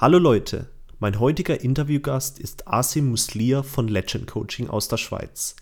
Hallo 0.00 0.18
Leute, 0.18 0.68
mein 1.00 1.18
heutiger 1.18 1.60
Interviewgast 1.60 2.38
ist 2.38 2.68
Asim 2.68 3.08
Muslia 3.08 3.64
von 3.64 3.88
Legend 3.88 4.28
Coaching 4.28 4.70
aus 4.70 4.86
der 4.86 4.96
Schweiz. 4.96 5.56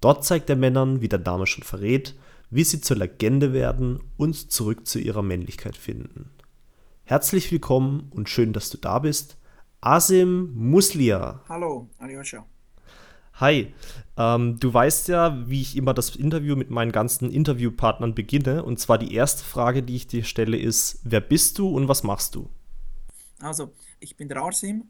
Dort 0.00 0.24
zeigt 0.24 0.48
er 0.48 0.56
Männern, 0.56 1.02
wie 1.02 1.08
der 1.10 1.18
Name 1.18 1.46
schon 1.46 1.64
verrät, 1.64 2.14
wie 2.48 2.64
sie 2.64 2.80
zur 2.80 2.96
Legende 2.96 3.52
werden 3.52 4.00
und 4.16 4.50
zurück 4.50 4.86
zu 4.86 4.98
ihrer 4.98 5.20
Männlichkeit 5.20 5.76
finden. 5.76 6.30
Herzlich 7.02 7.52
willkommen 7.52 8.10
und 8.10 8.30
schön, 8.30 8.54
dass 8.54 8.70
du 8.70 8.78
da 8.78 9.00
bist. 9.00 9.36
Asim 9.82 10.54
Muslia. 10.54 11.42
Hallo, 11.46 11.90
Alyosha. 11.98 12.46
Hi, 13.34 13.74
ähm, 14.16 14.58
du 14.60 14.72
weißt 14.72 15.08
ja, 15.08 15.46
wie 15.46 15.60
ich 15.60 15.76
immer 15.76 15.92
das 15.92 16.16
Interview 16.16 16.56
mit 16.56 16.70
meinen 16.70 16.90
ganzen 16.90 17.30
Interviewpartnern 17.30 18.14
beginne. 18.14 18.62
Und 18.62 18.80
zwar 18.80 18.96
die 18.96 19.12
erste 19.12 19.44
Frage, 19.44 19.82
die 19.82 19.96
ich 19.96 20.06
dir 20.06 20.24
stelle, 20.24 20.56
ist, 20.56 21.00
wer 21.04 21.20
bist 21.20 21.58
du 21.58 21.68
und 21.68 21.86
was 21.86 22.02
machst 22.02 22.34
du? 22.34 22.48
Also, 23.44 23.72
ich 24.00 24.16
bin 24.16 24.28
der 24.28 24.38
Arsim 24.38 24.88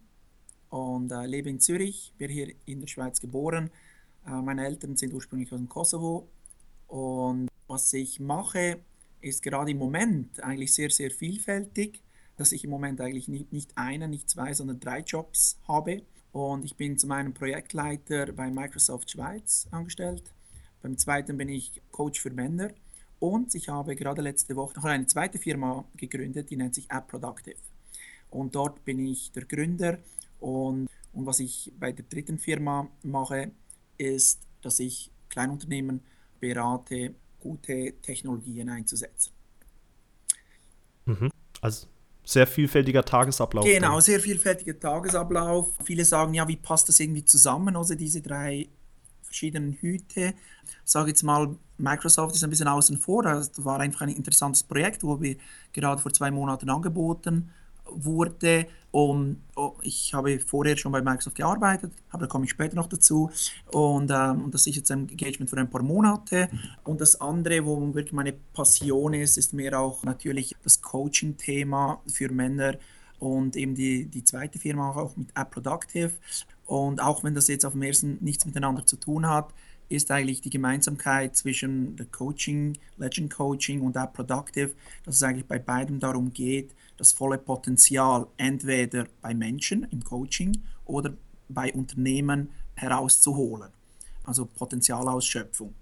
und 0.71 1.11
äh, 1.11 1.27
lebe 1.27 1.51
in 1.51 1.59
Zürich, 1.59 2.13
bin 2.19 2.31
hier 2.31 2.55
in 2.67 2.79
der 2.79 2.87
Schweiz 2.87 3.19
geboren. 3.19 3.69
Äh, 4.25 4.31
meine 4.31 4.65
Eltern 4.65 4.97
sind 4.97 5.13
ursprünglich 5.13 5.53
aus 5.53 5.59
dem 5.59 5.69
Kosovo 5.69 6.29
und 6.87 7.49
was 7.67 7.93
ich 7.93 8.21
mache, 8.21 8.79
ist 9.21 9.43
gerade 9.43 9.73
im 9.73 9.79
Moment 9.79 10.41
eigentlich 10.41 10.73
sehr, 10.73 10.91
sehr 10.91 11.11
vielfältig, 11.11 12.01
dass 12.37 12.53
ich 12.53 12.63
im 12.63 12.71
Moment 12.71 13.01
eigentlich 13.01 13.27
nicht, 13.27 13.53
nicht 13.53 13.77
einen, 13.77 14.11
nicht 14.11 14.31
zwei, 14.31 14.55
sondern 14.55 14.79
drei 14.79 15.01
Jobs 15.01 15.59
habe. 15.67 16.03
Und 16.31 16.65
ich 16.65 16.77
bin 16.77 16.97
zum 16.97 17.11
einen 17.11 17.35
Projektleiter 17.35 18.33
bei 18.33 18.53
Microsoft 18.53 19.11
Schweiz 19.11 19.67
angestellt. 19.73 20.33
Beim 20.81 20.97
zweiten 20.97 21.37
bin 21.37 21.49
ich 21.49 21.83
Coach 21.91 22.21
für 22.21 22.31
Männer. 22.31 22.71
Und 23.19 23.53
ich 23.57 23.69
habe 23.69 23.97
gerade 23.97 24.23
letzte 24.23 24.55
Woche 24.55 24.77
noch 24.77 24.85
eine 24.85 25.07
zweite 25.07 25.39
Firma 25.39 25.85
gegründet, 25.97 26.51
die 26.51 26.57
nennt 26.57 26.77
sich 26.77 26.89
App 26.89 27.09
Productive 27.09 27.57
und 28.35 28.55
dort 28.55 28.85
bin 28.85 29.07
ich 29.07 29.31
der 29.33 29.45
Gründer. 29.45 29.99
Und, 30.41 30.89
und 31.13 31.27
was 31.27 31.41
ich 31.41 31.73
bei 31.79 31.93
der 31.93 32.05
dritten 32.05 32.39
Firma 32.39 32.89
mache, 33.03 33.53
ist, 33.97 34.41
dass 34.61 34.81
ich 34.81 35.11
Kleinunternehmen 35.29 36.01
berate, 36.41 37.15
gute 37.41 37.95
Technologien 38.03 38.69
einzusetzen. 38.69 39.33
Mhm. 41.07 41.31
Also 41.61 41.87
sehr 42.25 42.47
vielfältiger 42.47 43.05
Tagesablauf. 43.05 43.65
Genau, 43.65 44.01
sehr 44.01 44.19
vielfältiger 44.19 44.79
Tagesablauf. 44.79 45.73
Viele 45.85 46.05
sagen, 46.05 46.35
ja, 46.35 46.49
wie 46.49 46.57
passt 46.57 46.89
das 46.89 46.99
irgendwie 46.99 47.25
zusammen, 47.25 47.77
also 47.77 47.95
diese 47.95 48.21
drei 48.21 48.69
verschiedenen 49.23 49.75
Hüte. 49.75 50.35
Ich 50.85 50.91
sage 50.91 51.11
jetzt 51.11 51.23
mal, 51.23 51.57
Microsoft 51.77 52.35
ist 52.35 52.45
ein 52.45 52.51
bisschen 52.51 52.69
außen 52.69 52.99
vor. 52.99 53.23
Das 53.23 53.65
war 53.65 53.81
einfach 53.81 54.03
ein 54.03 54.09
interessantes 54.09 54.63
Projekt, 54.63 55.03
wo 55.05 55.21
wir 55.21 55.37
gerade 55.73 56.01
vor 56.01 56.13
zwei 56.13 56.31
Monaten 56.31 56.71
angeboten 56.71 57.51
wurde. 57.91 58.67
Und 58.91 59.43
oh, 59.57 59.75
ich 59.83 60.15
habe 60.15 60.39
vorher 60.39 60.77
schon 60.77 60.93
bei 60.93 61.03
Microsoft 61.03 61.37
gearbeitet, 61.37 61.93
aber 62.11 62.23
da 62.23 62.27
komme 62.29 62.45
ich 62.45 62.51
später 62.53 62.77
noch 62.77 62.87
dazu. 62.87 63.31
Und, 63.73 64.11
ähm, 64.13 64.45
und 64.45 64.55
das 64.55 64.67
ist 64.69 64.77
jetzt 64.77 64.91
ein 64.93 65.09
Engagement 65.09 65.51
für 65.51 65.57
ein 65.57 65.69
paar 65.69 65.83
Monate. 65.83 66.49
Und 66.85 67.01
das 67.01 67.21
andere, 67.21 67.65
wo 67.65 67.93
wirklich 67.95 68.13
meine 68.13 68.33
Passion 68.33 69.15
ist, 69.15 69.37
ist 69.37 69.53
mehr 69.53 69.79
auch 69.81 70.05
natürlich 70.05 70.55
das 70.63 70.81
Coaching-Thema 70.81 72.01
für 72.07 72.31
Männer 72.31 72.77
und 73.19 73.57
eben 73.57 73.75
die, 73.75 74.07
die 74.07 74.23
zweite 74.23 74.59
Firma 74.59 74.91
auch 74.91 75.17
mit 75.17 75.29
App 75.35 75.51
Productive. 75.51 76.13
Und 76.67 77.03
auch 77.03 77.25
wenn 77.25 77.35
das 77.35 77.49
jetzt 77.49 77.65
auf 77.65 77.73
dem 77.73 77.83
ersten 77.83 78.19
nichts 78.21 78.47
miteinander 78.47 78.87
zu 78.87 78.97
tun 78.97 79.29
hat, 79.29 79.53
ist 79.89 80.11
eigentlich 80.11 80.41
die 80.41 80.51
Gemeinsamkeit 80.51 81.37
zwischen 81.37 81.97
der 81.97 82.07
Coaching, 82.07 82.79
Legend 82.97 83.33
Coaching 83.33 83.81
und 83.83 83.97
App 83.97 84.13
Productive, 84.15 84.73
dass 85.05 85.17
es 85.17 85.23
eigentlich 85.23 85.47
bei 85.47 85.59
beidem 85.59 86.01
darum 86.01 86.33
geht, 86.33 86.75
das 86.97 87.13
volle 87.13 87.39
Potenzial 87.39 88.27
entweder 88.37 89.07
bei 89.21 89.35
Menschen 89.35 89.87
im 89.91 90.03
Coaching 90.03 90.63
oder 90.85 91.15
bei 91.49 91.73
Unternehmen 91.73 92.49
herauszuholen. 92.75 93.71
Also 94.25 94.47
Potenzialausschöpfung. 94.47 95.75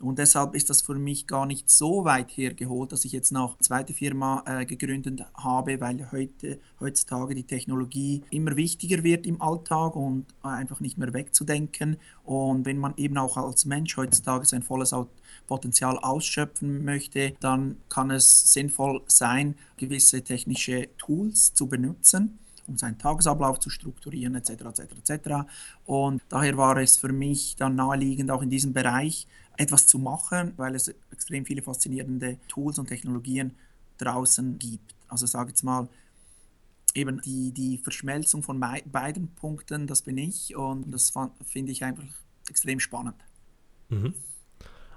Und 0.00 0.18
deshalb 0.18 0.54
ist 0.54 0.70
das 0.70 0.80
für 0.80 0.94
mich 0.94 1.26
gar 1.26 1.44
nicht 1.44 1.68
so 1.68 2.04
weit 2.06 2.30
hergeholt, 2.30 2.90
dass 2.90 3.04
ich 3.04 3.12
jetzt 3.12 3.32
noch 3.32 3.50
eine 3.52 3.60
zweite 3.60 3.92
Firma 3.92 4.42
äh, 4.46 4.64
gegründet 4.64 5.26
habe, 5.34 5.78
weil 5.80 6.10
heute, 6.10 6.58
heutzutage 6.80 7.34
die 7.34 7.42
Technologie 7.42 8.22
immer 8.30 8.56
wichtiger 8.56 9.04
wird 9.04 9.26
im 9.26 9.42
Alltag 9.42 9.96
und 9.96 10.24
einfach 10.42 10.80
nicht 10.80 10.96
mehr 10.96 11.12
wegzudenken. 11.12 11.98
Und 12.24 12.64
wenn 12.64 12.78
man 12.78 12.94
eben 12.96 13.18
auch 13.18 13.36
als 13.36 13.66
Mensch 13.66 13.94
heutzutage 13.98 14.46
sein 14.46 14.62
volles 14.62 14.94
Potenzial 15.46 15.98
ausschöpfen 15.98 16.82
möchte, 16.82 17.34
dann 17.40 17.76
kann 17.90 18.10
es 18.10 18.54
sinnvoll 18.54 19.02
sein, 19.06 19.54
gewisse 19.76 20.22
technische 20.22 20.88
Tools 20.96 21.52
zu 21.52 21.66
benutzen 21.66 22.38
um 22.70 22.78
seinen 22.78 22.98
Tagesablauf 22.98 23.58
zu 23.58 23.68
strukturieren, 23.68 24.36
etc., 24.36 24.50
etc., 24.50 24.80
etc. 25.04 25.30
Und 25.86 26.22
daher 26.28 26.56
war 26.56 26.76
es 26.76 26.96
für 26.96 27.12
mich 27.12 27.56
dann 27.56 27.74
naheliegend, 27.74 28.30
auch 28.30 28.42
in 28.42 28.50
diesem 28.50 28.72
Bereich 28.72 29.26
etwas 29.60 29.86
zu 29.86 29.98
machen, 29.98 30.54
weil 30.56 30.74
es 30.74 30.88
extrem 31.12 31.44
viele 31.44 31.60
faszinierende 31.60 32.38
Tools 32.48 32.78
und 32.78 32.86
Technologien 32.86 33.52
draußen 33.98 34.58
gibt. 34.58 34.94
Also 35.06 35.26
sage 35.26 35.50
jetzt 35.50 35.62
mal, 35.62 35.86
eben 36.94 37.20
die, 37.20 37.52
die 37.52 37.76
Verschmelzung 37.76 38.42
von 38.42 38.58
beiden 38.58 39.28
Punkten, 39.34 39.86
das 39.86 40.00
bin 40.00 40.16
ich 40.16 40.56
und 40.56 40.90
das 40.90 41.12
finde 41.44 41.72
ich 41.72 41.84
einfach 41.84 42.04
extrem 42.48 42.80
spannend. 42.80 43.16
Mhm. 43.90 44.14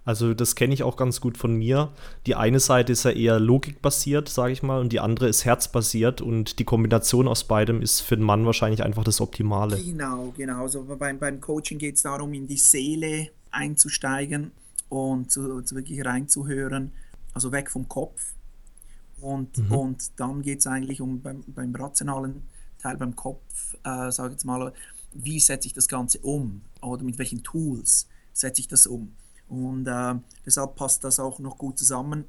Also 0.06 0.34
das 0.34 0.56
kenne 0.56 0.74
ich 0.74 0.84
auch 0.84 0.96
ganz 0.96 1.20
gut 1.20 1.38
von 1.38 1.56
mir. 1.56 1.92
Die 2.26 2.36
eine 2.36 2.62
Seite 2.62 2.94
ist 2.94 3.04
ja 3.04 3.12
eher 3.12 3.40
logikbasiert, 3.40 4.30
sage 4.30 4.54
ich 4.54 4.64
mal, 4.64 4.80
und 4.80 4.94
die 4.94 5.02
andere 5.02 5.28
ist 5.28 5.44
herzbasiert 5.44 6.22
und 6.22 6.60
die 6.60 6.66
Kombination 6.66 7.28
aus 7.28 7.44
beidem 7.46 7.82
ist 7.82 8.00
für 8.00 8.16
den 8.16 8.26
Mann 8.26 8.46
wahrscheinlich 8.46 8.84
einfach 8.84 9.04
das 9.04 9.20
Optimale. 9.20 9.78
Genau, 9.78 10.34
genau. 10.38 10.62
Also 10.62 10.84
beim, 10.98 11.20
beim 11.20 11.42
Coaching 11.42 11.80
geht 11.80 11.96
es 11.96 12.04
darum, 12.04 12.34
in 12.34 12.48
die 12.48 12.58
Seele 12.58 13.30
einzusteigen 13.54 14.52
und 14.90 15.32
zu, 15.32 15.62
zu 15.62 15.76
wirklich 15.76 16.06
reinzuhören, 16.06 16.92
also 17.34 17.52
weg 17.52 17.70
vom 17.70 17.88
Kopf. 17.88 18.34
Und, 19.22 19.58
mhm. 19.58 19.72
und 19.72 20.20
dann 20.20 20.42
geht 20.42 20.60
es 20.60 20.68
eigentlich 20.68 21.02
um 21.02 21.22
beim, 21.22 21.44
beim 21.48 21.74
rationalen 21.74 22.44
Teil, 22.80 22.98
beim 22.98 23.16
Kopf, 23.16 23.76
äh, 23.84 24.12
sage 24.12 24.30
ich 24.30 24.34
jetzt 24.34 24.46
mal, 24.46 24.74
wie 25.14 25.40
setze 25.40 25.68
ich 25.68 25.74
das 25.74 25.88
Ganze 25.88 26.20
um 26.20 26.62
oder 26.82 27.04
mit 27.04 27.18
welchen 27.18 27.44
Tools 27.44 28.08
setze 28.34 28.62
ich 28.62 28.68
das 28.68 28.88
um. 28.88 29.14
Und 29.48 29.88
äh, 29.88 30.16
deshalb 30.46 30.76
passt 30.76 31.04
das 31.04 31.20
auch 31.20 31.40
noch 31.40 31.58
gut 31.58 31.78
zusammen, 31.78 32.26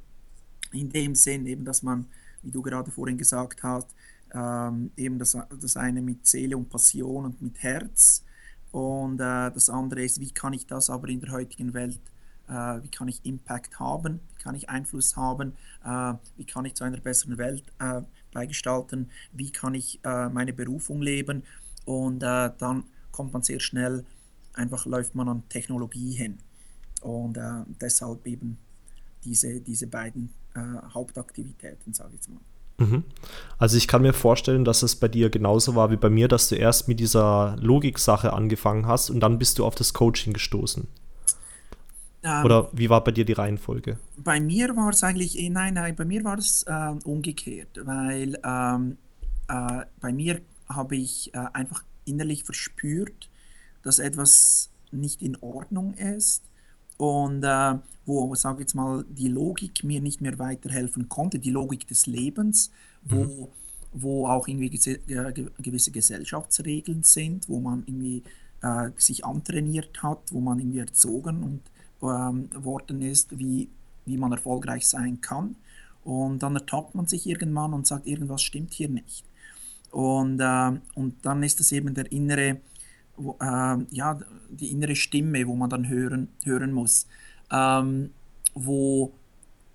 in 0.73 0.91
dem 0.91 1.15
Sinn 1.15 1.47
eben, 1.47 1.65
dass 1.65 1.83
man, 1.83 2.07
wie 2.43 2.51
du 2.51 2.63
gerade 2.63 2.91
vorhin 2.91 3.17
gesagt 3.19 3.63
hast, 3.63 3.89
ähm, 4.33 4.91
eben 4.97 5.19
das, 5.19 5.37
das 5.61 5.77
eine 5.77 6.03
mit 6.03 6.27
Seele 6.27 6.57
und 6.57 6.69
Passion 6.69 7.25
und 7.25 7.41
mit 7.41 7.63
Herz 7.63 8.23
und 8.75 9.21
äh, 9.21 9.53
das 9.53 9.71
andere 9.71 10.03
ist, 10.03 10.19
wie 10.19 10.33
kann 10.33 10.53
ich 10.53 10.67
das 10.67 10.91
aber 10.91 11.09
in 11.09 11.21
der 11.21 11.31
heutigen 11.31 11.75
Welt, 11.75 12.01
äh, 12.49 12.83
wie 12.83 12.89
kann 12.89 13.07
ich 13.07 13.25
Impact 13.25 13.79
haben, 13.79 14.19
wie 14.31 14.43
kann 14.43 14.57
ich 14.57 14.69
Einfluss 14.69 15.17
haben, 15.17 15.53
äh, 15.85 16.15
wie 16.37 16.45
kann 16.45 16.65
ich 16.65 16.75
zu 16.75 16.83
einer 16.83 16.99
besseren 16.99 17.39
Welt 17.39 17.63
äh, 17.79 18.03
beigestalten, 18.33 19.11
wie 19.31 19.53
kann 19.53 19.75
ich 19.77 20.01
äh, 20.03 20.29
meine 20.29 20.53
Berufung 20.53 21.03
leben 21.03 21.45
und 21.85 22.25
äh, 22.25 22.51
dann 22.59 22.83
kommt 23.13 23.33
man 23.33 23.43
sehr 23.43 23.61
schnell, 23.61 24.05
einfach 24.55 24.87
läuft 24.87 25.15
man 25.15 25.29
an 25.29 25.49
Technologie 25.49 26.11
hin. 26.11 26.39
Und 27.01 27.39
deshalb 27.83 28.27
eben 28.27 28.57
diese, 29.25 29.61
diese 29.61 29.87
beiden 29.87 30.33
Hauptaktivitäten, 30.57 31.93
sage 31.93 32.09
ich 32.13 32.15
jetzt 32.15 32.31
mal. 32.31 32.41
Mhm. 32.79 33.05
Also 33.59 33.77
ich 33.77 33.87
kann 33.87 34.03
mir 34.03 34.13
vorstellen, 34.13 34.65
dass 34.65 34.83
es 34.83 34.97
bei 34.97 35.09
dir 35.09 35.31
genauso 35.31 35.75
war 35.75 35.91
wie 35.91 35.97
bei 35.97 36.11
mir, 36.11 36.29
dass 36.29 36.49
du 36.49 36.57
erst 36.57 36.89
mit 36.89 37.01
dieser 37.01 37.57
Logik-Sache 37.61 38.33
angefangen 38.33 38.87
hast 38.87 39.11
und 39.11 39.21
dann 39.21 39.39
bist 39.39 39.59
du 39.59 39.65
auf 39.65 39.75
das 39.75 39.95
Coaching 39.95 40.33
gestoßen. 40.33 40.89
Ähm, 42.25 42.45
Oder 42.45 42.71
wie 42.73 42.91
war 42.91 43.05
bei 43.05 43.13
dir 43.13 43.25
die 43.25 43.35
Reihenfolge? 43.35 43.99
Bei 44.17 44.41
mir 44.41 44.75
war 44.77 44.91
es 44.91 45.05
eigentlich, 45.05 45.39
eh, 45.39 45.51
nein, 45.51 45.75
nein, 45.75 45.95
bei 45.95 46.05
mir 46.05 46.25
war 46.25 46.39
es 46.39 46.65
äh, 46.65 46.95
umgekehrt, 47.05 47.81
weil 47.85 48.39
ähm, 48.45 48.97
äh, 49.49 49.85
bei 50.01 50.13
mir 50.13 50.41
habe 50.69 50.97
ich 50.97 51.33
äh, 51.35 51.39
einfach 51.53 51.85
innerlich 52.07 52.45
verspürt, 52.45 53.29
dass 53.83 53.99
etwas 53.99 54.71
nicht 54.91 55.23
in 55.23 55.37
Ordnung 55.43 55.95
ist 55.95 56.43
und 56.97 57.43
äh, 57.45 57.75
wo, 58.07 58.35
sage 58.35 58.61
jetzt 58.61 58.75
mal, 58.75 59.05
die 59.09 59.29
Logik 59.29 59.83
mir 59.85 60.01
nicht 60.01 60.21
mehr 60.21 60.39
weiterhelfen 60.39 61.09
konnte, 61.09 61.39
die 61.39 61.51
Logik 61.51 61.87
des 61.89 62.07
Lebens, 62.07 62.71
wo, 63.03 63.25
mhm. 63.25 63.49
wo 63.93 64.27
auch 64.29 64.47
irgendwie 64.47 64.69
gewisse 64.69 65.91
Gesellschaftsregeln 65.91 67.03
sind, 67.03 67.49
wo 67.49 67.61
man 67.61 67.83
irgendwie 67.87 68.23
äh, 68.63 68.91
sich 68.97 69.25
antrainiert 69.25 70.03
hat, 70.03 70.33
wo 70.33 70.41
man 70.41 70.59
irgendwie 70.59 70.81
erzogen 70.81 71.43
und 71.43 71.61
ähm, 72.03 72.49
worden 72.63 73.03
ist, 73.03 73.39
wie, 73.39 73.69
wie 74.05 74.17
man 74.17 74.33
erfolgreich 74.33 74.87
sein 74.87 75.21
kann. 75.21 75.57
Und 76.05 76.43
dann 76.43 76.55
ertappt 76.55 76.95
man 76.95 77.07
sich 77.07 77.27
irgendwann 77.27 77.73
und 77.73 77.87
sagt, 77.87 78.07
irgendwas 78.07 78.43
stimmt 78.43 78.75
hier 78.75 78.91
nicht. 78.91 79.25
Und, 79.91 80.41
äh, 80.41 80.73
und 80.95 81.25
dann 81.25 81.43
ist 81.43 81.61
es 81.61 81.73
eben 81.73 81.95
der 81.95 82.11
innere 82.13 82.61
wo, 83.17 83.37
äh, 83.41 83.77
ja, 83.91 84.19
die 84.51 84.71
innere 84.71 84.97
Stimme, 84.97 85.47
wo 85.47 85.55
man 85.55 85.71
dann 85.71 85.89
hören, 85.89 86.29
hören 86.45 86.73
muss, 86.73 87.07
ähm, 87.51 88.11
wo, 88.55 89.13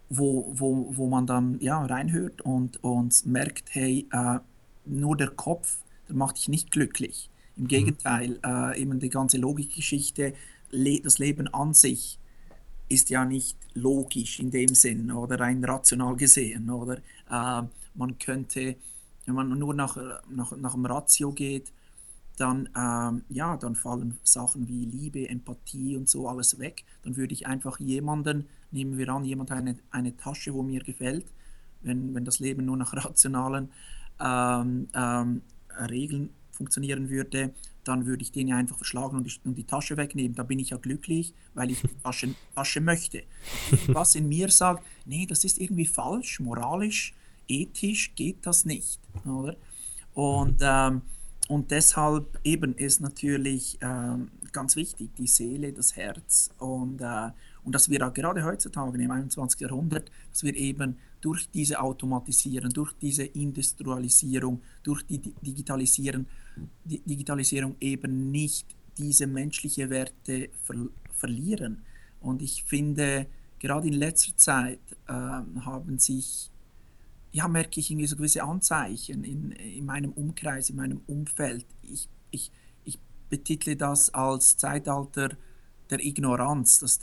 wo, 0.09 0.51
wo, 0.55 0.87
wo 0.95 1.07
man 1.07 1.25
dann 1.25 1.59
ja, 1.59 1.83
reinhört 1.85 2.41
und, 2.41 2.83
und 2.83 3.25
merkt, 3.25 3.73
hey, 3.73 4.07
äh, 4.11 4.39
nur 4.85 5.17
der 5.17 5.29
Kopf, 5.29 5.77
der 6.07 6.15
macht 6.15 6.37
dich 6.37 6.47
nicht 6.47 6.71
glücklich. 6.71 7.29
Im 7.57 7.67
Gegenteil, 7.67 8.39
äh, 8.45 8.81
eben 8.81 8.99
die 8.99 9.09
ganze 9.09 9.37
Logikgeschichte, 9.37 10.33
le 10.71 11.01
das 11.01 11.19
Leben 11.19 11.47
an 11.53 11.73
sich 11.73 12.19
ist 12.87 13.09
ja 13.09 13.23
nicht 13.25 13.57
logisch 13.73 14.39
in 14.39 14.49
dem 14.49 14.73
Sinn 14.73 15.11
oder 15.11 15.39
rein 15.39 15.63
rational 15.63 16.15
gesehen. 16.15 16.69
Oder 16.69 16.97
äh, 17.29 17.67
man 17.93 18.17
könnte, 18.17 18.75
wenn 19.25 19.35
man 19.35 19.49
nur 19.59 19.73
nach, 19.73 19.97
nach, 20.29 20.55
nach 20.57 20.73
dem 20.73 20.85
Ratio 20.85 21.31
geht, 21.31 21.71
dann, 22.39 22.69
ähm, 22.75 23.23
ja, 23.29 23.57
dann 23.57 23.75
fallen 23.75 24.17
Sachen 24.23 24.67
wie 24.67 24.85
Liebe, 24.85 25.27
Empathie 25.27 25.97
und 25.97 26.07
so 26.07 26.27
alles 26.27 26.59
weg. 26.59 26.83
Dann 27.03 27.17
würde 27.17 27.33
ich 27.33 27.47
einfach 27.47 27.79
jemanden, 27.79 28.47
nehmen 28.71 28.97
wir 28.97 29.09
an, 29.09 29.25
jemand 29.25 29.51
eine, 29.51 29.77
eine 29.91 30.15
Tasche, 30.15 30.53
wo 30.53 30.63
mir 30.63 30.81
gefällt, 30.81 31.25
wenn, 31.81 32.13
wenn 32.15 32.25
das 32.25 32.39
Leben 32.39 32.65
nur 32.65 32.77
nach 32.77 32.93
rationalen 33.05 33.69
ähm, 34.19 34.87
ähm, 34.93 35.41
Regeln 35.89 36.29
funktionieren 36.51 37.09
würde, 37.09 37.53
dann 37.83 38.05
würde 38.05 38.21
ich 38.21 38.31
den 38.31 38.51
einfach 38.53 38.77
verschlagen 38.77 39.17
und 39.17 39.23
die, 39.23 39.33
und 39.45 39.55
die, 39.55 39.63
Tasche 39.63 39.97
wegnehmen. 39.97 40.35
Da 40.35 40.43
bin 40.43 40.59
ich 40.59 40.69
ja 40.69 40.77
glücklich, 40.77 41.33
weil 41.53 41.71
ich 41.71 41.81
die 41.81 41.87
Tasche, 42.03 42.35
Tasche 42.53 42.81
möchte. 42.81 43.23
Was 43.87 44.15
in 44.15 44.27
mir 44.27 44.49
sagt, 44.49 44.83
nee, 45.05 45.25
das 45.25 45.43
ist 45.43 45.59
irgendwie 45.59 45.85
falsch, 45.85 46.39
moralisch, 46.39 47.13
ethisch 47.47 48.13
geht 48.15 48.45
das 48.45 48.65
nicht. 48.65 48.99
Oder? 49.25 49.55
Und, 50.13 50.57
ähm, 50.61 51.01
und 51.49 51.71
deshalb 51.71 52.39
eben 52.43 52.75
ist 52.75 53.01
natürlich 53.01 53.79
ähm, 53.81 54.29
ganz 54.51 54.75
wichtig 54.75 55.09
die 55.17 55.25
Seele, 55.25 55.73
das 55.73 55.95
Herz 55.95 56.51
und, 56.59 57.01
äh, 57.01 57.31
und 57.63 57.73
dass 57.73 57.89
wir 57.89 58.07
auch 58.07 58.13
gerade 58.13 58.43
heutzutage 58.43 59.01
im 59.01 59.09
21. 59.09 59.59
Jahrhundert, 59.61 60.11
dass 60.29 60.43
wir 60.43 60.55
eben 60.55 60.99
durch 61.21 61.49
diese 61.49 61.79
Automatisierung, 61.81 62.69
durch 62.69 62.93
diese 63.01 63.23
Industrialisierung, 63.23 64.61
durch 64.83 65.01
die 65.07 65.17
Digitalisierung, 65.17 66.27
die 66.85 66.99
Digitalisierung 66.99 67.75
eben 67.79 68.29
nicht 68.29 68.67
diese 68.99 69.25
menschlichen 69.25 69.89
Werte 69.89 70.49
ver 70.63 70.75
verlieren. 71.15 71.81
Und 72.21 72.43
ich 72.43 72.63
finde, 72.63 73.25
gerade 73.57 73.87
in 73.87 73.93
letzter 73.93 74.37
Zeit 74.37 74.79
äh, 75.07 75.13
haben 75.13 75.97
sich, 75.97 76.51
ja, 77.31 77.47
merke 77.47 77.79
ich 77.79 77.91
irgendwie 77.91 78.07
so 78.07 78.15
gewisse 78.15 78.43
Anzeichen 78.43 79.23
in, 79.23 79.51
in 79.51 79.85
meinem 79.85 80.11
Umkreis, 80.11 80.69
in 80.69 80.77
meinem 80.77 81.01
Umfeld. 81.07 81.65
Ich, 81.83 82.07
ich, 82.31 82.51
ich 82.85 82.99
betitle 83.29 83.75
das 83.75 84.13
als 84.13 84.57
Zeitalter 84.57 85.29
der 85.89 86.03
Ignoranz. 86.03 86.79
Das 86.79 86.99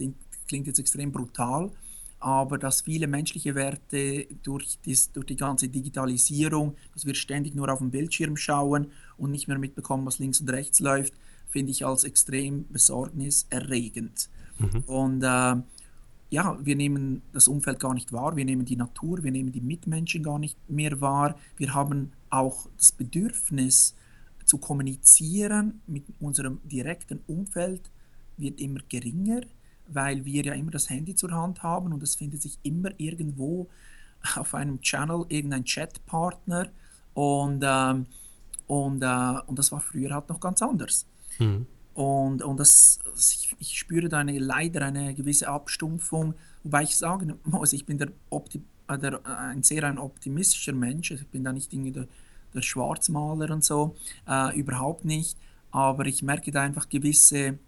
klingt 0.49 0.67
jetzt 0.67 0.79
extrem 0.79 1.13
brutal, 1.13 1.71
aber 2.19 2.59
dass 2.59 2.81
viele 2.81 3.07
menschliche 3.07 3.55
Werte 3.55 4.27
durch, 4.43 4.79
dies, 4.85 5.13
durch 5.13 5.27
die 5.27 5.37
ganze 5.37 5.69
Digitalisierung, 5.69 6.77
dass 6.95 7.07
wir 7.07 7.15
ständig 7.15 7.55
nur 7.55 7.73
auf 7.73 7.79
den 7.79 7.91
Bildschirm 7.91 8.37
schauen 8.37 8.89
und 9.17 9.31
nicht 9.31 9.49
mehr 9.49 9.59
mitbekommen, 9.59 10.07
was 10.07 10.19
links 10.19 10.41
und 10.41 10.51
rechts 10.51 10.81
läuft, 10.81 11.15
finde 11.49 11.71
ich 11.71 11.87
als 11.87 12.05
extrem 12.05 12.67
besorgniserregend. 12.69 14.29
Mhm. 14.59 14.81
Und 14.87 15.23
äh, 15.23 15.57
ja, 16.31 16.59
wir 16.65 16.77
nehmen 16.77 17.23
das 17.33 17.49
Umfeld 17.49 17.79
gar 17.81 17.95
nicht 17.95 18.13
wahr, 18.13 18.37
wir 18.37 18.45
nehmen 18.45 18.65
die 18.65 18.77
Natur, 18.77 19.23
wir 19.23 19.31
nehmen 19.31 19.53
die 19.53 19.61
Mitmenschen 19.61 20.23
gar 20.23 20.39
nicht 20.39 20.59
mehr 20.69 21.01
wahr. 21.01 21.37
Wir 21.57 21.73
haben 21.75 22.13
auch 22.31 22.69
das 22.77 22.93
Bedürfnis 22.93 23.95
zu 24.45 24.59
kommunizieren 24.59 25.81
mit 25.87 26.05
unserem 26.21 26.61
direkten 26.65 27.21
Umfeld 27.27 27.91
wird 28.37 28.61
immer 28.61 28.81
geringer 28.89 29.43
weil 29.89 30.25
wir 30.25 30.45
ja 30.45 30.55
immer 30.55 30.71
das 30.71 30.91
Handy 30.91 31.15
zur 31.15 31.33
Hand 31.33 31.63
haben 31.63 31.93
und 31.93 32.03
es 32.03 32.17
findet 32.17 32.43
sich 32.43 32.59
immer 32.63 32.91
irgendwo 32.99 33.69
auf 34.37 34.55
einem 34.55 34.81
Channel 34.81 35.25
irgendein 35.29 35.65
Chatpartner 35.65 36.69
und, 37.15 37.63
ähm, 37.65 38.07
und, 38.67 39.03
äh, 39.03 39.41
und 39.47 39.59
das 39.59 39.73
war 39.73 39.81
früher 39.81 40.11
halt 40.11 40.29
noch 40.29 40.41
ganz 40.41 40.61
anders. 40.63 41.07
Mhm. 41.39 41.67
Und, 41.97 42.43
und 42.43 42.61
das, 42.61 42.99
ich, 43.17 43.57
ich, 43.59 43.79
spüre 43.79 44.11
da 44.11 44.19
eine, 44.19 44.39
leider 44.39 44.83
eine 44.83 45.15
gewisse 45.15 45.49
Abstumpfung, 45.49 46.35
wobei 46.63 46.83
ich 46.83 46.95
sagen 46.95 47.39
muss, 47.45 47.73
ich 47.73 47.87
bin 47.87 47.97
der 47.97 48.13
Opti 48.29 48.63
äh, 48.89 48.99
der, 48.99 49.15
äh, 49.25 49.29
ein 49.29 49.63
sehr 49.63 49.83
ein 49.85 49.97
optimistischer 49.97 50.75
Mensch, 50.75 51.11
ich 51.11 51.27
bin 51.29 51.43
da 51.43 51.55
nicht 51.55 51.73
irgendwie 51.73 51.93
der, 51.93 52.07
der 52.53 52.61
Schwarzmaler 52.61 53.51
und 53.51 53.65
so, 53.65 53.97
äh, 54.29 54.55
überhaupt 54.59 55.07
nicht, 55.07 55.39
aber 55.71 56.05
ich 56.05 56.23
merke 56.23 56.51
da 56.51 56.61
einfach 56.61 56.91
gewisse 56.91 57.59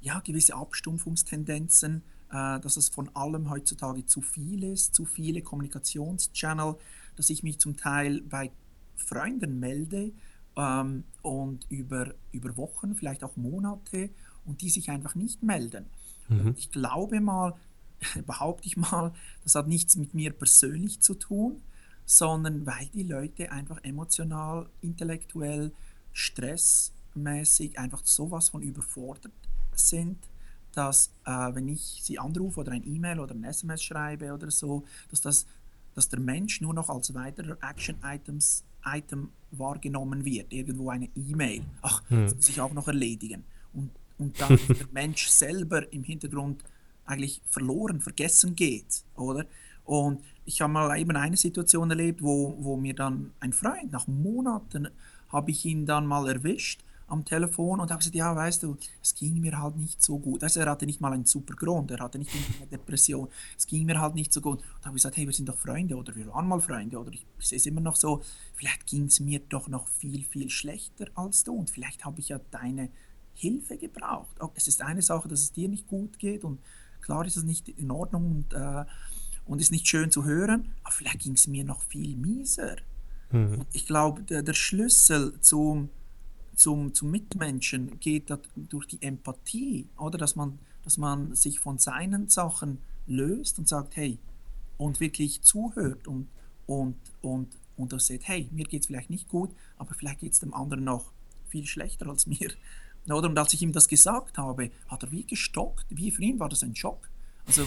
ja, 0.00 0.18
gewisse 0.18 0.56
Abstumpfungstendenzen, 0.56 2.02
äh, 2.32 2.58
dass 2.58 2.76
es 2.76 2.88
von 2.88 3.08
allem 3.14 3.50
heutzutage 3.50 4.04
zu 4.04 4.20
viel 4.20 4.64
ist, 4.64 4.96
zu 4.96 5.04
viele 5.04 5.42
Kommunikationschannel, 5.42 6.74
dass 7.14 7.30
ich 7.30 7.44
mich 7.44 7.60
zum 7.60 7.76
Teil 7.76 8.20
bei 8.22 8.50
Freunden 8.96 9.60
melde 9.60 10.12
ähm, 10.56 11.04
und 11.22 11.66
über, 11.70 12.14
über 12.32 12.56
Wochen, 12.56 12.94
vielleicht 12.94 13.24
auch 13.24 13.36
Monate 13.36 14.10
und 14.44 14.60
die 14.62 14.70
sich 14.70 14.90
einfach 14.90 15.14
nicht 15.14 15.42
melden. 15.42 15.86
Mhm. 16.28 16.54
Ich 16.56 16.70
glaube 16.70 17.20
mal, 17.20 17.54
behaupte 18.26 18.66
ich 18.66 18.76
mal, 18.76 19.12
das 19.44 19.54
hat 19.54 19.68
nichts 19.68 19.96
mit 19.96 20.14
mir 20.14 20.32
persönlich 20.32 21.00
zu 21.00 21.14
tun, 21.14 21.62
sondern 22.04 22.66
weil 22.66 22.86
die 22.92 23.04
Leute 23.04 23.52
einfach 23.52 23.78
emotional, 23.84 24.68
intellektuell, 24.80 25.72
stressmäßig 26.12 27.78
einfach 27.78 28.04
sowas 28.04 28.50
von 28.50 28.62
überfordert 28.62 29.32
sind, 29.74 30.18
dass 30.72 31.12
äh, 31.24 31.54
wenn 31.54 31.68
ich 31.68 32.00
sie 32.02 32.18
anrufe 32.18 32.60
oder 32.60 32.72
ein 32.72 32.86
E-Mail 32.86 33.20
oder 33.20 33.34
ein 33.34 33.44
SMS 33.44 33.82
schreibe 33.82 34.32
oder 34.32 34.50
so, 34.50 34.84
dass, 35.10 35.20
das, 35.20 35.46
dass 35.94 36.08
der 36.08 36.20
Mensch 36.20 36.60
nur 36.60 36.74
noch 36.74 36.88
als 36.88 37.14
weiterer 37.14 37.56
Action-Items 37.62 38.64
Item 38.84 39.30
wahrgenommen 39.50 40.24
wird. 40.24 40.52
Irgendwo 40.52 40.90
eine 40.90 41.08
E-Mail. 41.14 41.62
Ach, 41.82 42.02
hm. 42.08 42.24
das 42.24 42.34
muss 42.34 42.48
ich 42.48 42.60
auch 42.60 42.72
noch 42.72 42.88
erledigen. 42.88 43.44
Und, 43.72 43.90
und 44.18 44.40
dann 44.40 44.58
der 44.68 44.86
Mensch 44.92 45.28
selber 45.28 45.92
im 45.92 46.04
Hintergrund 46.04 46.62
eigentlich 47.04 47.40
verloren, 47.46 48.00
vergessen 48.00 48.54
geht, 48.54 49.04
oder? 49.16 49.46
Und 49.84 50.22
ich 50.44 50.60
habe 50.60 50.72
mal 50.72 50.96
eben 50.98 51.16
eine 51.16 51.36
Situation 51.36 51.90
erlebt, 51.90 52.22
wo, 52.22 52.56
wo 52.60 52.76
mir 52.76 52.94
dann 52.94 53.32
ein 53.40 53.52
Freund, 53.52 53.90
nach 53.90 54.06
Monaten 54.06 54.88
habe 55.28 55.50
ich 55.50 55.64
ihn 55.64 55.86
dann 55.86 56.06
mal 56.06 56.28
erwischt 56.28 56.84
am 57.12 57.26
Telefon 57.26 57.78
und 57.78 57.90
habe 57.90 57.98
gesagt, 57.98 58.16
ja, 58.16 58.34
weißt 58.34 58.62
du, 58.62 58.76
es 59.02 59.14
ging 59.14 59.38
mir 59.38 59.60
halt 59.60 59.76
nicht 59.76 60.02
so 60.02 60.18
gut. 60.18 60.42
Also 60.42 60.60
er 60.60 60.70
hatte 60.70 60.86
nicht 60.86 61.00
mal 61.00 61.12
einen 61.12 61.26
super 61.26 61.54
Grund, 61.54 61.90
er 61.90 62.00
hatte 62.00 62.18
nicht 62.18 62.30
eine 62.34 62.66
Depression, 62.68 63.28
es 63.56 63.66
ging 63.66 63.84
mir 63.84 64.00
halt 64.00 64.14
nicht 64.14 64.32
so 64.32 64.40
gut. 64.40 64.60
Und 64.60 64.86
habe 64.86 64.94
gesagt, 64.94 65.18
hey, 65.18 65.26
wir 65.26 65.34
sind 65.34 65.48
doch 65.48 65.58
Freunde 65.58 65.94
oder 65.94 66.16
wir 66.16 66.26
waren 66.28 66.48
mal 66.48 66.60
Freunde 66.60 66.98
oder 66.98 67.12
ich, 67.12 67.26
ich 67.38 67.48
sehe 67.48 67.58
es 67.58 67.66
immer 67.66 67.82
noch 67.82 67.96
so, 67.96 68.22
vielleicht 68.54 68.86
ging 68.86 69.04
es 69.04 69.20
mir 69.20 69.40
doch 69.40 69.68
noch 69.68 69.88
viel, 69.88 70.24
viel 70.24 70.48
schlechter 70.48 71.06
als 71.14 71.44
du 71.44 71.52
und 71.52 71.68
vielleicht 71.68 72.06
habe 72.06 72.18
ich 72.18 72.30
ja 72.30 72.40
deine 72.50 72.88
Hilfe 73.34 73.76
gebraucht. 73.76 74.34
Oh, 74.40 74.50
es 74.54 74.66
ist 74.66 74.80
eine 74.80 75.02
Sache, 75.02 75.28
dass 75.28 75.40
es 75.40 75.52
dir 75.52 75.68
nicht 75.68 75.86
gut 75.88 76.18
geht 76.18 76.44
und 76.44 76.60
klar 77.02 77.26
ist 77.26 77.36
es 77.36 77.44
nicht 77.44 77.68
in 77.68 77.90
Ordnung 77.90 78.30
und, 78.30 78.54
äh, 78.54 78.86
und 79.44 79.60
ist 79.60 79.70
nicht 79.70 79.86
schön 79.86 80.10
zu 80.10 80.24
hören, 80.24 80.72
aber 80.82 80.92
vielleicht 80.92 81.18
ging 81.18 81.34
es 81.34 81.46
mir 81.46 81.64
noch 81.64 81.82
viel 81.82 82.16
mieser. 82.16 82.76
Mhm. 83.32 83.66
Ich 83.74 83.86
glaube, 83.86 84.22
der, 84.22 84.42
der 84.42 84.54
Schlüssel 84.54 85.38
zum 85.40 85.90
zum, 86.54 86.94
zum 86.94 87.10
Mitmenschen 87.10 87.98
geht 88.00 88.32
durch 88.56 88.86
die 88.86 89.02
Empathie, 89.02 89.86
oder? 89.98 90.18
Dass 90.18 90.36
man, 90.36 90.58
dass 90.84 90.98
man 90.98 91.34
sich 91.34 91.58
von 91.58 91.78
seinen 91.78 92.28
Sachen 92.28 92.78
löst 93.06 93.58
und 93.58 93.68
sagt, 93.68 93.96
hey, 93.96 94.18
und 94.78 95.00
wirklich 95.00 95.42
zuhört 95.42 96.08
und, 96.08 96.28
und, 96.66 96.96
und, 97.20 97.48
und 97.76 97.92
das 97.92 98.06
sieht, 98.06 98.26
hey, 98.26 98.48
mir 98.52 98.64
geht 98.64 98.82
es 98.82 98.86
vielleicht 98.86 99.10
nicht 99.10 99.28
gut, 99.28 99.50
aber 99.78 99.94
vielleicht 99.94 100.20
geht 100.20 100.32
es 100.32 100.40
dem 100.40 100.54
anderen 100.54 100.84
noch 100.84 101.12
viel 101.48 101.66
schlechter 101.66 102.08
als 102.08 102.26
mir. 102.26 102.50
Oder? 103.06 103.28
Und 103.28 103.38
als 103.38 103.52
ich 103.52 103.62
ihm 103.62 103.72
das 103.72 103.88
gesagt 103.88 104.38
habe, 104.38 104.70
hat 104.88 105.02
er 105.02 105.10
wie 105.10 105.24
gestockt, 105.24 105.86
wie 105.90 106.10
für 106.10 106.22
ihn 106.22 106.38
war 106.38 106.48
das 106.48 106.62
ein 106.62 106.76
Schock. 106.76 107.08
Also, 107.46 107.66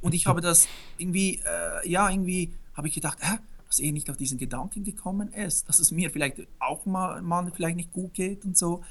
und 0.00 0.14
ich 0.14 0.26
habe 0.26 0.40
das 0.40 0.68
irgendwie, 0.98 1.40
äh, 1.44 1.88
ja, 1.88 2.10
irgendwie 2.10 2.52
habe 2.74 2.88
ich 2.88 2.94
gedacht, 2.94 3.18
hä, 3.20 3.38
dass 3.70 3.78
er 3.78 3.92
nicht 3.92 4.10
auf 4.10 4.16
diesen 4.16 4.36
Gedanken 4.36 4.82
gekommen 4.82 5.32
ist, 5.32 5.68
dass 5.68 5.78
es 5.78 5.92
mir 5.92 6.10
vielleicht 6.10 6.48
auch 6.58 6.86
mal, 6.86 7.22
mal 7.22 7.50
vielleicht 7.54 7.76
nicht 7.76 7.92
gut 7.92 8.12
geht 8.14 8.44
und 8.44 8.58
so. 8.58 8.82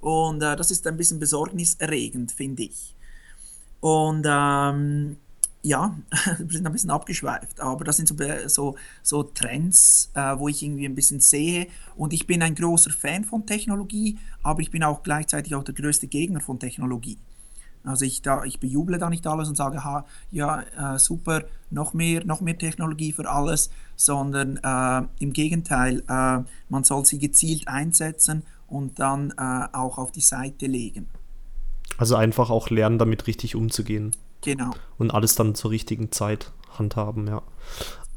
Und 0.00 0.42
äh, 0.42 0.56
das 0.56 0.72
ist 0.72 0.84
ein 0.88 0.96
bisschen 0.96 1.20
besorgniserregend, 1.20 2.32
finde 2.32 2.64
ich. 2.64 2.96
Und 3.80 4.26
ähm, 4.28 5.16
ja, 5.62 5.96
wir 6.38 6.50
sind 6.50 6.66
ein 6.66 6.72
bisschen 6.72 6.90
abgeschweift, 6.90 7.60
aber 7.60 7.84
das 7.84 7.96
sind 7.96 8.08
so, 8.08 8.16
so, 8.48 8.76
so 9.04 9.22
Trends, 9.22 10.10
äh, 10.14 10.36
wo 10.36 10.48
ich 10.48 10.64
irgendwie 10.64 10.86
ein 10.86 10.96
bisschen 10.96 11.20
sehe. 11.20 11.68
Und 11.94 12.12
ich 12.12 12.26
bin 12.26 12.42
ein 12.42 12.56
großer 12.56 12.90
Fan 12.90 13.24
von 13.24 13.46
Technologie, 13.46 14.18
aber 14.42 14.62
ich 14.62 14.72
bin 14.72 14.82
auch 14.82 15.04
gleichzeitig 15.04 15.54
auch 15.54 15.62
der 15.62 15.74
größte 15.74 16.08
Gegner 16.08 16.40
von 16.40 16.58
Technologie. 16.58 17.18
Also 17.84 18.04
ich, 18.04 18.22
da, 18.22 18.44
ich 18.44 18.60
bejuble 18.60 18.98
da 18.98 19.10
nicht 19.10 19.26
alles 19.26 19.48
und 19.48 19.56
sage, 19.56 19.84
ha, 19.84 20.06
ja, 20.30 20.62
äh, 20.94 20.98
super, 20.98 21.44
noch 21.70 21.92
mehr, 21.92 22.24
noch 22.24 22.40
mehr 22.40 22.56
Technologie 22.56 23.12
für 23.12 23.28
alles, 23.28 23.70
sondern 23.94 24.56
äh, 24.56 25.06
im 25.22 25.32
Gegenteil, 25.32 26.02
äh, 26.08 26.38
man 26.68 26.84
soll 26.84 27.04
sie 27.04 27.18
gezielt 27.18 27.68
einsetzen 27.68 28.42
und 28.66 28.98
dann 28.98 29.32
äh, 29.36 29.66
auch 29.72 29.98
auf 29.98 30.12
die 30.12 30.20
Seite 30.20 30.66
legen. 30.66 31.08
Also 31.98 32.16
einfach 32.16 32.50
auch 32.50 32.70
lernen, 32.70 32.98
damit 32.98 33.26
richtig 33.26 33.54
umzugehen. 33.54 34.12
Genau. 34.40 34.70
Und 34.98 35.12
alles 35.12 35.34
dann 35.34 35.54
zur 35.54 35.70
richtigen 35.70 36.10
Zeit 36.10 36.52
handhaben, 36.78 37.26
ja. 37.26 37.42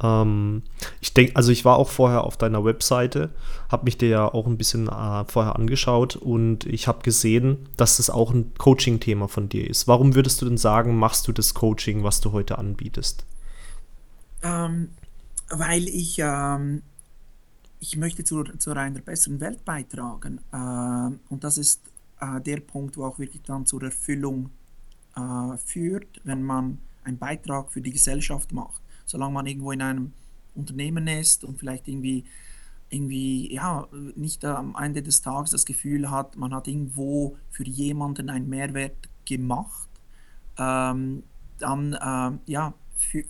Ähm, 0.02 0.64
ich 1.02 1.14
denke, 1.14 1.36
also 1.36 1.52
ich 1.52 1.66
war 1.66 1.78
auch 1.78 1.90
vorher 1.90 2.24
auf 2.24 2.38
deiner 2.38 2.64
Webseite, 2.64 3.32
habe 3.70 3.86
mich 3.86 3.98
dir 3.98 4.10
ja 4.10 4.34
auch 4.34 4.46
ein 4.46 4.58
bisschen 4.58 4.88
äh, 4.88 5.26
vorher 5.26 5.56
angeschaut 5.56 6.16
und 6.16 6.66
ich 6.66 6.88
habe 6.88 7.02
gesehen, 7.02 7.68
dass 7.78 7.98
das 7.98 8.10
auch 8.10 8.32
ein 8.34 8.54
Coaching-Thema 8.58 9.28
von 9.28 9.50
dir 9.50 9.68
ist. 9.68 9.88
Warum 9.88 10.16
würdest 10.16 10.42
du 10.42 10.46
denn 10.46 10.58
sagen, 10.58 10.98
machst 10.98 11.28
du 11.28 11.32
das 11.32 11.54
Coaching, 11.54 12.04
was 12.04 12.22
du 12.22 12.32
heute 12.32 12.58
anbietest? 12.58 13.26
Ähm, 14.44 14.90
weil 15.50 15.88
ich, 15.88 16.20
ähm, 16.20 16.84
ich 17.80 17.98
möchte 17.98 18.24
zu, 18.24 18.44
zu 18.44 18.72
einer 18.72 19.00
besseren 19.00 19.40
Welt 19.40 19.66
beitragen. 19.66 20.42
Äh, 20.52 21.34
und 21.34 21.44
das 21.44 21.58
ist 21.58 21.82
äh, 22.20 22.40
der 22.42 22.60
Punkt, 22.60 22.98
wo 22.98 23.06
auch 23.06 23.18
wirklich 23.18 23.42
dann 23.44 23.66
zur 23.66 23.82
Erfüllung 23.84 24.52
äh, 25.16 25.58
führt, 25.58 26.22
wenn 26.24 26.44
man 26.44 26.80
einen 27.08 27.18
Beitrag 27.18 27.72
für 27.72 27.82
die 27.82 27.92
Gesellschaft 27.92 28.52
macht 28.52 28.82
solange 29.08 29.34
man 29.34 29.48
irgendwo 29.48 29.72
in 29.72 29.82
einem 29.82 30.14
Unternehmen 30.54 31.08
ist 31.08 31.44
und 31.44 31.58
vielleicht 31.58 31.88
irgendwie, 31.88 32.26
irgendwie 32.90 33.54
ja, 33.54 33.88
nicht 34.16 34.46
am 34.46 34.76
Ende 34.80 35.02
des 35.02 35.22
Tages 35.22 35.52
das 35.52 35.66
Gefühl 35.66 36.12
hat, 36.12 36.36
man 36.36 36.54
hat 36.54 36.68
irgendwo 36.68 37.38
für 37.50 37.64
jemanden 37.64 38.30
einen 38.30 38.50
Mehrwert 38.50 39.10
gemacht, 39.26 39.90
ähm, 40.58 41.24
dann 41.58 41.94
äh, 41.94 42.52
ja, 42.52 42.74
für, 42.96 43.24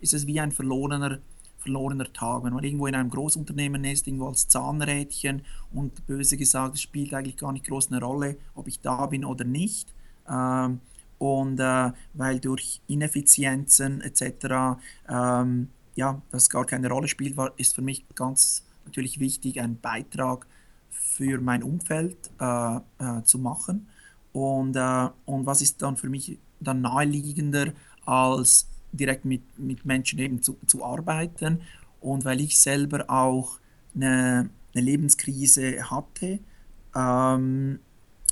ist 0.00 0.14
es 0.14 0.26
wie 0.26 0.40
ein 0.40 0.52
verlorener, 0.52 1.18
verlorener 1.58 2.12
Tag. 2.12 2.44
Wenn 2.44 2.52
man 2.52 2.64
irgendwo 2.64 2.86
in 2.86 2.94
einem 2.94 3.10
Großunternehmen 3.10 3.84
ist, 3.84 4.06
irgendwo 4.06 4.28
als 4.28 4.48
Zahnrädchen 4.48 5.42
und 5.72 6.06
böse 6.06 6.36
gesagt, 6.36 6.74
es 6.74 6.82
spielt 6.82 7.12
eigentlich 7.12 7.36
gar 7.36 7.52
nicht 7.52 7.66
groß 7.66 7.90
eine 7.90 8.00
Rolle, 8.00 8.36
ob 8.54 8.68
ich 8.68 8.80
da 8.80 9.06
bin 9.06 9.24
oder 9.24 9.44
nicht. 9.44 9.92
Ähm, 10.28 10.80
und 11.18 11.60
äh, 11.60 11.92
weil 12.14 12.40
durch 12.40 12.80
Ineffizienzen 12.88 14.00
etc. 14.00 14.78
Ähm, 15.08 15.68
ja, 15.94 16.20
das 16.30 16.50
gar 16.50 16.66
keine 16.66 16.88
Rolle 16.88 17.08
spielt, 17.08 17.36
war, 17.36 17.52
ist 17.56 17.74
für 17.74 17.82
mich 17.82 18.04
ganz 18.14 18.64
natürlich 18.84 19.18
wichtig, 19.18 19.60
einen 19.60 19.80
Beitrag 19.80 20.46
für 20.90 21.40
mein 21.40 21.62
Umfeld 21.62 22.16
äh, 22.40 22.76
äh, 22.76 23.22
zu 23.24 23.38
machen. 23.38 23.88
Und, 24.32 24.76
äh, 24.76 25.08
und 25.24 25.46
was 25.46 25.62
ist 25.62 25.80
dann 25.80 25.96
für 25.96 26.08
mich 26.08 26.38
dann 26.60 26.82
naheliegender, 26.82 27.72
als 28.04 28.68
direkt 28.92 29.24
mit, 29.24 29.42
mit 29.58 29.84
Menschen 29.84 30.18
eben 30.18 30.42
zu, 30.42 30.56
zu 30.66 30.84
arbeiten. 30.84 31.62
Und 32.00 32.24
weil 32.24 32.40
ich 32.40 32.58
selber 32.58 33.08
auch 33.08 33.58
eine, 33.94 34.50
eine 34.74 34.84
Lebenskrise 34.84 35.90
hatte 35.90 36.38
ähm, 36.94 37.78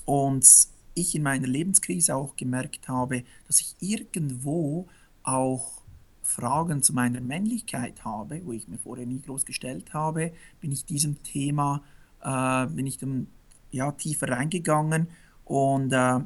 und 0.04 0.68
ich 0.94 1.14
in 1.14 1.22
meiner 1.22 1.46
Lebenskrise 1.46 2.14
auch 2.14 2.36
gemerkt 2.36 2.88
habe, 2.88 3.24
dass 3.46 3.60
ich 3.60 3.76
irgendwo 3.80 4.86
auch 5.22 5.82
Fragen 6.22 6.82
zu 6.82 6.92
meiner 6.92 7.20
Männlichkeit 7.20 8.04
habe, 8.04 8.40
wo 8.44 8.52
ich 8.52 8.66
mir 8.68 8.78
vorher 8.78 9.06
nie 9.06 9.20
groß 9.20 9.44
gestellt 9.44 9.92
habe, 9.92 10.32
bin 10.60 10.72
ich 10.72 10.84
diesem 10.84 11.22
Thema, 11.22 11.82
äh, 12.22 12.66
bin 12.66 12.86
ich 12.86 12.98
dem, 12.98 13.26
ja, 13.70 13.92
tiefer 13.92 14.28
reingegangen 14.28 15.08
und 15.44 15.92
äh, 15.92 16.20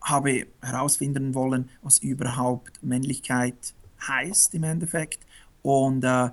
habe 0.00 0.46
herausfinden 0.60 1.34
wollen, 1.34 1.68
was 1.82 1.98
überhaupt 1.98 2.82
Männlichkeit 2.82 3.74
heißt 4.06 4.54
im 4.54 4.64
Endeffekt 4.64 5.20
und, 5.62 6.04
äh, 6.04 6.30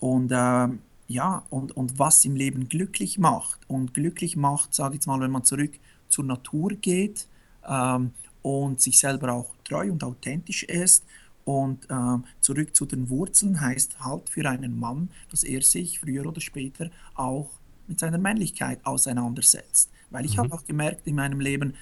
und 0.00 0.32
äh, 0.32 0.68
ja, 1.06 1.44
und, 1.50 1.76
und 1.76 1.98
was 1.98 2.24
im 2.24 2.36
Leben 2.36 2.68
glücklich 2.68 3.18
macht. 3.18 3.60
Und 3.68 3.94
glücklich 3.94 4.36
macht, 4.36 4.74
sage 4.74 4.94
ich 4.94 4.98
jetzt 4.98 5.06
mal, 5.06 5.20
wenn 5.20 5.30
man 5.30 5.44
zurück 5.44 5.72
zur 6.12 6.24
Natur 6.24 6.70
geht 6.74 7.26
ähm, 7.66 8.12
und 8.42 8.80
sich 8.80 8.98
selber 8.98 9.32
auch 9.32 9.50
treu 9.64 9.90
und 9.90 10.04
authentisch 10.04 10.62
ist. 10.64 11.04
Und 11.44 11.88
ähm, 11.90 12.24
zurück 12.40 12.76
zu 12.76 12.86
den 12.86 13.08
Wurzeln 13.10 13.60
heißt 13.60 14.04
halt 14.04 14.28
für 14.28 14.48
einen 14.48 14.78
Mann, 14.78 15.08
dass 15.30 15.42
er 15.42 15.62
sich 15.62 15.98
früher 15.98 16.26
oder 16.26 16.40
später 16.40 16.90
auch 17.14 17.50
mit 17.88 17.98
seiner 17.98 18.18
Männlichkeit 18.18 18.78
auseinandersetzt. 18.84 19.90
Weil 20.10 20.24
ich 20.24 20.36
mhm. 20.36 20.42
habe 20.42 20.54
auch 20.54 20.64
gemerkt 20.64 21.06
in 21.06 21.16
meinem 21.16 21.40
Leben, 21.40 21.74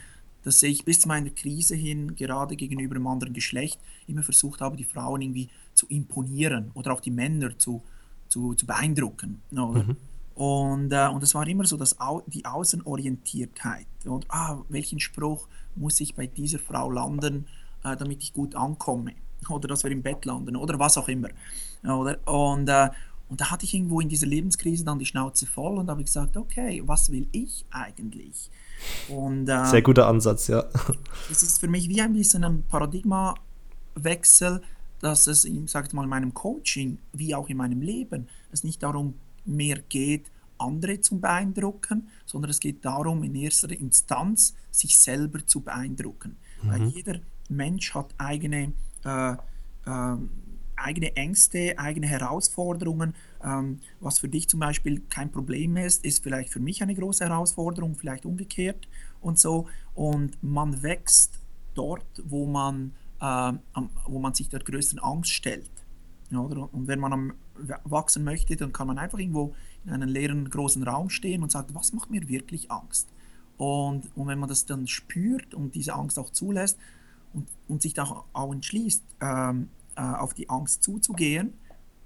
dass 0.42 0.62
ich 0.62 0.84
bis 0.86 1.00
zu 1.00 1.08
meiner 1.08 1.28
Krise 1.28 1.74
hin, 1.74 2.16
gerade 2.16 2.56
gegenüber 2.56 2.94
dem 2.94 3.06
anderen 3.06 3.34
Geschlecht, 3.34 3.78
immer 4.06 4.22
versucht 4.22 4.62
habe, 4.62 4.76
die 4.76 4.84
Frauen 4.84 5.20
irgendwie 5.20 5.50
zu 5.74 5.86
imponieren 5.88 6.70
oder 6.72 6.94
auch 6.94 7.00
die 7.00 7.10
Männer 7.10 7.58
zu, 7.58 7.82
zu, 8.28 8.54
zu 8.54 8.64
beeindrucken. 8.64 9.42
Oder? 9.52 9.84
Mhm. 9.84 9.96
Und, 10.40 10.90
äh, 10.90 11.06
und 11.06 11.22
es 11.22 11.34
war 11.34 11.46
immer 11.46 11.66
so, 11.66 11.76
dass 11.76 12.00
au 12.00 12.22
die 12.26 12.46
Außenorientiertheit 12.46 13.86
und 14.06 14.24
ah, 14.30 14.56
welchen 14.70 14.98
Spruch 14.98 15.46
muss 15.76 16.00
ich 16.00 16.14
bei 16.14 16.26
dieser 16.28 16.58
Frau 16.58 16.90
landen, 16.90 17.44
äh, 17.84 17.94
damit 17.94 18.22
ich 18.22 18.32
gut 18.32 18.54
ankomme 18.54 19.12
oder 19.50 19.68
dass 19.68 19.84
wir 19.84 19.90
im 19.90 20.00
Bett 20.00 20.24
landen 20.24 20.56
oder 20.56 20.78
was 20.78 20.96
auch 20.96 21.08
immer. 21.08 21.28
Oder? 21.84 22.26
Und, 22.26 22.70
äh, 22.70 22.88
und 23.28 23.38
da 23.38 23.50
hatte 23.50 23.66
ich 23.66 23.74
irgendwo 23.74 24.00
in 24.00 24.08
dieser 24.08 24.26
Lebenskrise 24.26 24.82
dann 24.82 24.98
die 24.98 25.04
Schnauze 25.04 25.46
voll 25.46 25.76
und 25.76 25.90
habe 25.90 26.02
gesagt, 26.02 26.38
okay, 26.38 26.82
was 26.86 27.12
will 27.12 27.28
ich 27.32 27.66
eigentlich? 27.70 28.50
Und, 29.10 29.46
äh, 29.46 29.66
Sehr 29.66 29.82
guter 29.82 30.08
Ansatz, 30.08 30.48
ja. 30.48 30.64
Es 31.30 31.42
ist 31.42 31.60
für 31.60 31.68
mich 31.68 31.86
wie 31.90 32.00
ein 32.00 32.14
bisschen 32.14 32.44
ein 32.44 32.64
Paradigmawechsel, 32.66 34.62
dass 35.00 35.26
es, 35.26 35.44
ich 35.44 35.52
mal, 35.92 36.04
in 36.04 36.08
meinem 36.08 36.32
Coaching 36.32 36.96
wie 37.12 37.34
auch 37.34 37.50
in 37.50 37.58
meinem 37.58 37.82
Leben 37.82 38.26
es 38.52 38.64
nicht 38.64 38.82
darum 38.82 39.16
mehr 39.44 39.80
geht, 39.88 40.30
andere 40.60 41.00
zu 41.00 41.18
beeindrucken, 41.18 42.08
sondern 42.26 42.50
es 42.50 42.60
geht 42.60 42.84
darum, 42.84 43.22
in 43.22 43.34
erster 43.34 43.70
Instanz 43.70 44.54
sich 44.70 44.98
selber 44.98 45.44
zu 45.46 45.60
beeindrucken. 45.60 46.36
Mhm. 46.62 46.68
Weil 46.68 46.82
jeder 46.88 47.20
Mensch 47.48 47.94
hat 47.94 48.14
eigene, 48.18 48.72
äh, 49.04 49.32
äh, 49.32 50.16
eigene 50.76 51.16
Ängste, 51.16 51.78
eigene 51.78 52.06
Herausforderungen. 52.06 53.14
Ähm, 53.42 53.80
was 54.00 54.18
für 54.18 54.28
dich 54.28 54.48
zum 54.48 54.60
Beispiel 54.60 55.02
kein 55.08 55.30
Problem 55.30 55.76
ist, 55.76 56.04
ist 56.04 56.22
vielleicht 56.22 56.52
für 56.52 56.60
mich 56.60 56.82
eine 56.82 56.94
große 56.94 57.24
Herausforderung, 57.24 57.96
vielleicht 57.96 58.24
umgekehrt 58.26 58.88
und 59.20 59.38
so. 59.38 59.66
Und 59.94 60.42
man 60.42 60.82
wächst 60.82 61.40
dort, 61.74 62.22
wo 62.24 62.46
man, 62.46 62.92
äh, 63.20 63.52
wo 64.06 64.18
man 64.18 64.34
sich 64.34 64.48
der 64.48 64.60
größten 64.60 64.98
Angst 64.98 65.30
stellt. 65.30 65.70
Oder? 66.30 66.72
Und 66.72 66.86
wenn 66.86 67.00
man 67.00 67.12
am 67.12 67.32
wachsen 67.84 68.24
möchte, 68.24 68.56
dann 68.56 68.72
kann 68.72 68.86
man 68.86 68.98
einfach 68.98 69.18
irgendwo 69.18 69.54
in 69.84 69.92
einem 69.92 70.08
leeren 70.08 70.48
großen 70.48 70.82
Raum 70.82 71.10
stehen 71.10 71.42
und 71.42 71.52
sagt, 71.52 71.74
was 71.74 71.92
macht 71.92 72.10
mir 72.10 72.28
wirklich 72.28 72.70
Angst? 72.70 73.08
Und, 73.56 74.08
und 74.16 74.26
wenn 74.26 74.38
man 74.38 74.48
das 74.48 74.66
dann 74.66 74.86
spürt 74.86 75.54
und 75.54 75.74
diese 75.74 75.94
Angst 75.94 76.18
auch 76.18 76.30
zulässt 76.30 76.78
und, 77.34 77.46
und 77.68 77.82
sich 77.82 77.98
auch, 78.00 78.24
auch 78.32 78.52
entschließt, 78.52 79.02
ähm, 79.20 79.68
äh, 79.96 80.00
auf 80.00 80.34
die 80.34 80.48
Angst 80.48 80.82
zuzugehen, 80.82 81.52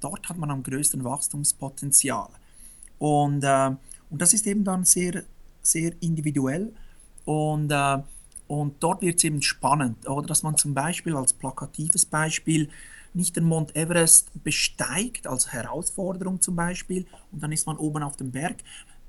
dort 0.01 0.29
hat 0.29 0.37
man 0.37 0.51
am 0.51 0.63
größten 0.63 1.05
Wachstumspotenzial. 1.05 2.29
Und, 2.99 3.45
äh, 3.45 3.71
und 4.11 4.23
das 4.23 4.35
ist 4.35 4.47
eben 4.47 4.65
dann 4.65 4.85
sehr, 4.85 5.23
sehr 5.63 5.93
individuell 6.01 6.73
und, 7.25 7.71
äh, 7.71 7.99
und 8.47 8.75
dort 8.81 9.03
wird 9.03 9.19
es 9.19 9.25
eben 9.25 9.41
spannend, 9.41 10.09
oder 10.09 10.27
dass 10.27 10.43
man 10.43 10.57
zum 10.57 10.75
Beispiel 10.75 11.17
als 11.17 11.33
plakatives 11.33 12.05
Beispiel 12.05 12.69
nicht 13.15 13.37
den 13.37 13.45
Mount 13.45 13.77
Everest 13.77 14.31
besteigt, 14.43 15.27
als 15.27 15.53
Herausforderung 15.53 16.41
zum 16.41 16.57
Beispiel, 16.57 17.07
und 17.33 17.43
dann 17.43 17.53
ist 17.53 17.67
man 17.67 17.77
oben 17.77 18.03
auf 18.03 18.17
dem 18.17 18.31
Berg. 18.33 18.57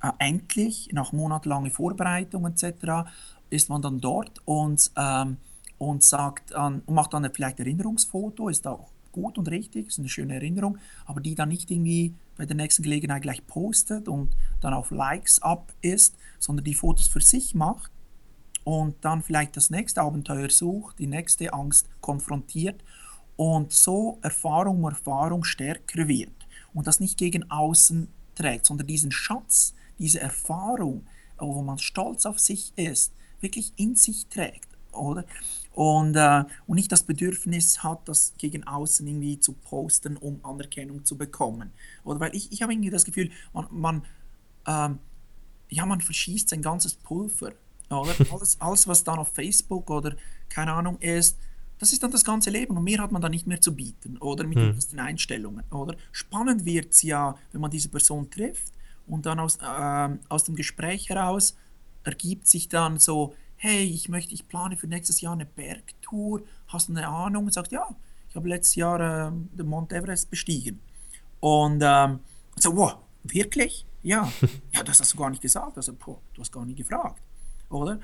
Äh, 0.02 0.12
endlich, 0.20 0.90
nach 0.94 1.12
monatelanger 1.12 1.72
Vorbereitung 1.72 2.46
etc., 2.46 3.10
ist 3.50 3.70
man 3.70 3.82
dann 3.82 4.00
dort 4.00 4.42
und, 4.46 4.92
ähm, 4.98 5.38
und 5.78 6.04
sagt 6.04 6.54
an, 6.54 6.82
und 6.86 6.96
macht 6.96 7.14
dann 7.14 7.30
vielleicht 7.34 7.60
Erinnerungsfoto, 7.60 8.50
ist 8.50 8.68
auch 8.68 8.90
gut 9.12 9.38
und 9.38 9.50
richtig, 9.50 9.88
ist 9.88 10.00
eine 10.00 10.10
schöne 10.10 10.36
Erinnerung, 10.36 10.78
aber 11.06 11.22
die 11.22 11.36
dann 11.36 11.50
nicht 11.50 11.72
irgendwie 11.72 12.14
bei 12.38 12.46
der 12.46 12.56
nächsten 12.56 12.84
Gelegenheit 12.84 13.22
gleich 13.22 13.46
postet 13.48 14.08
und 14.08 14.36
dann 14.62 14.74
auf 14.74 14.92
Likes 14.92 15.42
ab 15.42 15.74
ist, 15.82 16.16
sondern 16.38 16.66
die 16.66 16.74
Fotos 16.74 17.08
für 17.08 17.22
sich 17.22 17.56
macht 17.56 17.92
und 18.66 18.96
dann 19.02 19.22
vielleicht 19.22 19.56
das 19.56 19.70
nächste 19.70 20.02
Abenteuer 20.02 20.50
sucht, 20.50 21.00
die 21.00 21.08
nächste 21.08 21.54
Angst 21.54 21.88
konfrontiert 22.02 22.84
und 23.38 23.74
so 23.74 24.20
Erfahrung 24.22 24.78
um 24.78 24.90
Erfahrung 24.90 25.44
stärker 25.44 26.08
wird 26.08 26.32
und 26.74 26.88
das 26.88 27.00
nicht 27.00 27.18
gegen 27.18 27.50
außen 27.50 28.08
trägt, 28.36 28.66
sondern 28.66 28.88
diesen 28.88 29.12
Schatz, 29.12 29.74
diese 29.98 30.20
Erfahrung, 30.20 31.06
wo 31.38 31.62
man 31.62 31.80
stolz 31.80 32.26
auf 32.26 32.40
sich 32.40 32.74
ist, 32.76 33.14
wirklich 33.42 33.74
in 33.78 33.96
sich 33.96 34.28
trägt, 34.28 34.68
oder? 34.92 35.26
Und, 35.74 36.16
äh, 36.16 36.46
und 36.68 36.76
nicht 36.76 36.92
das 36.92 37.04
Bedürfnis 37.04 37.84
hat, 37.84 38.08
das 38.08 38.34
gegen 38.38 38.66
außen 38.66 39.06
irgendwie 39.06 39.40
zu 39.40 39.54
posten, 39.54 40.16
um 40.16 40.40
Anerkennung 40.44 41.04
zu 41.04 41.18
bekommen. 41.18 41.72
Oder 42.06 42.22
weil 42.22 42.36
ich, 42.36 42.52
ich 42.54 42.62
habe 42.62 42.72
irgendwie 42.72 42.90
das 42.90 43.04
Gefühl, 43.04 43.30
man, 43.52 43.68
man, 43.72 44.06
ähm, 44.66 45.00
ja, 45.70 45.86
man 45.86 46.00
verschießt 46.00 46.50
sein 46.50 46.62
ganzes 46.62 46.96
Pulver. 46.96 47.52
Oder? 47.90 48.16
Alles, 48.32 48.60
alles, 48.60 48.88
was 48.88 49.04
dann 49.04 49.20
auf 49.20 49.34
Facebook 49.34 49.90
oder 49.90 50.16
keine 50.50 50.74
Ahnung 50.74 50.98
ist, 51.00 51.38
das 51.80 51.92
ist 51.92 52.04
dann 52.04 52.12
das 52.12 52.24
ganze 52.24 52.50
Leben 52.50 52.78
und 52.78 52.84
mehr 52.84 53.00
hat 53.00 53.12
man 53.12 53.22
dann 53.22 53.32
nicht 53.32 53.48
mehr 53.48 53.60
zu 53.60 53.76
bieten 53.76 54.18
oder 54.18 54.46
mit 54.46 54.58
hm. 54.58 54.80
den 54.92 55.00
Einstellungen. 55.00 55.64
Oder? 55.72 55.96
Spannend 56.12 56.66
wird 56.66 56.94
es 56.94 57.02
ja, 57.02 57.38
wenn 57.52 57.62
man 57.62 57.72
diese 57.72 57.90
Person 57.90 58.30
trifft 58.30 58.74
und 59.08 59.26
dann 59.26 59.40
aus, 59.40 59.58
äh, 59.58 60.10
aus 60.30 60.44
dem 60.46 60.56
Gespräch 60.56 61.10
heraus 61.10 61.58
ergibt 62.04 62.48
sich 62.48 62.70
dann 62.70 63.00
so, 63.00 63.36
hey, 63.58 63.84
ich 63.84 64.10
möchte, 64.10 64.34
ich 64.34 64.48
plane 64.48 64.78
für 64.78 64.88
nächstes 64.88 65.22
Jahr 65.22 65.34
eine 65.34 65.46
Bergtour, 65.46 66.44
hast 66.68 66.88
du 66.90 66.94
eine 66.94 67.08
Ahnung? 67.08 67.46
Und 67.46 67.54
sagt, 67.54 67.72
ja, 67.72 67.88
ich 68.30 68.36
habe 68.36 68.48
letztes 68.48 68.76
Jahr 68.76 69.00
äh, 69.00 69.32
den 69.32 69.68
Mount 69.68 69.92
Everest 69.92 70.30
bestiegen. 70.30 70.80
Und 71.40 71.82
ähm, 71.84 72.20
so, 72.56 72.76
wow, 72.76 72.98
wirklich? 73.24 73.86
Ja, 74.04 74.32
ja, 74.72 74.84
das 74.84 75.00
hast 75.00 75.14
du 75.14 75.18
gar 75.18 75.30
nicht 75.30 75.42
gesagt. 75.42 75.78
Also, 75.78 75.94
boah, 75.94 76.20
du 76.34 76.42
hast 76.42 76.52
gar 76.52 76.66
nicht 76.66 76.78
gefragt, 76.78 77.22
oder? 77.70 78.00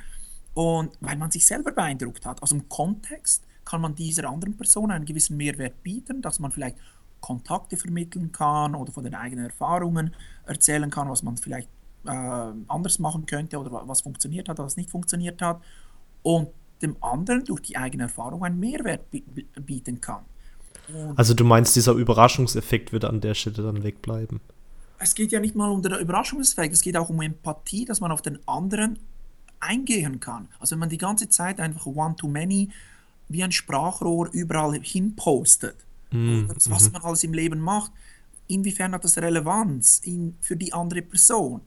Und 0.53 0.91
weil 0.99 1.15
man 1.17 1.31
sich 1.31 1.45
selber 1.45 1.71
beeindruckt 1.71 2.25
hat. 2.25 2.41
Also 2.41 2.55
im 2.55 2.67
Kontext 2.67 3.43
kann 3.65 3.81
man 3.81 3.95
dieser 3.95 4.29
anderen 4.29 4.57
Person 4.57 4.91
einen 4.91 5.05
gewissen 5.05 5.37
Mehrwert 5.37 5.83
bieten, 5.83 6.21
dass 6.21 6.39
man 6.39 6.51
vielleicht 6.51 6.77
Kontakte 7.19 7.77
vermitteln 7.77 8.31
kann 8.31 8.75
oder 8.75 8.91
von 8.91 9.03
den 9.03 9.15
eigenen 9.15 9.45
Erfahrungen 9.45 10.13
erzählen 10.45 10.89
kann, 10.89 11.09
was 11.09 11.23
man 11.23 11.37
vielleicht 11.37 11.69
äh, 12.05 12.09
anders 12.09 12.99
machen 12.99 13.25
könnte 13.25 13.59
oder 13.59 13.87
was 13.87 14.01
funktioniert 14.01 14.49
hat, 14.49 14.57
was 14.57 14.75
nicht 14.75 14.89
funktioniert 14.89 15.41
hat. 15.41 15.61
Und 16.23 16.49
dem 16.81 16.97
anderen 17.01 17.45
durch 17.45 17.61
die 17.61 17.77
eigene 17.77 18.03
Erfahrung 18.03 18.43
einen 18.43 18.59
Mehrwert 18.59 19.05
bieten 19.11 20.01
kann. 20.01 20.23
Und 20.91 21.17
also 21.17 21.33
du 21.33 21.43
meinst, 21.43 21.75
dieser 21.75 21.93
Überraschungseffekt 21.93 22.91
wird 22.91 23.05
an 23.05 23.21
der 23.21 23.35
Stelle 23.35 23.63
dann 23.63 23.83
wegbleiben? 23.83 24.41
Es 24.97 25.15
geht 25.15 25.31
ja 25.31 25.39
nicht 25.39 25.55
mal 25.55 25.69
um 25.69 25.81
den 25.81 25.93
Überraschungseffekt, 25.93 26.73
es 26.73 26.81
geht 26.81 26.97
auch 26.97 27.09
um 27.09 27.21
Empathie, 27.21 27.85
dass 27.85 28.01
man 28.01 28.11
auf 28.11 28.21
den 28.21 28.39
anderen 28.47 28.99
eingehen 29.59 30.19
kann. 30.19 30.47
Also 30.59 30.73
wenn 30.73 30.79
man 30.79 30.89
die 30.89 30.97
ganze 30.97 31.29
Zeit 31.29 31.59
einfach 31.59 31.85
one-to-many 31.85 32.69
wie 33.31 33.43
ein 33.43 33.51
Sprachrohr 33.51 34.29
überall 34.31 34.79
hin 34.81 35.15
postet, 35.15 35.75
mm, 36.11 36.49
was 36.49 36.89
mm 36.89 36.93
man 36.93 37.01
alles 37.03 37.23
im 37.23 37.33
Leben 37.33 37.59
macht, 37.59 37.91
inwiefern 38.47 38.93
hat 38.93 39.03
das 39.03 39.17
Relevanz 39.17 40.01
in, 40.03 40.35
für 40.41 40.55
die 40.55 40.73
andere 40.73 41.01
Person? 41.01 41.61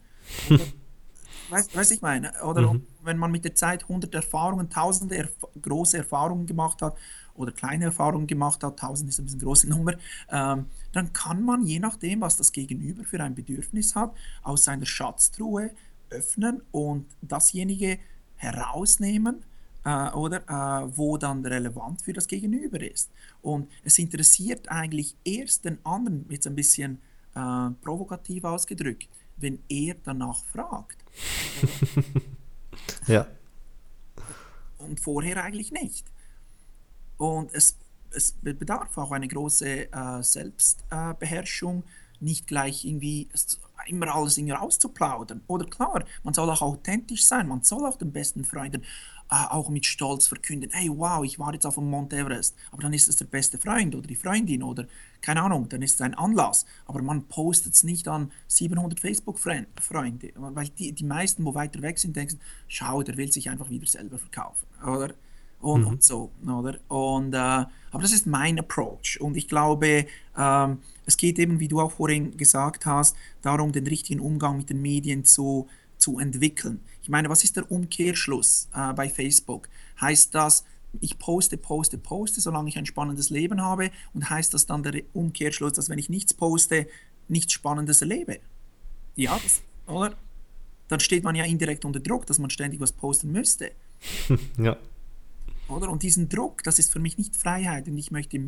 weißt 1.51 1.75
du, 1.75 1.95
ich 1.95 2.03
meine? 2.03 2.33
Oder 2.43 2.73
mhm. 2.73 2.87
wenn 3.03 3.19
man 3.19 3.31
mit 3.31 3.45
der 3.45 3.55
Zeit 3.55 3.89
hunderte 3.89 4.19
Erfahrungen, 4.19 4.71
tausende 4.71 5.17
erf 5.17 5.33
große 5.61 5.99
Erfahrungen 5.99 6.47
gemacht 6.47 6.83
hat 6.83 6.97
oder 7.35 7.53
kleine 7.53 7.87
Erfahrungen 7.87 8.27
gemacht 8.27 8.63
hat, 8.63 8.79
tausend 8.79 9.09
ist 9.09 9.19
ein 9.19 9.25
bisschen 9.25 9.41
eine 9.41 9.47
große 9.47 9.69
Nummer, 9.69 9.95
ähm, 10.31 10.67
dann 10.93 11.13
kann 11.13 11.43
man 11.43 11.67
je 11.67 11.79
nachdem, 11.79 12.21
was 12.21 12.37
das 12.37 12.53
Gegenüber 12.53 13.05
für 13.05 13.21
ein 13.21 13.35
Bedürfnis 13.35 13.95
hat, 13.95 14.15
aus 14.43 14.65
seiner 14.65 14.87
Schatztruhe 14.87 15.71
öffnen 16.11 16.63
und 16.71 17.07
dasjenige 17.23 17.99
herausnehmen, 18.37 19.45
äh, 19.85 20.11
oder 20.11 20.43
äh, 20.49 20.97
wo 20.97 21.17
dann 21.17 21.45
relevant 21.45 22.03
für 22.03 22.13
das 22.13 22.27
Gegenüber 22.27 22.81
ist. 22.81 23.11
Und 23.43 23.71
es 23.85 23.99
interessiert 23.99 24.69
eigentlich 24.71 25.17
erst 25.25 25.65
den 25.65 25.79
anderen, 25.85 26.27
jetzt 26.31 26.47
ein 26.47 26.55
bisschen 26.55 27.01
äh, 27.35 27.71
provokativ 27.83 28.45
ausgedrückt, 28.45 29.09
wenn 29.37 29.63
er 29.69 29.97
danach 30.03 30.45
fragt. 30.45 31.05
ja. 33.07 33.27
Und 34.79 35.01
vorher 35.01 35.43
eigentlich 35.43 35.73
nicht. 35.73 36.07
Und 37.17 37.55
es, 37.55 37.77
es 38.11 38.33
bedarf 38.43 38.97
auch 38.99 39.13
eine 39.13 39.29
große 39.29 39.93
äh, 39.93 40.23
Selbstbeherrschung, 40.23 41.85
nicht 42.21 42.47
gleich 42.47 42.85
irgendwie 42.85 43.29
immer 43.87 44.15
alles 44.15 44.39
irgendwie 44.39 44.55
rauszuplaudern. 44.55 45.43
Oder 45.47 45.67
klar, 45.67 46.05
man 46.23 46.35
soll 46.35 46.49
auch 46.51 46.63
authentisch 46.63 47.25
sein, 47.25 47.49
man 47.49 47.63
soll 47.63 47.85
auch 47.87 47.97
den 47.97 48.13
besten 48.13 48.45
Freunden 48.45 48.83
auch 49.29 49.69
mit 49.69 49.87
Stolz 49.87 50.27
verkünden, 50.27 50.71
hey 50.73 50.91
wow, 50.95 51.25
ich 51.25 51.39
war 51.39 51.53
jetzt 51.53 51.67
auf 51.67 51.75
dem 51.77 51.91
Mount 51.91 52.13
Everest, 52.13 52.55
aber 52.71 52.83
dann 52.83 52.93
ist 52.93 53.09
es 53.09 53.17
der 53.17 53.25
beste 53.25 53.59
Freund 53.59 53.95
oder 53.95 54.07
die 54.07 54.17
Freundin 54.17 54.63
oder 54.63 54.87
keine 55.23 55.43
Ahnung, 55.43 55.69
dann 55.69 55.83
ist 55.83 55.95
es 55.95 56.01
ein 56.03 56.15
Anlass, 56.15 56.67
aber 56.87 57.03
man 57.03 57.25
postet 57.25 57.75
es 57.75 57.83
nicht 57.83 58.07
an 58.07 58.31
700 58.49 59.01
Facebook-Freunde, 59.01 59.69
weil 60.37 60.69
die, 60.79 60.93
die 60.93 61.05
meisten, 61.05 61.45
wo 61.45 61.55
weiter 61.55 61.81
weg 61.83 61.99
sind, 61.99 62.15
denken, 62.15 62.39
schau, 62.69 63.03
der 63.03 63.17
will 63.17 63.33
sich 63.33 63.49
einfach 63.49 63.71
wieder 63.71 63.87
selber 63.87 64.19
verkaufen, 64.19 64.67
oder? 64.83 65.15
Und, 65.61 65.83
mhm. 65.83 65.87
und 65.87 66.03
so, 66.03 66.31
oder? 66.47 66.79
Und, 66.89 67.33
äh, 67.33 67.39
aber 67.39 68.03
das 68.03 68.13
ist 68.13 68.27
mein 68.27 68.59
Approach 68.59 69.19
und 69.21 69.37
ich 69.37 69.49
glaube, 69.49 70.07
ähm, 70.37 70.79
es 71.07 71.17
geht 71.17 71.39
eben, 71.39 71.59
wie 71.59 71.69
du 71.69 71.81
auch 71.81 71.93
vorhin 71.93 72.37
gesagt 72.37 72.85
hast, 72.85 73.17
darum, 73.41 73.73
den 73.73 73.87
richtigen 73.87 74.21
Umgang 74.21 74.59
mit 74.59 74.69
den 74.69 74.83
Medien 74.83 75.25
zu 75.25 75.67
zu 76.05 76.19
entwickeln. 76.19 76.81
Ich 77.05 77.11
meine, 77.11 77.29
was 77.29 77.45
ist 77.45 77.57
der 77.57 77.71
Umkehrschluss 77.71 78.71
äh, 78.75 78.95
bei 78.95 79.11
Facebook? 79.11 79.69
Heißt 80.01 80.35
das, 80.35 80.65
ich 81.01 81.19
poste, 81.19 81.59
poste, 81.59 81.99
poste, 81.99 82.41
solange 82.41 82.71
ich 82.71 82.79
ein 82.79 82.87
spannendes 82.87 83.29
Leben 83.29 83.61
habe? 83.61 83.91
Und 84.15 84.31
heißt 84.31 84.55
das 84.55 84.65
dann 84.65 84.83
der 84.83 85.03
Umkehrschluss, 85.13 85.75
dass 85.75 85.91
wenn 85.91 85.99
ich 85.99 86.09
nichts 86.09 86.33
poste, 86.33 86.89
nichts 87.29 87.53
Spannendes 87.53 88.01
erlebe? 88.01 88.41
Ja, 89.17 89.39
das, 89.43 89.61
oder? 89.87 90.15
Dann 90.89 90.99
steht 90.99 91.25
man 91.25 91.35
ja 91.35 91.45
indirekt 91.45 91.85
unter 91.85 92.01
Druck, 92.01 92.25
dass 92.25 92.39
man 92.39 92.49
ständig 92.49 92.81
was 92.81 92.93
posten 92.93 93.31
müsste. 93.33 93.73
ja. 94.57 94.79
Oder? 95.69 95.91
Und 95.91 96.03
diesen 96.03 96.31
Druck, 96.31 96.63
das 96.63 96.79
ist 96.79 96.91
für 96.91 97.01
mich 97.01 97.19
nicht 97.19 97.37
Freiheit. 97.37 97.87
Und 97.87 97.99
ich 97.99 98.11
möchte, 98.11 98.41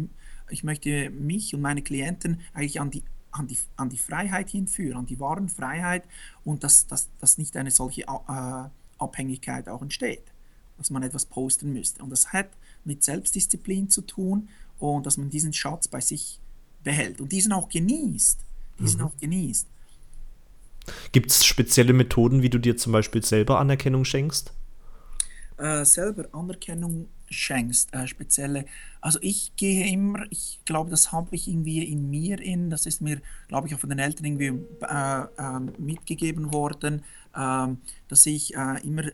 ich 0.49 0.65
möchte 0.65 1.11
mich 1.11 1.55
und 1.55 1.61
meine 1.61 1.83
Klienten 1.83 2.41
eigentlich 2.55 2.81
an 2.81 2.91
die 2.91 3.03
an 3.39 3.47
die, 3.47 3.59
an 3.77 3.89
die 3.89 3.99
Freiheit 3.99 4.51
hinführen, 4.51 4.97
an 4.97 5.07
die 5.07 5.21
wahren 5.21 5.49
Freiheit 5.49 6.05
und 6.45 6.65
dass, 6.65 6.87
dass, 6.87 7.09
dass 7.21 7.39
nicht 7.39 7.57
eine 7.57 7.71
solche 7.71 8.03
äh, 8.03 8.69
Abhängigkeit 8.99 9.69
auch 9.69 9.83
entsteht, 9.83 10.25
dass 10.79 10.91
man 10.91 11.03
etwas 11.03 11.27
posten 11.27 11.73
müsste. 11.73 12.03
Und 12.03 12.11
das 12.11 12.33
hat 12.33 12.51
mit 12.85 13.05
Selbstdisziplin 13.05 13.91
zu 13.91 14.03
tun 14.03 14.49
und 14.79 15.07
dass 15.07 15.17
man 15.17 15.31
diesen 15.31 15.53
Schatz 15.53 15.89
bei 15.89 16.01
sich 16.01 16.41
behält 16.85 17.21
und 17.21 17.33
diesen 17.33 17.53
auch 17.53 17.69
genießt. 17.69 18.41
Diesen 18.79 19.01
mhm. 19.01 19.07
auch 19.07 19.17
genießt. 19.19 19.67
Gibt 21.13 21.31
es 21.31 21.45
spezielle 21.45 21.93
Methoden, 21.93 22.43
wie 22.43 22.51
du 22.51 22.59
dir 22.59 22.77
zum 22.77 22.93
Beispiel 22.93 23.25
selber 23.25 23.59
Anerkennung 23.59 24.05
schenkst? 24.05 24.53
Äh, 25.59 25.85
selber 25.85 26.27
Anerkennung 26.33 27.09
schenkst, 27.31 27.93
äh, 27.95 28.07
spezielle. 28.07 28.67
Also 29.01 29.19
ich 29.23 29.57
gehe 29.57 29.91
immer, 29.91 30.27
ich 30.31 30.61
glaube, 30.65 30.91
das 30.91 31.13
habe 31.13 31.35
ich 31.35 31.49
irgendwie 31.49 31.83
in 31.83 32.11
mir 32.11 32.41
in, 32.41 32.69
das 32.71 32.85
ist 32.87 33.01
mir, 33.01 33.21
glaube 33.49 33.67
ich, 33.67 33.75
auch 33.75 33.79
von 33.79 33.89
den 33.89 33.99
Eltern 33.99 34.27
irgendwie 34.27 34.67
äh, 34.83 35.23
äh, 35.23 35.61
mitgegeben 35.79 36.53
worden, 36.53 37.03
ähm, 37.35 37.79
dass 38.09 38.27
ich 38.27 38.55
äh, 38.55 38.87
immer 38.87 39.05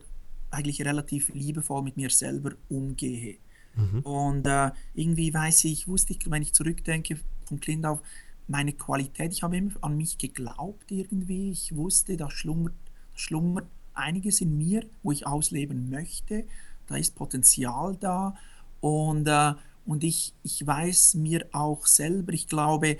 eigentlich 0.51 0.81
relativ 0.81 1.29
liebevoll 1.33 1.81
mit 1.81 1.97
mir 1.97 2.09
selber 2.09 2.51
umgehe. 2.69 3.37
Mhm. 3.75 3.99
Und 4.01 4.45
äh, 4.45 4.71
irgendwie 4.93 5.33
weiß 5.33 5.63
ich, 5.65 5.87
wusste 5.87 6.13
ich, 6.13 6.29
wenn 6.29 6.41
ich 6.41 6.53
zurückdenke 6.53 7.17
von 7.45 7.59
Kind 7.59 7.85
auf, 7.85 8.01
meine 8.47 8.73
Qualität, 8.73 9.31
ich 9.31 9.43
habe 9.43 9.55
immer 9.55 9.71
an 9.81 9.95
mich 9.95 10.17
geglaubt 10.17 10.91
irgendwie, 10.91 11.51
ich 11.51 11.73
wusste, 11.75 12.17
da 12.17 12.29
schlummert, 12.29 12.73
schlummert 13.15 13.67
einiges 13.95 14.41
in 14.41 14.57
mir, 14.57 14.85
wo 15.01 15.11
ich 15.11 15.27
ausleben 15.27 15.89
möchte 15.89 16.45
da 16.87 16.95
ist 16.95 17.15
Potenzial 17.15 17.95
da 17.99 18.35
und, 18.81 19.27
äh, 19.27 19.53
und 19.85 20.03
ich, 20.03 20.33
ich 20.43 20.65
weiß 20.65 21.15
mir 21.15 21.45
auch 21.51 21.85
selber, 21.85 22.33
ich 22.33 22.47
glaube, 22.47 22.97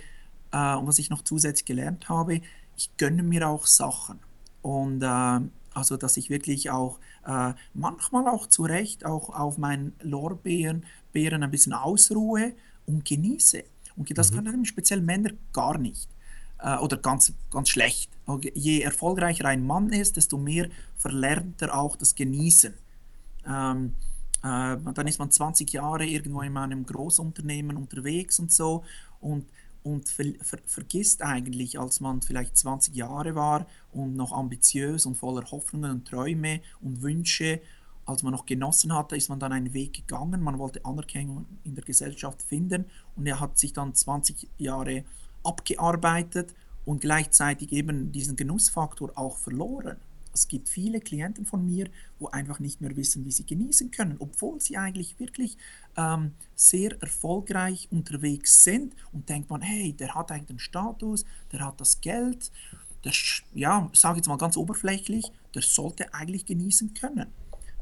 äh, 0.52 0.76
und 0.76 0.88
was 0.88 1.00
ich 1.00 1.10
noch 1.10 1.24
zusätzlich 1.24 1.66
gelernt 1.66 2.10
habe, 2.10 2.42
ich 2.78 2.96
gönne 2.98 3.24
mir 3.24 3.48
auch 3.48 3.66
Sachen 3.66 4.20
und 4.62 5.02
äh, 5.02 5.40
also 5.76 5.98
dass 5.98 6.18
ich 6.18 6.30
wirklich 6.30 6.70
auch 6.70 7.00
äh, 7.26 7.54
manchmal 7.74 8.28
auch 8.28 8.48
zu 8.48 8.64
Recht 8.64 9.06
auch 9.06 9.30
auf 9.30 9.58
meinen 9.58 9.94
Lorbeeren 10.02 10.86
Beeren 11.12 11.44
ein 11.44 11.52
bisschen 11.52 11.74
ausruhe 11.74 12.54
und 12.86 13.06
genieße. 13.06 13.64
Und 13.96 14.18
das 14.18 14.32
mhm. 14.32 14.36
können 14.36 14.66
speziell 14.66 15.02
Männer 15.02 15.32
gar 15.52 15.78
nicht 15.78 16.10
äh, 16.64 16.78
oder 16.78 16.98
ganz, 16.98 17.34
ganz 17.52 17.70
schlecht. 17.70 18.10
Je 18.54 18.82
erfolgreicher 18.82 19.46
ein 19.46 19.66
Mann 19.66 19.90
ist, 19.90 20.18
desto 20.18 20.38
mehr 20.38 20.70
verlernt 20.96 21.62
er 21.62 21.78
auch 21.78 21.96
das 21.98 22.16
Genießen. 22.16 22.74
Ähm, 23.46 23.94
äh, 24.42 24.78
dann 24.94 25.08
ist 25.08 25.20
man 25.20 25.30
20 25.30 25.72
Jahre 25.74 26.06
irgendwo 26.06 26.42
in 26.42 26.56
einem 26.58 26.86
Großunternehmen 26.86 27.76
unterwegs 27.76 28.40
und 28.40 28.52
so 28.52 28.84
und, 29.20 29.46
und 29.84 30.08
ver, 30.08 30.26
ver, 30.42 30.60
vergisst 30.66 31.22
eigentlich, 31.22 31.80
als 31.80 32.00
man 32.00 32.22
vielleicht 32.22 32.58
20 32.58 32.96
Jahre 32.96 33.36
war 33.36 33.68
und 33.92 34.16
noch 34.16 34.32
ambitiös 34.32 35.06
und 35.06 35.16
voller 35.16 35.50
Hoffnungen 35.52 35.92
und 35.92 36.08
Träume 36.08 36.62
und 36.82 37.02
Wünsche, 37.02 37.60
als 38.06 38.24
man 38.24 38.34
noch 38.34 38.46
genossen 38.46 38.94
hatte, 38.94 39.16
ist 39.16 39.30
man 39.30 39.40
dann 39.40 39.54
einen 39.54 39.74
Weg 39.74 39.94
gegangen. 39.94 40.42
Man 40.42 40.60
wollte 40.60 40.84
Anerkennung 40.84 41.46
in 41.64 41.76
der 41.76 41.86
Gesellschaft 41.86 42.42
finden 42.42 42.86
und 43.16 43.26
er 43.28 43.40
hat 43.40 43.58
sich 43.58 43.72
dann 43.72 43.94
20 43.96 44.50
Jahre 44.58 45.06
abgearbeitet 45.44 46.54
und 46.86 47.02
gleichzeitig 47.02 47.72
eben 47.72 48.12
diesen 48.12 48.36
Genussfaktor 48.36 49.12
auch 49.16 49.38
verloren 49.38 49.98
es 50.34 50.48
gibt 50.48 50.68
viele 50.68 51.00
Klienten 51.00 51.46
von 51.46 51.66
mir, 51.66 51.90
wo 52.20 52.28
einfach 52.28 52.60
nicht 52.60 52.82
mehr 52.82 52.96
wissen, 52.96 53.24
wie 53.24 53.32
sie 53.32 53.46
genießen 53.46 53.92
können, 53.92 54.16
obwohl 54.20 54.60
sie 54.60 54.78
eigentlich 54.78 55.20
wirklich 55.20 55.58
ähm, 55.96 56.32
sehr 56.56 57.00
erfolgreich 57.02 57.88
unterwegs 57.92 58.64
sind 58.64 58.96
und 59.12 59.30
denkt 59.30 59.50
man, 59.50 59.62
hey, 59.62 59.94
der 59.94 60.16
hat 60.16 60.32
eigentlich 60.32 60.48
den 60.48 60.60
Status, 60.60 61.26
der 61.52 61.66
hat 61.66 61.80
das 61.80 62.02
Geld, 62.02 62.52
der, 63.04 63.14
ja, 63.54 63.90
sage 63.94 64.18
jetzt 64.18 64.28
mal 64.28 64.38
ganz 64.38 64.58
oberflächlich, 64.58 65.32
der 65.54 65.62
sollte 65.62 66.14
eigentlich 66.14 66.46
genießen 66.46 66.94
können. 66.94 67.28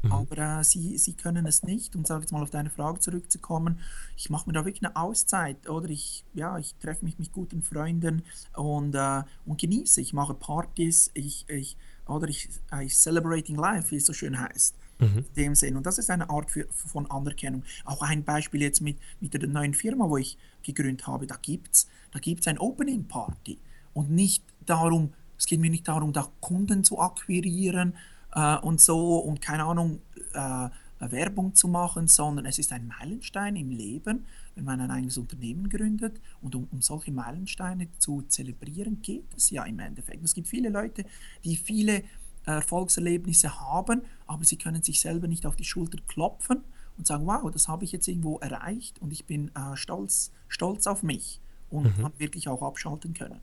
Mhm. 0.02 0.12
Aber 0.12 0.38
äh, 0.38 0.64
sie, 0.64 0.98
sie 0.98 1.14
können 1.14 1.46
es 1.46 1.62
nicht. 1.62 1.96
Und 1.96 2.06
sage 2.06 2.22
jetzt 2.22 2.32
mal 2.32 2.42
auf 2.42 2.50
deine 2.50 2.70
Frage 2.70 3.00
zurückzukommen, 3.00 3.80
ich 4.16 4.30
mache 4.30 4.48
mir 4.48 4.52
da 4.52 4.64
wirklich 4.64 4.84
eine 4.84 4.96
Auszeit. 4.96 5.68
Oder 5.68 5.88
ich, 5.90 6.24
ja, 6.34 6.58
ich 6.58 6.74
treffe 6.76 7.04
mich 7.04 7.18
mit 7.18 7.32
guten 7.32 7.62
Freunden 7.62 8.22
und, 8.56 8.94
äh, 8.94 9.22
und 9.46 9.60
genieße. 9.60 10.00
Ich 10.00 10.12
mache 10.12 10.34
Partys, 10.34 11.10
ich, 11.14 11.44
ich, 11.48 11.76
oder 12.06 12.28
ich, 12.28 12.48
äh, 12.72 12.84
ich 12.84 12.96
celebrating 12.96 13.56
life, 13.56 13.90
wie 13.90 13.96
es 13.96 14.06
so 14.06 14.12
schön 14.12 14.38
heißt. 14.38 14.74
Mhm. 14.98 15.18
In 15.18 15.34
dem 15.36 15.54
Sinn. 15.54 15.76
Und 15.76 15.86
das 15.86 15.98
ist 15.98 16.10
eine 16.10 16.30
Art 16.30 16.50
für, 16.50 16.66
von 16.70 17.10
Anerkennung. 17.10 17.62
Auch 17.84 18.02
ein 18.02 18.24
Beispiel 18.24 18.62
jetzt 18.62 18.80
mit, 18.80 18.98
mit 19.20 19.34
der 19.34 19.46
neuen 19.48 19.74
Firma, 19.74 20.08
wo 20.08 20.16
ich 20.16 20.36
gegründet 20.62 21.06
habe. 21.06 21.26
Da 21.26 21.36
gibt 21.40 21.74
es 21.74 21.88
da 22.12 22.18
gibt's 22.18 22.46
ein 22.46 22.58
Opening 22.58 23.04
Party. 23.04 23.58
Und 23.94 24.10
nicht 24.10 24.44
darum, 24.64 25.12
es 25.36 25.46
geht 25.46 25.60
mir 25.60 25.70
nicht 25.70 25.88
darum, 25.88 26.12
da 26.12 26.28
Kunden 26.40 26.84
zu 26.84 27.00
akquirieren, 27.00 27.94
äh, 28.32 28.56
und 28.58 28.80
so 28.80 29.18
und 29.18 29.40
keine 29.40 29.64
Ahnung, 29.64 30.00
äh, 30.34 30.68
Werbung 31.10 31.54
zu 31.54 31.66
machen, 31.66 32.06
sondern 32.06 32.46
es 32.46 32.58
ist 32.58 32.72
ein 32.72 32.86
Meilenstein 32.86 33.56
im 33.56 33.70
Leben, 33.70 34.24
wenn 34.54 34.64
man 34.64 34.80
ein 34.80 34.90
eigenes 34.90 35.18
Unternehmen 35.18 35.68
gründet. 35.68 36.20
Und 36.40 36.54
um, 36.54 36.68
um 36.70 36.80
solche 36.80 37.10
Meilensteine 37.10 37.88
zu 37.98 38.22
zelebrieren, 38.28 39.02
geht 39.02 39.26
es 39.36 39.50
ja 39.50 39.64
im 39.64 39.80
Endeffekt. 39.80 40.24
Es 40.24 40.34
gibt 40.34 40.46
viele 40.46 40.68
Leute, 40.68 41.04
die 41.44 41.56
viele 41.56 42.04
Erfolgserlebnisse 42.44 43.60
haben, 43.60 44.02
aber 44.26 44.44
sie 44.44 44.56
können 44.56 44.82
sich 44.82 45.00
selber 45.00 45.28
nicht 45.28 45.46
auf 45.46 45.56
die 45.56 45.64
Schulter 45.64 45.98
klopfen 46.06 46.62
und 46.98 47.06
sagen, 47.06 47.26
wow, 47.26 47.50
das 47.50 47.68
habe 47.68 47.84
ich 47.84 47.92
jetzt 47.92 48.08
irgendwo 48.08 48.38
erreicht 48.38 49.00
und 49.00 49.12
ich 49.12 49.26
bin 49.26 49.50
äh, 49.54 49.76
stolz, 49.76 50.32
stolz 50.48 50.86
auf 50.86 51.02
mich 51.02 51.40
und 51.70 51.96
mhm. 51.98 52.10
wirklich 52.18 52.48
auch 52.48 52.62
abschalten 52.62 53.14
können. 53.14 53.40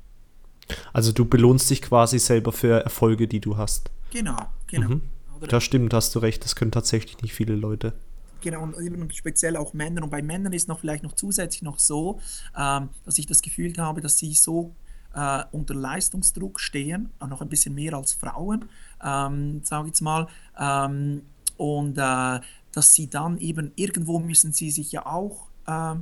Also 0.93 1.11
du 1.11 1.25
belohnst 1.25 1.69
dich 1.69 1.81
quasi 1.81 2.19
selber 2.19 2.51
für 2.51 2.83
Erfolge, 2.83 3.27
die 3.27 3.39
du 3.39 3.57
hast. 3.57 3.89
Genau, 4.11 4.37
genau. 4.67 4.89
Mhm. 4.89 5.01
Das 5.47 5.63
stimmt, 5.63 5.93
hast 5.93 6.13
du 6.15 6.19
recht, 6.19 6.43
das 6.43 6.55
können 6.55 6.71
tatsächlich 6.71 7.21
nicht 7.21 7.33
viele 7.33 7.55
Leute. 7.55 7.93
Genau, 8.41 8.63
und 8.63 8.77
eben 8.79 9.11
speziell 9.11 9.57
auch 9.57 9.73
Männer. 9.73 10.03
Und 10.03 10.09
bei 10.09 10.21
Männern 10.21 10.53
ist 10.53 10.67
noch 10.67 10.79
vielleicht 10.79 11.03
noch 11.03 11.13
zusätzlich 11.13 11.61
noch 11.61 11.79
so, 11.79 12.19
ähm, 12.57 12.89
dass 13.05 13.17
ich 13.17 13.25
das 13.25 13.41
Gefühl 13.41 13.73
habe, 13.77 14.01
dass 14.01 14.17
sie 14.17 14.33
so 14.33 14.73
äh, 15.13 15.43
unter 15.51 15.73
Leistungsdruck 15.73 16.59
stehen, 16.59 17.11
auch 17.19 17.27
noch 17.27 17.41
ein 17.41 17.49
bisschen 17.49 17.75
mehr 17.75 17.93
als 17.93 18.13
Frauen, 18.13 18.65
ähm, 19.03 19.61
sage 19.63 19.87
ich 19.87 19.89
jetzt 19.89 20.01
mal. 20.01 20.27
Ähm, 20.57 21.23
und 21.57 21.97
äh, 21.97 22.39
dass 22.71 22.93
sie 22.93 23.09
dann 23.09 23.37
eben 23.39 23.71
irgendwo 23.75 24.19
müssen 24.19 24.53
sie 24.53 24.71
sich 24.71 24.91
ja 24.91 25.05
auch, 25.05 25.47
äh, 25.67 25.95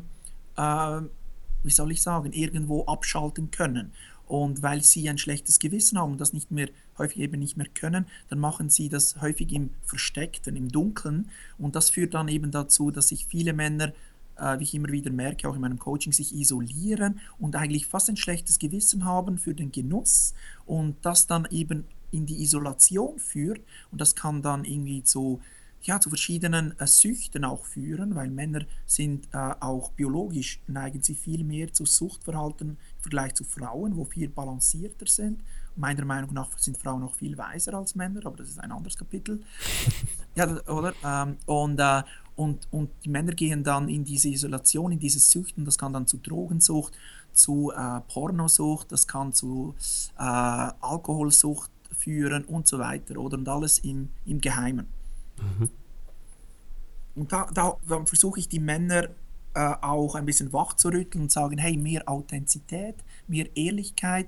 äh 0.58 1.02
wie 1.64 1.72
soll 1.72 1.92
ich 1.92 2.02
sagen, 2.02 2.34
irgendwo 2.34 2.86
abschalten 2.86 3.50
können. 3.50 3.92
Und 4.28 4.62
weil 4.62 4.84
sie 4.84 5.10
ein 5.10 5.18
schlechtes 5.18 5.60
Gewissen 5.60 5.98
haben 5.98 6.12
und 6.14 6.22
das 6.22 6.34
nicht 6.34 6.52
mehr, 6.52 6.70
häufig 6.98 7.20
eben 7.20 7.40
nicht 7.40 7.58
mehr 7.58 7.68
können, 7.74 8.06
dann 8.30 8.40
machen 8.40 8.70
sie 8.70 8.90
das 8.90 9.22
häufig 9.22 9.54
im 9.54 9.70
Versteckten, 9.84 10.56
im 10.56 10.70
Dunkeln. 10.70 11.30
Und 11.58 11.76
das 11.76 11.90
führt 11.90 12.14
dann 12.14 12.28
eben 12.28 12.52
dazu, 12.52 12.92
dass 12.92 13.10
sich 13.10 13.26
viele 13.26 13.54
Männer, 13.54 13.94
äh, 14.38 14.60
wie 14.60 14.64
ich 14.64 14.76
immer 14.76 14.90
wieder 14.90 15.12
merke, 15.12 15.48
auch 15.48 15.56
in 15.56 15.62
meinem 15.62 15.80
Coaching, 15.80 16.12
sich 16.12 16.36
isolieren 16.36 17.20
und 17.40 17.56
eigentlich 17.56 17.88
fast 17.88 18.10
ein 18.10 18.18
schlechtes 18.18 18.60
Gewissen 18.60 19.06
haben 19.06 19.38
für 19.38 19.54
den 19.54 19.72
Genuss 19.72 20.34
und 20.66 20.98
das 21.04 21.28
dann 21.28 21.48
eben 21.50 21.86
in 22.12 22.26
die 22.26 22.42
Isolation 22.42 23.20
führt. 23.20 23.62
Und 23.92 24.02
das 24.02 24.16
kann 24.16 24.42
dann 24.42 24.66
irgendwie 24.66 25.04
zu 25.04 25.40
ja, 25.84 26.00
zu 26.00 26.10
verschiedenen 26.10 26.78
äh, 26.80 26.88
Süchten 26.88 27.46
auch 27.46 27.66
führen, 27.66 28.16
weil 28.16 28.30
Männer 28.30 28.66
sind 28.86 29.28
äh, 29.32 29.38
auch 29.38 29.92
biologisch, 29.92 30.60
neigen 30.68 31.02
sie 31.02 31.16
viel 31.16 31.44
mehr 31.44 31.72
zu 31.72 31.86
Suchtverhalten 31.86 32.78
Vergleich 33.08 33.36
zu 33.36 33.46
Frauen, 33.46 33.96
wo 33.96 34.04
viel 34.04 34.28
balancierter 34.28 35.08
sind. 35.08 35.42
Meiner 35.78 36.04
Meinung 36.04 36.34
nach 36.34 36.58
sind 36.58 36.78
Frauen 36.78 37.04
auch 37.04 37.16
viel 37.16 37.38
weiser 37.38 37.74
als 37.76 37.96
Männer, 37.96 38.26
aber 38.26 38.36
das 38.36 38.50
ist 38.50 38.60
ein 38.60 38.72
anderes 38.72 38.98
Kapitel. 38.98 39.42
ja, 40.36 40.46
oder? 40.68 40.94
Ähm, 41.06 41.38
und, 41.46 41.80
äh, 41.80 42.04
und, 42.36 42.68
und 42.72 42.90
die 43.06 43.10
Männer 43.10 43.32
gehen 43.32 43.64
dann 43.64 43.88
in 43.88 44.04
diese 44.04 44.28
Isolation, 44.28 44.92
in 44.92 45.00
diese 45.00 45.20
Süchten, 45.20 45.64
das 45.64 45.78
kann 45.78 45.94
dann 45.94 46.06
zu 46.06 46.18
Drogensucht, 46.18 46.98
zu 47.32 47.72
äh, 47.72 48.02
Pornosucht, 48.12 48.92
das 48.92 49.08
kann 49.08 49.32
zu 49.32 49.74
äh, 50.18 50.22
Alkoholsucht 50.22 51.72
führen 51.98 52.44
und 52.44 52.68
so 52.68 52.78
weiter, 52.80 53.18
oder? 53.18 53.38
Und 53.38 53.48
alles 53.48 53.80
im, 53.80 54.10
im 54.26 54.42
Geheimen. 54.42 54.88
Mhm. 55.38 55.70
Und 57.16 57.32
da, 57.32 57.48
da 57.54 57.78
versuche 58.06 58.40
ich 58.40 58.50
die 58.50 58.60
Männer 58.60 59.08
äh, 59.58 59.76
auch 59.82 60.14
ein 60.14 60.26
bisschen 60.26 60.54
wach 60.54 60.74
zu 60.74 60.90
rütteln 60.90 61.24
und 61.24 61.32
sagen, 61.32 61.58
hey, 61.58 61.76
mehr 61.78 62.08
Authentizität, 62.08 62.96
mehr 63.28 63.48
Ehrlichkeit, 63.56 64.28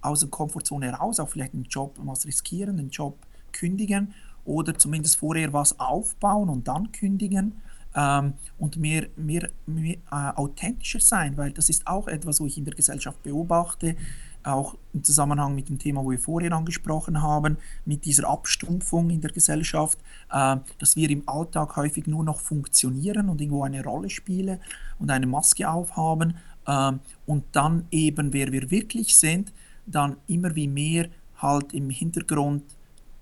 aus 0.00 0.20
der 0.20 0.30
Komfortzone 0.30 0.86
heraus, 0.86 1.20
auch 1.20 1.28
vielleicht 1.28 1.52
einen 1.52 1.64
Job 1.64 1.96
was 1.98 2.24
riskieren, 2.24 2.78
den 2.78 2.88
Job 2.88 3.18
kündigen 3.52 4.14
oder 4.46 4.78
zumindest 4.78 5.16
vorher 5.16 5.52
was 5.52 5.78
aufbauen 5.78 6.48
und 6.48 6.66
dann 6.66 6.90
kündigen 6.92 7.60
ähm, 7.94 8.32
und 8.58 8.78
mehr, 8.78 9.08
mehr, 9.16 9.50
mehr 9.66 9.96
äh, 10.10 10.32
authentischer 10.34 11.00
sein, 11.00 11.36
weil 11.36 11.52
das 11.52 11.68
ist 11.68 11.86
auch 11.86 12.08
etwas, 12.08 12.40
was 12.40 12.46
ich 12.46 12.56
in 12.56 12.64
der 12.64 12.74
Gesellschaft 12.74 13.22
beobachte 13.22 13.96
auch 14.42 14.76
im 14.92 15.04
Zusammenhang 15.04 15.54
mit 15.54 15.68
dem 15.68 15.78
Thema, 15.78 16.04
wo 16.04 16.10
wir 16.10 16.18
vorher 16.18 16.52
angesprochen 16.52 17.22
haben, 17.22 17.56
mit 17.84 18.04
dieser 18.04 18.28
Abstumpfung 18.28 19.10
in 19.10 19.20
der 19.20 19.30
Gesellschaft, 19.30 19.98
äh, 20.30 20.56
dass 20.78 20.96
wir 20.96 21.10
im 21.10 21.28
Alltag 21.28 21.76
häufig 21.76 22.06
nur 22.06 22.24
noch 22.24 22.40
funktionieren 22.40 23.28
und 23.28 23.40
irgendwo 23.40 23.64
eine 23.64 23.84
Rolle 23.84 24.10
spielen 24.10 24.60
und 24.98 25.10
eine 25.10 25.26
Maske 25.26 25.70
aufhaben 25.70 26.36
äh, 26.66 26.92
und 27.26 27.44
dann 27.52 27.86
eben, 27.90 28.32
wer 28.32 28.52
wir 28.52 28.70
wirklich 28.70 29.16
sind, 29.16 29.52
dann 29.86 30.16
immer 30.26 30.54
wie 30.54 30.68
mehr 30.68 31.08
halt 31.36 31.72
im 31.72 31.90
Hintergrund 31.90 32.62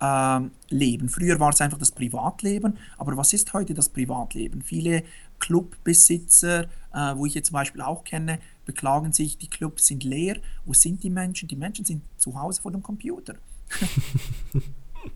äh, 0.00 0.40
leben. 0.70 1.08
Früher 1.08 1.40
war 1.40 1.50
es 1.50 1.60
einfach 1.60 1.78
das 1.78 1.92
Privatleben, 1.92 2.78
aber 2.96 3.16
was 3.16 3.32
ist 3.32 3.52
heute 3.52 3.74
das 3.74 3.88
Privatleben? 3.88 4.62
Viele 4.62 5.02
Clubbesitzer, 5.38 6.64
äh, 6.92 7.16
wo 7.16 7.26
ich 7.26 7.34
jetzt 7.34 7.48
zum 7.48 7.54
Beispiel 7.54 7.80
auch 7.80 8.04
kenne, 8.04 8.38
beklagen 8.68 9.14
sich, 9.14 9.38
die 9.38 9.48
Clubs 9.48 9.86
sind 9.86 10.04
leer. 10.04 10.36
Wo 10.66 10.74
sind 10.74 11.02
die 11.02 11.08
Menschen? 11.08 11.48
Die 11.48 11.56
Menschen 11.56 11.86
sind 11.86 12.02
zu 12.18 12.38
Hause 12.38 12.60
vor 12.60 12.70
dem 12.70 12.82
Computer. 12.82 13.34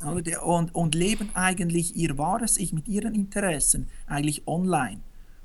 und, 0.43 0.75
und 0.75 0.95
leben 0.95 1.29
eigentlich 1.35 1.95
ihr 1.95 2.17
wahres 2.17 2.57
Ich 2.57 2.73
mit 2.73 2.89
ihren 2.89 3.15
Interessen, 3.15 3.89
eigentlich 4.07 4.49
online. 4.49 5.01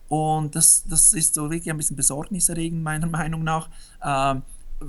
Und 0.07 0.55
das, 0.55 0.85
das 0.87 1.11
ist 1.11 1.35
so 1.35 1.51
wirklich 1.51 1.69
ein 1.69 1.75
bisschen 1.75 1.97
besorgniserregend, 1.97 2.81
meiner 2.81 3.07
Meinung 3.19 3.43
nach, 3.43 3.69
äh, 4.01 4.39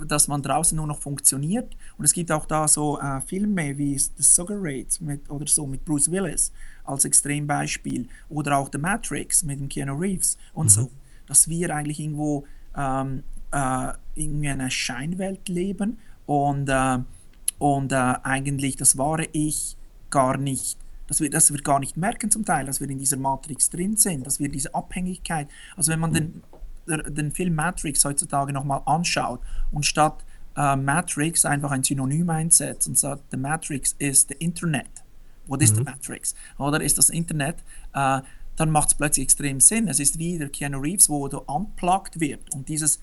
dass 0.06 0.28
man 0.28 0.40
draußen 0.40 0.76
nur 0.76 0.86
noch 0.86 1.00
funktioniert. 1.00 1.76
Und 1.98 2.04
es 2.04 2.12
gibt 2.12 2.30
auch 2.30 2.46
da 2.46 2.68
so 2.68 3.00
äh, 3.00 3.20
Filme 3.22 3.76
wie 3.78 3.98
The 3.98 4.22
Sugar 4.22 4.58
Rate 4.60 5.02
mit, 5.02 5.28
oder 5.28 5.48
so 5.48 5.66
mit 5.66 5.84
Bruce 5.84 6.08
Willis 6.08 6.52
als 6.84 7.04
Extrembeispiel 7.04 8.08
oder 8.28 8.58
auch 8.58 8.70
The 8.72 8.78
Matrix 8.78 9.42
mit 9.42 9.58
dem 9.58 9.68
Keanu 9.68 9.96
Reeves 9.96 10.38
und 10.54 10.66
mhm. 10.66 10.70
so, 10.70 10.90
dass 11.26 11.48
wir 11.48 11.74
eigentlich 11.74 11.98
irgendwo 11.98 12.46
ähm, 12.78 13.24
äh, 13.52 13.92
in 14.14 14.46
einer 14.46 14.70
Scheinwelt 14.70 15.48
leben 15.48 15.98
und, 16.26 16.68
äh, 16.68 16.98
und 17.58 17.92
äh, 17.92 18.14
eigentlich 18.22 18.76
das 18.76 18.96
wahre 18.96 19.26
Ich 19.32 19.76
gar 20.10 20.38
nicht, 20.38 20.78
dass 21.06 21.20
wir, 21.20 21.28
dass 21.28 21.52
wir 21.52 21.60
gar 21.60 21.80
nicht 21.80 21.96
merken 21.96 22.30
zum 22.30 22.44
Teil, 22.44 22.66
dass 22.66 22.80
wir 22.80 22.88
in 22.88 22.98
dieser 22.98 23.16
Matrix 23.16 23.68
drin 23.70 23.96
sind, 23.96 24.26
dass 24.26 24.38
wir 24.38 24.48
diese 24.48 24.74
Abhängigkeit, 24.74 25.48
also 25.76 25.92
wenn 25.92 26.00
man 26.00 26.12
den, 26.12 26.42
den 26.86 27.32
Film 27.32 27.54
Matrix 27.54 28.04
heutzutage 28.04 28.52
nochmal 28.52 28.82
anschaut 28.86 29.40
und 29.72 29.84
statt 29.84 30.24
äh, 30.56 30.76
Matrix 30.76 31.44
einfach 31.44 31.70
ein 31.70 31.82
Synonym 31.82 32.30
einsetzt 32.30 32.88
und 32.88 32.98
sagt, 32.98 33.22
the 33.30 33.36
Matrix 33.36 33.94
is 33.98 34.26
the 34.28 34.34
Internet. 34.38 34.90
What 35.46 35.62
is 35.62 35.72
mhm. 35.72 35.76
the 35.76 35.82
Matrix? 35.84 36.34
Oder 36.58 36.80
ist 36.82 36.98
das 36.98 37.10
Internet? 37.10 37.56
Äh, 37.94 38.20
dann 38.58 38.70
macht 38.70 38.88
es 38.88 38.94
plötzlich 38.94 39.24
extrem 39.24 39.60
Sinn. 39.60 39.88
Es 39.88 40.00
ist 40.00 40.18
wie 40.18 40.38
der 40.38 40.48
Keanu 40.48 40.78
Reeves, 40.78 41.08
wo 41.08 41.28
du 41.28 41.38
unplugged 41.38 42.20
wird. 42.20 42.52
Und 42.54 42.68
dieses, 42.68 43.00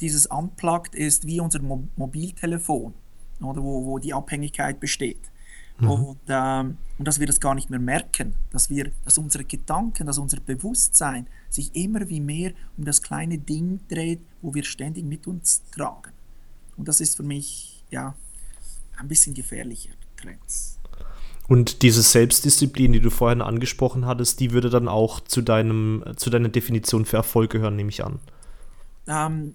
dieses 0.00 0.26
unplugged 0.26 0.94
ist 0.94 1.26
wie 1.26 1.40
unser 1.40 1.60
Mo 1.60 1.88
Mobiltelefon, 1.96 2.94
oder 3.40 3.62
wo, 3.62 3.84
wo 3.84 3.98
die 3.98 4.14
Abhängigkeit 4.14 4.80
besteht. 4.80 5.30
Mhm. 5.78 5.90
Und, 5.90 6.20
ähm, 6.28 6.78
und 6.98 7.08
dass 7.08 7.18
wir 7.18 7.26
das 7.26 7.40
gar 7.40 7.54
nicht 7.54 7.70
mehr 7.70 7.80
merken, 7.80 8.34
dass, 8.50 8.70
wir, 8.70 8.92
dass 9.04 9.18
unsere 9.18 9.44
Gedanken, 9.44 10.06
dass 10.06 10.18
unser 10.18 10.40
Bewusstsein 10.40 11.26
sich 11.50 11.74
immer 11.74 12.08
wie 12.08 12.20
mehr 12.20 12.52
um 12.76 12.84
das 12.84 13.02
kleine 13.02 13.38
Ding 13.38 13.80
dreht, 13.88 14.20
wo 14.40 14.54
wir 14.54 14.64
ständig 14.64 15.04
mit 15.04 15.26
uns 15.26 15.62
tragen. 15.72 16.12
Und 16.76 16.88
das 16.88 17.00
ist 17.00 17.16
für 17.16 17.22
mich 17.22 17.84
ja 17.90 18.14
ein 18.96 19.08
bisschen 19.08 19.34
gefährlicher 19.34 19.92
Trends. 20.16 20.78
Und 21.48 21.82
diese 21.82 22.02
Selbstdisziplin, 22.02 22.92
die 22.92 23.00
du 23.00 23.10
vorhin 23.10 23.42
angesprochen 23.42 24.06
hattest, 24.06 24.40
die 24.40 24.52
würde 24.52 24.70
dann 24.70 24.88
auch 24.88 25.20
zu, 25.20 25.42
deinem, 25.42 26.04
zu 26.16 26.30
deiner 26.30 26.48
Definition 26.48 27.04
für 27.04 27.16
Erfolg 27.16 27.50
gehören, 27.50 27.76
nehme 27.76 27.90
ich 27.90 28.04
an. 28.04 28.20
Ähm, 29.06 29.54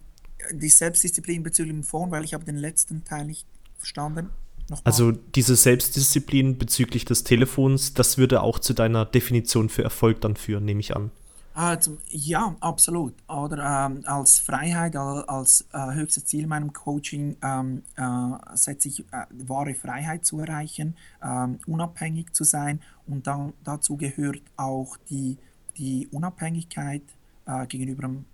die 0.51 0.69
Selbstdisziplin 0.69 1.43
bezüglich 1.43 1.73
dem 1.73 1.83
Phone, 1.83 2.11
weil 2.11 2.23
ich 2.23 2.33
habe 2.33 2.45
den 2.45 2.57
letzten 2.57 3.03
Teil 3.03 3.25
nicht 3.25 3.45
verstanden. 3.77 4.29
Nochmal. 4.69 4.81
Also 4.83 5.11
diese 5.11 5.55
Selbstdisziplin 5.55 6.57
bezüglich 6.57 7.05
des 7.05 7.23
Telefons, 7.23 7.93
das 7.93 8.17
würde 8.17 8.41
auch 8.41 8.59
zu 8.59 8.73
deiner 8.73 9.05
Definition 9.05 9.69
für 9.69 9.83
Erfolg 9.83 10.19
dann 10.21 10.35
führen, 10.35 10.65
nehme 10.65 10.81
ich 10.81 10.95
an. 10.95 11.11
Äh, 11.57 11.79
zum, 11.79 11.97
ja, 12.09 12.55
absolut. 12.59 13.15
Oder 13.27 13.87
ähm, 13.87 14.03
als 14.05 14.37
Freiheit, 14.37 14.95
als 14.95 15.67
äh, 15.73 15.93
höchstes 15.93 16.25
Ziel 16.25 16.45
meinem 16.45 16.71
Coaching 16.71 17.35
ähm, 17.41 17.81
äh, 17.95 18.55
setze 18.55 18.89
ich 18.89 18.99
äh, 19.11 19.25
wahre 19.31 19.73
Freiheit 19.73 20.23
zu 20.23 20.39
erreichen, 20.39 20.95
ähm, 21.23 21.57
unabhängig 21.65 22.31
zu 22.33 22.43
sein 22.43 22.79
und 23.07 23.25
dann, 23.25 23.53
dazu 23.63 23.97
gehört 23.97 24.41
auch 24.55 24.97
die, 25.09 25.37
die 25.77 26.07
Unabhängigkeit 26.11 27.01
äh, 27.47 27.65
gegenüber, 27.65 28.03
dem, 28.03 28.25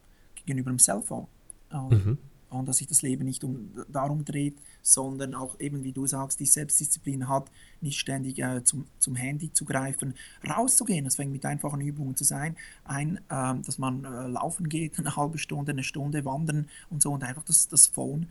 gegenüber 0.45 0.71
dem 0.71 0.79
Cellphone. 0.79 1.27
Mhm 1.71 2.17
und 2.59 2.67
dass 2.67 2.77
sich 2.77 2.87
das 2.87 3.01
Leben 3.01 3.25
nicht 3.25 3.43
um, 3.43 3.71
darum 3.89 4.25
dreht, 4.25 4.55
sondern 4.81 5.33
auch 5.33 5.59
eben, 5.59 5.83
wie 5.83 5.91
du 5.91 6.05
sagst, 6.05 6.39
die 6.39 6.45
Selbstdisziplin 6.45 7.27
hat, 7.27 7.49
nicht 7.81 7.99
ständig 7.99 8.39
äh, 8.39 8.63
zum, 8.63 8.85
zum 8.99 9.15
Handy 9.15 9.51
zu 9.53 9.65
greifen, 9.65 10.15
rauszugehen. 10.47 11.05
Das 11.05 11.15
fängt 11.15 11.31
mit 11.31 11.45
einfachen 11.45 11.81
Übungen 11.81 12.15
zu 12.15 12.23
sein, 12.23 12.55
ein, 12.85 13.17
äh, 13.29 13.55
dass 13.65 13.77
man 13.77 14.05
äh, 14.05 14.27
laufen 14.27 14.69
geht, 14.69 14.99
eine 14.99 15.15
halbe 15.15 15.37
Stunde, 15.37 15.71
eine 15.71 15.83
Stunde 15.83 16.25
wandern 16.25 16.67
und 16.89 17.01
so 17.01 17.11
und 17.11 17.23
einfach 17.23 17.43
das, 17.43 17.67
das 17.67 17.87
Phone 17.87 18.27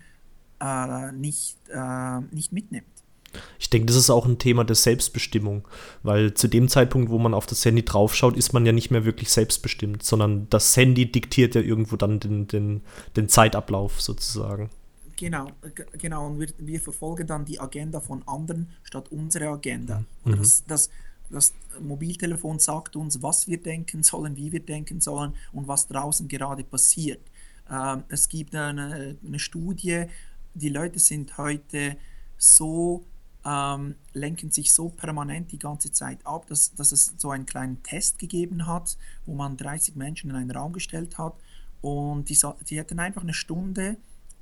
äh, 0.61 1.13
nicht, 1.13 1.57
äh, 1.69 2.21
nicht 2.31 2.53
mitnimmt. 2.53 3.02
Ich 3.59 3.71
denke, 3.71 3.87
das 3.87 3.97
ist 3.97 4.11
auch 4.11 4.27
ein 4.27 4.39
Thema 4.39 4.65
der 4.65 4.77
Selbstbestimmung, 4.77 5.67
weil 6.03 6.35
zu 6.35 6.49
dem 6.49 6.69
Zeitpunkt, 6.69 7.11
wo 7.11 7.19
man 7.19 7.35
auf 7.35 7.47
das 7.47 7.65
Handy 7.65 7.85
draufschaut, 7.85 8.37
ist 8.37 8.53
man 8.53 8.67
ja 8.67 8.73
nicht 8.73 8.91
mehr 8.91 9.05
wirklich 9.05 9.31
selbstbestimmt, 9.31 10.03
sondern 10.03 10.49
das 10.51 10.77
Handy 10.77 11.11
diktiert 11.11 11.55
ja 11.55 11.61
irgendwo 11.61 11.97
dann 11.97 12.21
den, 12.21 12.47
den, 12.47 12.83
den 13.17 13.29
Zeitablauf 13.29 14.01
sozusagen. 14.01 14.71
Genau, 15.17 15.47
genau. 15.99 16.27
Und 16.27 16.41
wir, 16.41 16.49
wir, 16.59 16.81
verfolgen 16.81 17.27
dann 17.27 17.45
die 17.45 17.61
Agenda 17.61 18.01
von 18.01 18.27
anderen 18.27 18.71
statt 18.83 19.13
unsere 19.13 19.49
Agenda. 19.49 20.05
Mhm. 20.25 20.37
Das, 20.37 20.65
das, 20.67 20.91
das 21.31 21.55
Mobiltelefon 21.81 22.59
sagt 22.59 22.97
uns, 22.97 23.23
was 23.23 23.47
wir 23.47 23.63
denken 23.63 24.03
sollen, 24.03 24.37
wie 24.37 24.51
wir 24.51 24.61
denken 24.61 25.01
sollen 25.01 25.35
und 25.53 25.69
was 25.69 25.87
draußen 25.87 26.27
gerade 26.29 26.65
passiert. 26.65 27.21
Ähm, 27.71 28.03
es 28.09 28.29
gibt 28.29 28.55
eine, 28.55 29.17
eine 29.25 29.39
Studie, 29.39 30.07
die 30.55 30.69
Leute 30.69 30.99
sind 30.99 31.39
heute 31.39 31.97
so 32.37 33.05
ähm, 33.45 33.97
lenken 34.13 34.51
sich 34.51 34.73
so 34.73 34.89
permanent 34.89 35.53
die 35.53 35.59
ganze 35.59 35.93
Zeit 35.93 36.25
ab, 36.25 36.47
dass, 36.47 36.75
dass 36.75 36.93
es 36.93 37.15
so 37.17 37.31
einen 37.31 37.47
kleinen 37.47 37.83
Test 37.83 38.19
gegeben 38.19 38.67
hat, 38.67 38.97
wo 39.27 39.35
man 39.35 39.57
30 39.57 39.97
Menschen 39.97 40.31
in 40.31 40.37
einen 40.37 40.51
Raum 40.51 40.73
gestellt 40.73 41.19
hat 41.19 41.35
und 41.81 42.29
die, 42.29 42.39
die 42.69 42.79
hätten 42.79 43.01
einfach 43.01 43.23
eine 43.23 43.35
Stunde 43.35 43.97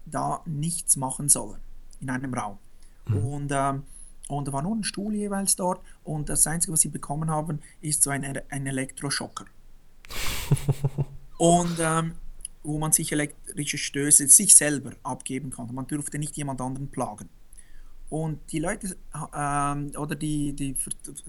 da 0.06 0.42
nichts 0.44 0.96
machen 0.96 1.28
sollen 1.28 1.60
in 2.00 2.10
einem 2.10 2.34
Raum. 2.34 2.58
Mhm. 3.06 3.16
Und, 3.16 3.52
ähm, 3.52 3.82
und 4.28 4.48
da 4.48 4.52
war 4.52 4.62
nur 4.62 4.76
ein 4.76 4.84
Stuhl 4.84 5.14
jeweils 5.14 5.56
dort 5.56 5.80
und 6.04 6.28
das 6.28 6.46
Einzige, 6.46 6.72
was 6.72 6.80
sie 6.80 6.88
bekommen 6.88 7.30
haben, 7.30 7.60
ist 7.80 8.02
so 8.02 8.10
ein, 8.10 8.24
ein 8.24 8.66
Elektroschocker. 8.66 9.46
und 11.38 11.76
ähm, 11.78 12.14
wo 12.62 12.78
man 12.78 12.92
sich 12.92 13.12
elektrische 13.12 13.78
Stöße 13.78 14.28
sich 14.28 14.54
selber 14.54 14.92
abgeben 15.02 15.50
kann. 15.50 15.74
Man 15.74 15.86
dürfte 15.86 16.18
nicht 16.18 16.36
jemand 16.36 16.60
anderen 16.60 16.88
plagen. 16.88 17.28
Und 18.11 18.40
die 18.51 18.59
Leute 18.59 18.96
ähm, 19.35 19.92
oder 19.96 20.16
die, 20.16 20.53
die 20.53 20.77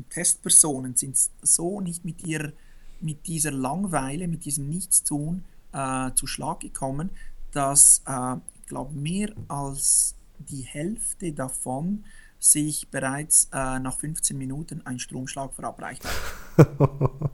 Testpersonen 0.10 0.96
sind 0.96 1.16
so 1.42 1.80
nicht 1.80 2.04
mit, 2.04 2.26
ihr, 2.26 2.54
mit 3.00 3.28
dieser 3.28 3.52
Langeweile, 3.52 4.28
mit 4.28 4.46
diesem 4.46 4.68
Nichtstun 4.68 5.44
äh, 5.74 6.12
zu 6.16 6.26
Schlag 6.26 6.60
gekommen, 6.60 7.12
dass, 7.52 8.02
äh, 8.08 8.38
ich 8.62 8.68
glaube, 8.68 8.94
mehr 8.94 9.32
als 9.48 10.16
die 10.40 10.64
Hälfte 10.64 11.34
davon 11.34 12.04
sich 12.40 12.90
bereits 12.90 13.48
äh, 13.54 13.78
nach 13.80 14.00
15 14.00 14.36
Minuten 14.36 14.84
einen 14.84 14.98
Stromschlag 14.98 15.54
verabreicht 15.54 16.04
hat. 16.04 16.12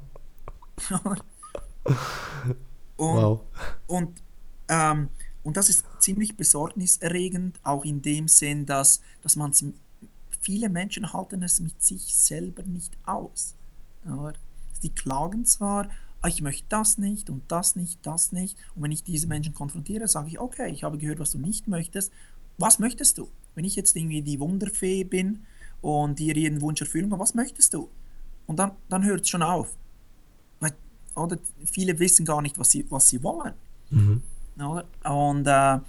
und, 2.97 3.21
wow. 3.21 3.41
und 3.87 4.21
ähm, 4.67 5.09
und 5.47 5.55
das 5.55 5.69
ist 5.69 5.85
ziemlich 5.99 6.35
besorgniserregend, 6.35 7.57
auch 7.63 7.85
in 7.85 8.01
dem 8.01 8.27
Sinn, 8.27 8.65
dass, 8.65 8.99
dass 9.21 9.37
man 9.37 9.53
viele 10.41 10.67
Menschen 10.67 11.13
halten 11.13 11.41
es 11.41 11.61
mit 11.61 11.81
sich 11.81 12.17
selber 12.17 12.63
nicht 12.63 12.97
aus. 13.05 13.55
Die 14.83 14.89
klagen 14.89 15.45
zwar, 15.45 15.87
ah, 16.19 16.27
ich 16.27 16.41
möchte 16.41 16.65
das 16.67 16.97
nicht 16.97 17.29
und 17.29 17.43
das 17.47 17.77
nicht, 17.77 18.05
das 18.05 18.33
nicht. 18.33 18.57
Und 18.75 18.83
wenn 18.83 18.91
ich 18.91 19.05
diese 19.05 19.27
Menschen 19.27 19.53
konfrontiere, 19.53 20.09
sage 20.09 20.27
ich, 20.27 20.37
okay, 20.37 20.69
ich 20.69 20.83
habe 20.83 20.97
gehört, 20.97 21.19
was 21.19 21.31
du 21.31 21.37
nicht 21.37 21.69
möchtest. 21.69 22.11
Was 22.57 22.77
möchtest 22.77 23.17
du? 23.17 23.29
Wenn 23.55 23.63
ich 23.63 23.77
jetzt 23.77 23.95
irgendwie 23.95 24.21
die 24.21 24.41
Wunderfee 24.41 25.05
bin 25.05 25.45
und 25.79 26.19
dir 26.19 26.35
jeden 26.35 26.59
Wunsch 26.59 26.81
erfüllen 26.81 27.09
kann, 27.09 27.19
was 27.19 27.35
möchtest 27.35 27.73
du? 27.73 27.89
Und 28.47 28.59
dann, 28.59 28.71
dann 28.89 29.05
hört 29.05 29.21
es 29.21 29.29
schon 29.29 29.43
auf. 29.43 29.77
Weil, 30.59 30.73
oder 31.15 31.37
viele 31.63 31.97
wissen 31.99 32.25
gar 32.25 32.41
nicht, 32.41 32.59
was 32.59 32.69
sie, 32.69 32.85
was 32.89 33.07
sie 33.07 33.23
wollen. 33.23 33.53
Mhm. 33.91 34.21
Und, 34.59 35.47
äh, 35.47 35.79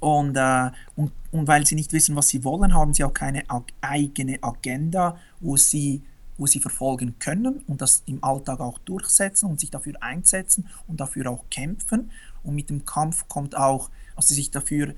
und, 0.00 0.36
äh, 0.36 0.70
und, 0.96 1.12
und 1.30 1.48
weil 1.48 1.66
sie 1.66 1.74
nicht 1.74 1.92
wissen, 1.92 2.16
was 2.16 2.28
sie 2.28 2.44
wollen, 2.44 2.74
haben 2.74 2.94
sie 2.94 3.04
auch 3.04 3.14
keine 3.14 3.44
eigene 3.80 4.42
Agenda, 4.42 5.18
wo 5.40 5.56
sie, 5.56 6.02
wo 6.36 6.46
sie 6.46 6.60
verfolgen 6.60 7.18
können 7.18 7.62
und 7.66 7.80
das 7.80 8.02
im 8.06 8.22
Alltag 8.22 8.60
auch 8.60 8.78
durchsetzen 8.80 9.48
und 9.48 9.60
sich 9.60 9.70
dafür 9.70 9.94
einsetzen 10.00 10.68
und 10.86 11.00
dafür 11.00 11.30
auch 11.30 11.44
kämpfen. 11.50 12.10
Und 12.42 12.54
mit 12.54 12.70
dem 12.70 12.84
Kampf 12.84 13.28
kommt 13.28 13.56
auch, 13.56 13.90
also 14.16 14.28
sie 14.28 14.34
sich 14.34 14.50
dafür 14.50 14.94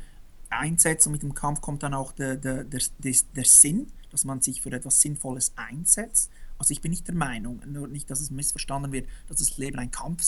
einsetzen 0.51 1.09
und 1.09 1.13
mit 1.13 1.23
dem 1.23 1.35
Kampf 1.35 1.61
kommt 1.61 1.83
dann 1.83 1.95
auch 1.95 2.13
der, 2.13 2.37
der, 2.37 2.65
der, 2.65 2.81
der, 2.99 3.45
Sinn, 3.45 3.89
dass 4.11 4.25
man 4.25 4.41
sich 4.41 4.63
für 4.63 4.73
etwas 4.73 5.01
Sinnvolles 5.01 5.53
einsetzt. 5.57 6.31
Also 6.59 6.73
ich 6.73 6.81
bin 6.81 6.91
nicht 6.91 7.07
der 7.07 7.15
Meinung, 7.15 7.61
nur 7.67 7.87
nicht, 7.89 8.11
dass 8.11 8.21
es 8.21 8.31
missverstanden 8.31 8.93
wird, 8.93 9.09
dass 9.29 9.39
das 9.39 9.59
Leben 9.59 9.79
ein 9.79 9.91
Kampf 9.91 10.23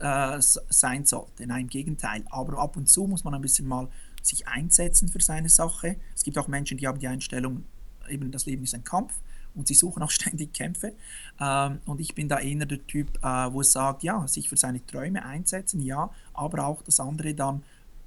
äh, 0.00 0.40
sein 0.40 1.04
sollte. 1.04 1.46
Nein, 1.46 1.62
im 1.62 1.68
Gegenteil. 1.68 2.24
Aber 2.30 2.58
ab 2.58 2.76
und 2.76 2.88
zu 2.88 3.06
muss 3.06 3.24
man 3.24 3.34
ein 3.34 3.42
bisschen 3.42 3.68
mal 3.68 3.88
sich 4.22 4.48
einsetzen 4.48 5.08
für 5.08 5.20
seine 5.20 5.48
Sache. 5.48 5.96
Es 6.14 6.24
gibt 6.24 6.38
auch 6.38 6.48
Menschen, 6.48 6.78
die 6.78 6.86
haben 6.86 6.98
die 6.98 7.08
Einstellung, 7.08 7.64
eben 8.08 8.30
das 8.30 8.46
Leben 8.46 8.64
ist 8.64 8.74
ein 8.74 8.84
Kampf 8.84 9.14
und 9.54 9.66
sie 9.68 9.74
suchen 9.74 10.02
auch 10.02 10.10
ständig 10.20 10.52
Kämpfe. 10.52 10.94
Ähm, 11.40 11.80
und 11.86 12.00
ich 12.00 12.14
bin 12.14 12.28
da 12.28 12.38
eher 12.38 12.66
der 12.66 12.86
Typ, 12.86 13.18
äh, 13.22 13.52
wo 13.52 13.60
es 13.60 13.72
sagt, 13.72 14.02
ja, 14.02 14.26
sich 14.26 14.48
für 14.48 14.56
seine 14.56 14.84
Träume 14.84 15.24
einsetzen, 15.24 15.80
ja, 15.80 16.10
aber 16.34 16.66
auch 16.66 16.82
das 16.82 17.00
andere 17.00 17.34
dann 17.34 17.62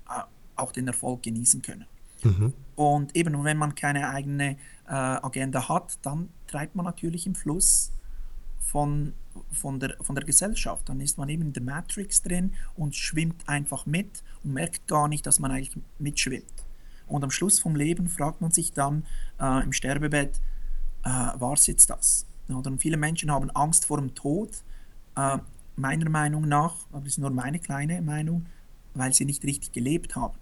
äh, 0.09 0.21
auch 0.55 0.71
den 0.71 0.87
Erfolg 0.87 1.23
genießen 1.23 1.61
können. 1.61 1.85
Mhm. 2.23 2.53
Und 2.75 3.15
eben, 3.15 3.43
wenn 3.43 3.57
man 3.57 3.75
keine 3.75 4.09
eigene 4.09 4.57
äh, 4.87 4.93
Agenda 4.93 5.67
hat, 5.67 5.97
dann 6.01 6.29
treibt 6.47 6.75
man 6.75 6.85
natürlich 6.85 7.27
im 7.27 7.35
Fluss 7.35 7.91
von, 8.63 9.13
von, 9.51 9.79
der, 9.79 9.95
von 10.01 10.15
der 10.15 10.25
Gesellschaft. 10.25 10.89
Dann 10.89 10.99
ist 11.01 11.17
man 11.17 11.29
eben 11.29 11.43
in 11.43 11.53
der 11.53 11.63
Matrix 11.63 12.21
drin 12.21 12.53
und 12.75 12.95
schwimmt 12.95 13.47
einfach 13.47 13.85
mit 13.85 14.23
und 14.43 14.53
merkt 14.53 14.87
gar 14.87 15.07
nicht, 15.07 15.25
dass 15.25 15.39
man 15.39 15.51
eigentlich 15.51 15.77
mitschwimmt. 15.99 16.65
Und 17.07 17.23
am 17.23 17.31
Schluss 17.31 17.59
vom 17.59 17.75
Leben 17.75 18.07
fragt 18.07 18.41
man 18.41 18.51
sich 18.51 18.71
dann 18.71 19.05
äh, 19.39 19.63
im 19.63 19.73
Sterbebett, 19.73 20.41
äh, 21.03 21.09
war 21.09 21.53
es 21.53 21.67
jetzt 21.67 21.89
das? 21.89 22.25
Oder 22.49 22.75
viele 22.77 22.97
Menschen 22.97 23.31
haben 23.31 23.49
Angst 23.51 23.85
vor 23.85 23.97
dem 23.97 24.15
Tod, 24.15 24.63
äh, 25.15 25.37
meiner 25.75 26.09
Meinung 26.09 26.47
nach, 26.47 26.75
aber 26.91 27.01
das 27.01 27.13
ist 27.13 27.17
nur 27.19 27.29
meine 27.29 27.59
kleine 27.59 28.01
Meinung, 28.01 28.45
weil 28.93 29.13
sie 29.13 29.25
nicht 29.25 29.43
richtig 29.43 29.71
gelebt 29.71 30.15
haben. 30.15 30.37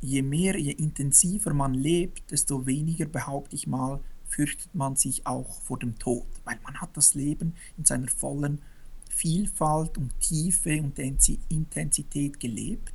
Je 0.00 0.22
mehr, 0.22 0.58
je 0.58 0.72
intensiver 0.72 1.52
man 1.52 1.74
lebt, 1.74 2.30
desto 2.30 2.66
weniger, 2.66 3.06
behaupte 3.06 3.54
ich 3.54 3.66
mal, 3.66 4.00
fürchtet 4.30 4.74
man 4.74 4.96
sich 4.96 5.26
auch 5.26 5.60
vor 5.60 5.78
dem 5.78 5.98
Tod, 5.98 6.26
weil 6.44 6.58
man 6.62 6.80
hat 6.80 6.90
das 6.94 7.14
Leben 7.14 7.54
in 7.76 7.84
seiner 7.84 8.08
vollen 8.08 8.62
Vielfalt 9.08 9.98
und 9.98 10.18
Tiefe 10.20 10.80
und 10.80 10.98
Intensität 10.98 12.40
gelebt. 12.40 12.94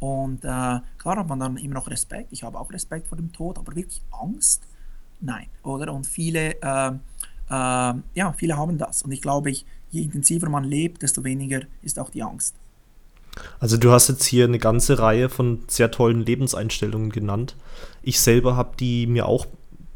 Und 0.00 0.44
äh, 0.44 0.80
klar 0.98 1.16
hat 1.16 1.28
man 1.28 1.40
dann 1.40 1.56
immer 1.56 1.74
noch 1.74 1.88
Respekt. 1.88 2.28
Ich 2.32 2.42
habe 2.42 2.58
auch 2.58 2.70
Respekt 2.70 3.08
vor 3.08 3.16
dem 3.16 3.32
Tod, 3.32 3.56
aber 3.56 3.74
wirklich 3.74 4.02
Angst? 4.10 4.64
Nein, 5.20 5.46
oder? 5.62 5.94
Und 5.94 6.06
viele, 6.06 6.60
äh, 6.60 6.88
äh, 6.88 7.94
ja, 8.14 8.34
viele 8.36 8.56
haben 8.56 8.76
das. 8.76 9.02
Und 9.02 9.12
ich 9.12 9.22
glaube, 9.22 9.50
ich, 9.50 9.64
je 9.90 10.02
intensiver 10.02 10.50
man 10.50 10.64
lebt, 10.64 11.02
desto 11.02 11.24
weniger 11.24 11.62
ist 11.82 11.98
auch 11.98 12.10
die 12.10 12.22
Angst. 12.22 12.54
Also 13.60 13.76
du 13.76 13.92
hast 13.92 14.08
jetzt 14.08 14.24
hier 14.24 14.44
eine 14.44 14.58
ganze 14.58 14.98
Reihe 14.98 15.28
von 15.28 15.62
sehr 15.68 15.90
tollen 15.90 16.20
Lebenseinstellungen 16.20 17.10
genannt. 17.10 17.56
Ich 18.02 18.20
selber 18.20 18.56
habe 18.56 18.76
die 18.78 19.06
mir 19.06 19.26
auch 19.26 19.46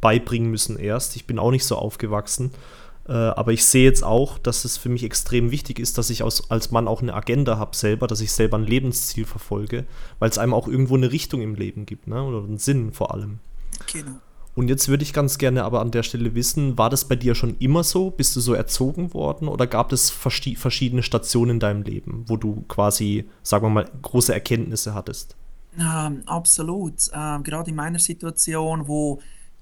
beibringen 0.00 0.50
müssen 0.50 0.78
erst. 0.78 1.16
Ich 1.16 1.26
bin 1.26 1.38
auch 1.38 1.50
nicht 1.50 1.64
so 1.64 1.76
aufgewachsen. 1.76 2.50
Äh, 3.08 3.12
aber 3.12 3.52
ich 3.52 3.64
sehe 3.64 3.84
jetzt 3.84 4.04
auch, 4.04 4.38
dass 4.38 4.64
es 4.64 4.76
für 4.76 4.88
mich 4.88 5.02
extrem 5.04 5.50
wichtig 5.50 5.78
ist, 5.78 5.98
dass 5.98 6.10
ich 6.10 6.22
aus, 6.22 6.50
als 6.50 6.70
Mann 6.70 6.86
auch 6.86 7.02
eine 7.02 7.14
Agenda 7.14 7.58
habe 7.58 7.76
selber, 7.76 8.06
dass 8.06 8.20
ich 8.20 8.32
selber 8.32 8.58
ein 8.58 8.66
Lebensziel 8.66 9.24
verfolge, 9.24 9.86
weil 10.18 10.30
es 10.30 10.38
einem 10.38 10.54
auch 10.54 10.68
irgendwo 10.68 10.96
eine 10.96 11.10
Richtung 11.10 11.40
im 11.42 11.54
Leben 11.54 11.86
gibt, 11.86 12.06
ne? 12.06 12.22
oder 12.22 12.38
einen 12.38 12.58
Sinn 12.58 12.92
vor 12.92 13.12
allem. 13.12 13.40
Genau. 13.92 14.16
Und 14.54 14.68
jetzt 14.68 14.88
würde 14.88 15.04
ich 15.04 15.12
ganz 15.12 15.38
gerne 15.38 15.64
aber 15.64 15.80
an 15.80 15.90
der 15.90 16.02
Stelle 16.02 16.34
wissen, 16.34 16.76
war 16.76 16.90
das 16.90 17.06
bei 17.06 17.16
dir 17.16 17.34
schon 17.34 17.56
immer 17.60 17.84
so? 17.84 18.10
Bist 18.10 18.34
du 18.36 18.40
so 18.40 18.52
erzogen 18.52 19.14
worden 19.14 19.48
oder 19.48 19.66
gab 19.66 19.92
es 19.92 20.10
verschiedene 20.10 21.02
Stationen 21.02 21.52
in 21.52 21.60
deinem 21.60 21.82
Leben, 21.82 22.24
wo 22.26 22.36
du 22.36 22.64
quasi, 22.68 23.28
sagen 23.42 23.64
wir 23.64 23.70
mal, 23.70 23.90
große 24.02 24.34
Erkenntnisse 24.34 24.92
hattest? 24.92 25.36
Ähm, 25.78 26.24
absolut. 26.26 26.94
Ähm, 27.14 27.42
gerade 27.44 27.70
in 27.70 27.76
meiner 27.76 28.00
Situation, 28.00 28.88
wo 28.88 29.20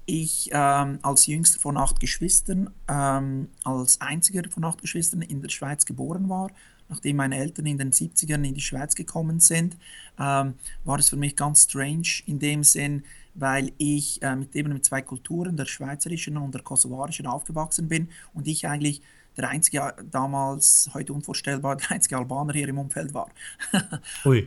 ich 0.09 0.49
ähm, 0.51 0.99
als 1.01 1.27
jüngster 1.27 1.59
von 1.59 1.77
acht 1.77 1.99
Geschwistern, 1.99 2.71
ähm, 2.87 3.49
als 3.63 4.01
einziger 4.01 4.49
von 4.49 4.63
acht 4.63 4.81
Geschwistern 4.81 5.21
in 5.21 5.41
der 5.41 5.49
Schweiz 5.49 5.85
geboren 5.85 6.29
war, 6.29 6.51
nachdem 6.89 7.17
meine 7.17 7.37
Eltern 7.37 7.67
in 7.67 7.77
den 7.77 7.91
70ern 7.91 8.43
in 8.43 8.55
die 8.55 8.61
Schweiz 8.61 8.95
gekommen 8.95 9.39
sind, 9.39 9.77
ähm, 10.19 10.55
war 10.83 10.99
es 10.99 11.09
für 11.09 11.17
mich 11.17 11.35
ganz 11.35 11.63
strange 11.63 12.23
in 12.25 12.39
dem 12.39 12.63
Sinn, 12.63 13.03
weil 13.35 13.71
ich 13.77 14.21
äh, 14.23 14.35
mit 14.35 14.55
eben 14.55 14.73
mit 14.73 14.83
zwei 14.83 15.01
Kulturen, 15.01 15.55
der 15.55 15.65
schweizerischen 15.65 16.37
und 16.37 16.53
der 16.55 16.63
kosovarischen, 16.63 17.27
aufgewachsen 17.27 17.87
bin 17.87 18.09
und 18.33 18.47
ich 18.47 18.67
eigentlich 18.67 19.01
der 19.41 19.49
einzige 19.49 19.93
damals, 20.11 20.89
heute 20.93 21.13
unvorstellbar, 21.13 21.75
der 21.77 21.91
einzige 21.91 22.17
Albaner 22.17 22.53
hier 22.53 22.67
im 22.67 22.77
Umfeld 22.77 23.13
war. 23.13 23.29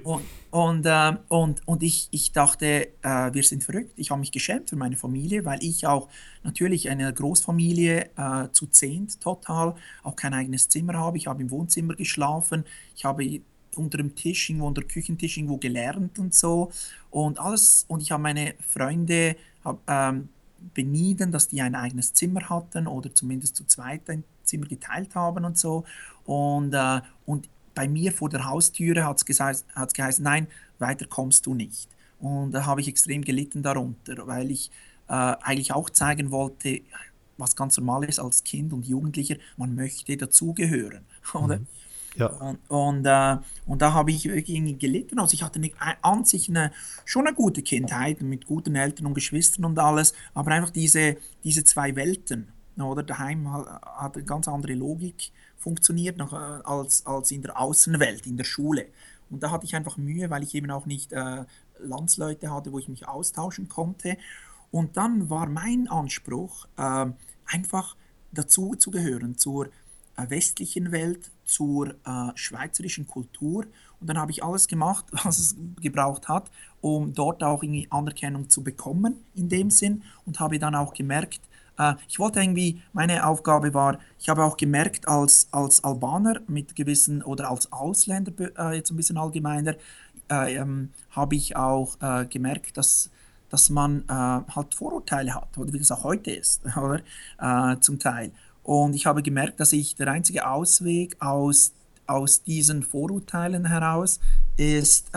Und, 0.05 0.23
und, 0.51 0.87
äh, 0.87 1.17
und, 1.29 1.67
und 1.67 1.83
ich, 1.83 2.09
ich 2.11 2.33
dachte, 2.33 2.89
äh, 3.03 3.33
wir 3.33 3.43
sind 3.43 3.65
verrückt. 3.65 3.93
Ich 3.97 4.11
habe 4.11 4.21
mich 4.21 4.33
geschämt 4.33 4.69
für 4.69 4.77
meine 4.77 4.97
Familie, 4.97 5.45
weil 5.45 5.63
ich 5.63 5.87
auch 5.87 6.09
natürlich 6.43 6.91
eine 6.91 7.13
Großfamilie 7.13 8.11
äh, 8.17 8.49
zu 8.53 8.67
zehnt 8.67 9.21
total, 9.21 9.75
auch 10.03 10.15
kein 10.15 10.35
eigenes 10.35 10.69
Zimmer 10.69 10.95
habe. 10.95 11.17
Ich 11.17 11.27
habe 11.27 11.43
im 11.43 11.51
Wohnzimmer 11.51 11.95
geschlafen. 11.95 12.65
Ich 12.95 13.05
habe 13.05 13.41
unter 13.77 13.99
dem 13.99 14.15
Tisch, 14.15 14.51
irgendwo 14.51 14.67
unter 14.67 14.83
dem 14.83 14.89
Küchentisch 14.89 15.39
irgendwo 15.39 15.57
gelernt 15.57 16.19
und 16.19 16.35
so. 16.35 16.71
Und 17.11 17.41
alles, 17.41 17.85
und 17.89 18.03
ich 18.03 18.13
habe 18.13 18.23
meine 18.23 18.55
Freunde 18.61 19.37
hab, 19.65 19.81
ähm, 19.89 20.29
benieden, 20.75 21.33
dass 21.33 21.49
die 21.49 21.61
ein 21.61 21.75
eigenes 21.75 22.13
Zimmer 22.13 22.49
hatten 22.49 22.87
oder 22.87 23.15
zumindest 23.15 23.57
zu 23.57 23.65
zweit 23.65 24.09
ein 24.11 24.25
Zimmer 24.45 24.67
geteilt 24.67 25.15
haben 25.15 25.45
und 25.45 25.59
so. 25.59 25.85
Und, 26.25 26.75
äh, 26.75 27.01
und 27.27 27.49
bei 27.75 27.89
mir 27.89 28.13
vor 28.13 28.29
der 28.29 28.45
Haustüre 28.45 29.05
hat 29.05 29.19
es 29.19 29.25
geheißen, 29.95 30.25
nein, 30.25 30.47
weiter 30.79 31.07
kommst 31.07 31.47
du 31.47 31.55
nicht. 31.55 31.89
Und 32.21 32.53
da 32.53 32.67
habe 32.67 32.81
ich 32.81 32.89
extrem 32.89 33.23
gelitten 33.23 33.63
darunter, 33.63 34.27
weil 34.27 34.51
ich 34.51 34.71
äh, 35.09 35.13
eigentlich 35.13 35.73
auch 35.73 35.91
zeigen 35.91 36.31
wollte, 36.31 36.83
was 37.37 37.57
ganz 37.57 37.77
normal 37.77 38.05
ist 38.05 38.21
als 38.21 38.45
Kind 38.45 38.73
und 38.73 38.87
Jugendlicher, 38.87 39.37
man 39.57 39.75
möchte 39.75 40.17
dazugehören. 40.17 41.05
Oder? 41.35 41.59
Mhm. 41.59 41.67
Ja. 42.15 42.27
Und, 42.27 42.59
und, 42.69 43.07
äh, 43.07 43.39
und 43.67 43.81
da 43.81 43.95
habe 43.95 44.11
ich 44.11 44.27
irgendwie 44.27 44.77
gelitten. 44.77 45.19
Also 45.19 45.35
ich 45.35 45.43
hatte 45.43 45.59
eine, 45.59 45.71
an 46.03 46.25
sich 46.25 46.49
eine, 46.49 46.73
schon 47.05 47.27
eine 47.27 47.35
gute 47.35 47.63
Kindheit 47.63 48.21
mit 48.21 48.47
guten 48.47 48.77
Eltern 48.77 49.07
und 49.07 49.15
Geschwistern 49.15 49.65
und 49.65 49.79
alles, 49.79 50.13
aber 50.35 50.53
einfach 50.53 50.71
diese, 50.71 51.17
diese 51.43 51.65
zwei 51.65 51.97
Welten. 51.97 52.49
Oder 52.77 53.03
daheim 53.03 53.53
hat 53.53 54.17
eine 54.17 54.25
ganz 54.25 54.49
andere 54.49 54.75
Logik 54.75 55.31
funktioniert 55.57 56.17
noch, 56.17 56.33
äh, 56.33 56.37
als, 56.37 57.07
als 57.07 57.31
in 57.31 57.43
der 57.43 57.59
Außenwelt, 57.59 58.27
in 58.27 58.37
der 58.37 58.45
Schule. 58.45 58.87
Und 59.31 59.43
da 59.43 59.51
hatte 59.51 59.65
ich 59.65 59.77
einfach 59.77 59.97
Mühe, 59.97 60.29
weil 60.31 60.43
ich 60.43 60.55
eben 60.55 60.71
auch 60.71 60.87
nicht 60.87 61.13
äh, 61.13 61.45
Landsleute 61.79 62.51
hatte, 62.51 62.73
wo 62.73 62.79
ich 62.79 62.89
mich 62.89 63.09
austauschen 63.09 63.69
konnte. 63.69 64.17
Und 64.71 64.97
dann 64.97 65.31
war 65.31 65.49
mein 65.49 65.89
Anspruch, 65.89 66.67
äh, 66.77 67.07
einfach 67.47 67.97
dazu 68.33 68.75
zu 68.75 68.91
gehören, 68.91 69.37
zur 69.37 69.67
äh, 70.17 70.29
westlichen 70.29 70.93
Welt, 70.93 71.31
zur 71.45 71.91
äh, 72.05 72.33
schweizerischen 72.35 73.07
Kultur. 73.07 73.67
Und 74.01 74.07
dann 74.09 74.19
habe 74.19 74.33
ich 74.33 74.43
alles 74.43 74.69
gemacht, 74.69 75.07
was 75.25 75.39
es 75.39 75.57
gebraucht 75.81 76.29
hat, 76.29 76.51
um 76.81 77.15
dort 77.15 77.43
auch 77.43 77.63
irgendwie 77.63 77.87
Anerkennung 77.91 78.51
zu 78.51 78.63
bekommen 78.63 79.17
in 79.35 79.49
dem 79.49 79.71
Sinn. 79.71 80.03
Und 80.27 80.41
habe 80.41 80.59
dann 80.59 80.75
auch 80.75 80.95
gemerkt, 80.95 81.41
äh, 81.91 81.95
ich 82.09 82.19
wollte 82.19 82.41
irgendwie, 82.41 82.83
meine 82.93 83.27
Aufgabe 83.27 83.75
war, 83.75 83.99
ich 84.19 84.29
habe 84.29 84.45
auch 84.45 84.57
gemerkt, 84.57 85.09
als, 85.09 85.49
als 85.51 85.83
Albaner 85.85 86.41
mit 86.47 86.77
gewissen 86.77 87.23
oder 87.23 87.51
als 87.51 87.73
Ausländer, 87.73 88.33
äh, 88.59 88.77
jetzt 88.77 88.91
ein 88.91 88.97
bisschen 88.97 89.19
allgemeiner, 89.19 89.75
äh, 90.31 90.55
ähm, 90.57 90.91
habe 91.11 91.35
ich 91.35 91.57
auch 91.57 91.97
äh, 92.01 92.27
gemerkt, 92.27 92.77
dass, 92.77 93.11
dass 93.51 93.71
man 93.71 94.05
äh, 94.09 94.55
halt 94.55 94.75
Vorurteile 94.75 95.35
hat, 95.35 95.57
oder 95.59 95.73
wie 95.73 95.79
das 95.79 95.91
auch 95.91 96.05
heute 96.05 96.31
ist, 96.31 96.63
oder? 96.77 97.01
Äh, 97.39 97.81
zum 97.81 97.99
Teil. 97.99 98.33
Und 98.63 98.95
ich 98.95 99.07
habe 99.07 99.23
gemerkt, 99.23 99.59
dass 99.59 99.73
ich 99.73 99.97
der 99.97 100.09
einzige 100.09 100.47
Ausweg 100.47 101.17
aus, 101.21 101.73
aus 102.07 102.43
diesen 102.45 102.85
Vorurteilen 102.85 103.65
heraus 103.65 104.21
ist, 104.57 105.11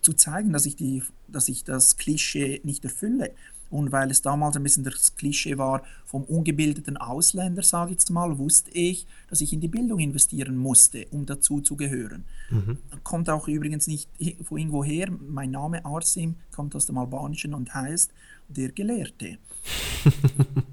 zu 0.00 0.12
zeigen, 0.14 0.52
dass 0.52 0.66
ich, 0.66 0.74
die, 0.74 1.04
dass 1.28 1.48
ich 1.48 1.62
das 1.62 1.96
Klischee 1.96 2.60
nicht 2.64 2.84
erfülle. 2.84 3.30
Und 3.74 3.90
weil 3.90 4.08
es 4.12 4.22
damals 4.22 4.56
ein 4.56 4.62
bisschen 4.62 4.84
das 4.84 5.16
Klischee 5.16 5.58
war 5.58 5.82
vom 6.06 6.22
ungebildeten 6.22 6.96
Ausländer, 6.96 7.64
sage 7.64 7.90
ich 7.90 7.94
jetzt 7.96 8.08
mal, 8.08 8.38
wusste 8.38 8.70
ich, 8.70 9.04
dass 9.28 9.40
ich 9.40 9.52
in 9.52 9.60
die 9.60 9.66
Bildung 9.66 9.98
investieren 9.98 10.56
musste, 10.56 11.08
um 11.10 11.26
dazu 11.26 11.60
zu 11.60 11.74
gehören. 11.74 12.22
Mhm. 12.50 12.78
Kommt 13.02 13.28
auch 13.28 13.48
übrigens 13.48 13.88
nicht 13.88 14.08
von 14.44 14.58
irgendwo 14.58 14.84
her. 14.84 15.08
Mein 15.10 15.50
Name 15.50 15.84
Arsim 15.84 16.36
kommt 16.52 16.76
aus 16.76 16.86
dem 16.86 16.98
Albanischen 16.98 17.52
und 17.52 17.74
heißt 17.74 18.12
der 18.46 18.70
Gelehrte. 18.70 19.38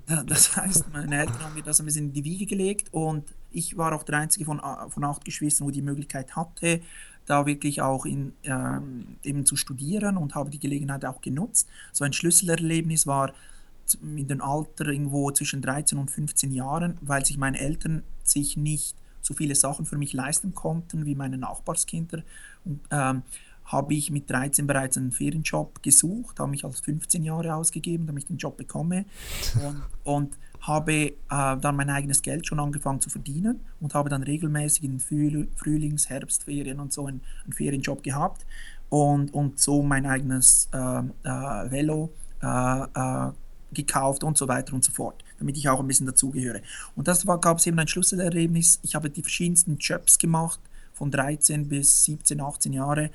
das 0.28 0.56
heißt, 0.56 0.94
meine 0.94 1.22
Eltern 1.22 1.40
haben 1.40 1.56
mir 1.56 1.64
das 1.64 1.80
ein 1.80 1.88
bisschen 1.88 2.10
in 2.10 2.14
die 2.14 2.24
Wiege 2.24 2.46
gelegt 2.46 2.94
und 2.94 3.34
ich 3.50 3.78
war 3.78 3.94
auch 3.94 4.04
der 4.04 4.20
einzige 4.20 4.46
von, 4.46 4.62
von 4.90 5.04
acht 5.04 5.26
Geschwistern, 5.26 5.66
wo 5.66 5.72
die 5.72 5.82
Möglichkeit 5.82 6.36
hatte, 6.36 6.82
da 7.26 7.46
wirklich 7.46 7.82
auch 7.82 8.06
in, 8.06 8.34
äh, 8.44 8.80
eben 9.24 9.46
zu 9.46 9.56
studieren 9.56 10.18
und 10.18 10.36
habe 10.36 10.50
die 10.50 10.60
Gelegenheit 10.60 11.06
auch 11.06 11.22
genutzt. 11.22 11.68
So 11.92 12.04
ein 12.04 12.14
Schlüsselerlebnis 12.14 13.08
war 13.08 13.34
in 14.02 14.28
dem 14.28 14.42
Alter 14.42 14.88
irgendwo 14.88 15.32
zwischen 15.32 15.62
13 15.62 15.98
und 15.98 16.10
15 16.10 16.52
Jahren, 16.52 16.98
weil 17.02 17.26
sich 17.26 17.38
meine 17.38 17.60
Eltern 17.60 18.04
sich 18.24 18.58
nicht 18.58 18.96
so 19.22 19.34
viele 19.34 19.56
Sachen 19.56 19.86
für 19.86 19.98
mich 19.98 20.14
leisten 20.14 20.56
konnten 20.56 21.06
wie 21.06 21.16
meine 21.16 21.38
Nachbarskinder. 21.38 22.24
Und, 22.66 22.80
ähm, 22.90 23.24
habe 23.66 23.94
ich 23.94 24.12
mit 24.12 24.30
13 24.30 24.68
bereits 24.68 24.98
einen 24.98 25.12
Ferienjob 25.12 25.82
gesucht, 25.82 26.40
habe 26.40 26.52
mich 26.52 26.66
als 26.66 26.82
15 26.82 27.24
Jahre 27.24 27.56
ausgegeben, 27.56 28.06
damit 28.06 28.24
ich 28.24 28.28
den 28.28 28.38
Job 28.38 28.58
bekomme 28.58 29.06
und, 29.64 29.82
und 30.04 30.38
habe 30.62 30.94
äh, 30.94 31.14
dann 31.30 31.76
mein 31.76 31.90
eigenes 31.90 32.22
Geld 32.22 32.48
schon 32.48 32.60
angefangen 32.60 33.02
zu 33.02 33.10
verdienen 33.10 33.60
und 33.80 33.94
habe 33.94 34.10
dann 34.10 34.24
regelmäßig 34.24 34.84
in 34.84 35.00
Frühlings-, 35.00 36.10
Herbstferien 36.10 36.80
und 36.80 36.94
so 36.94 37.08
einen, 37.08 37.22
einen, 37.44 37.54
Ferienjob 37.54 38.04
gehabt 38.04 38.46
und, 38.90 39.34
und 39.34 39.60
so 39.60 39.82
mein 39.82 40.06
eigenes 40.06 40.70
äh, 40.72 40.78
äh, 40.78 41.72
Velo 41.72 42.12
äh, 42.42 42.84
äh, 42.84 43.32
gekauft 43.74 44.24
und 44.24 44.38
so 44.38 44.48
weiter 44.48 44.74
und 44.74 44.84
so 44.84 44.92
fort, 44.92 45.24
damit 45.40 45.58
ich 45.58 45.68
auch 45.70 45.80
ein 45.80 45.88
bisschen 45.88 46.06
dazugehöre. 46.06 46.62
Und 46.96 47.08
das 47.08 47.26
gab 47.26 47.58
es 47.58 47.68
eben 47.68 47.80
ein 47.80 47.88
Schlüsselerlebnis. 47.88 48.80
Ich 48.84 48.96
habe 48.96 49.10
die 49.10 49.22
verschiedensten 49.22 49.78
Jobs 49.78 50.20
gemacht, 50.20 50.60
von 50.94 51.10
13 51.10 51.68
bis 51.68 52.04
17, 52.06 52.40
18 52.42 52.74
Jahre 52.74 53.10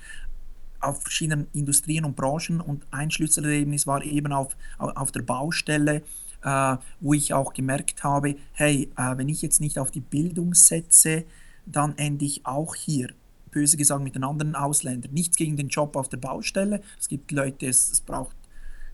auf 0.80 1.02
verschiedenen 1.02 1.46
Industrien 1.52 2.04
und 2.04 2.16
Branchen 2.16 2.60
und 2.60 2.84
ein 2.90 3.10
Schlüsselerlebnis 3.10 3.86
war 3.86 4.02
eben 4.02 4.32
auf, 4.32 4.56
auf 4.78 5.12
der 5.12 5.22
Baustelle, 5.22 6.02
äh, 6.46 6.76
wo 7.00 7.12
ich 7.12 7.34
auch 7.34 7.52
gemerkt 7.52 8.04
habe, 8.04 8.36
hey, 8.52 8.88
äh, 8.96 9.18
wenn 9.18 9.28
ich 9.28 9.42
jetzt 9.42 9.60
nicht 9.60 9.78
auf 9.78 9.90
die 9.90 10.00
Bildung 10.00 10.54
setze, 10.54 11.24
dann 11.66 11.98
ende 11.98 12.24
ich 12.24 12.46
auch 12.46 12.74
hier 12.74 13.08
böse 13.50 13.76
gesagt 13.76 14.02
mit 14.02 14.14
den 14.14 14.22
anderen 14.22 14.54
Ausländern. 14.54 15.12
Nichts 15.12 15.36
gegen 15.36 15.56
den 15.56 15.68
Job 15.68 15.96
auf 15.96 16.08
der 16.08 16.18
Baustelle. 16.18 16.82
Es 17.00 17.08
gibt 17.08 17.32
Leute, 17.32 17.66
es, 17.66 17.90
es 17.90 18.00
braucht, 18.00 18.36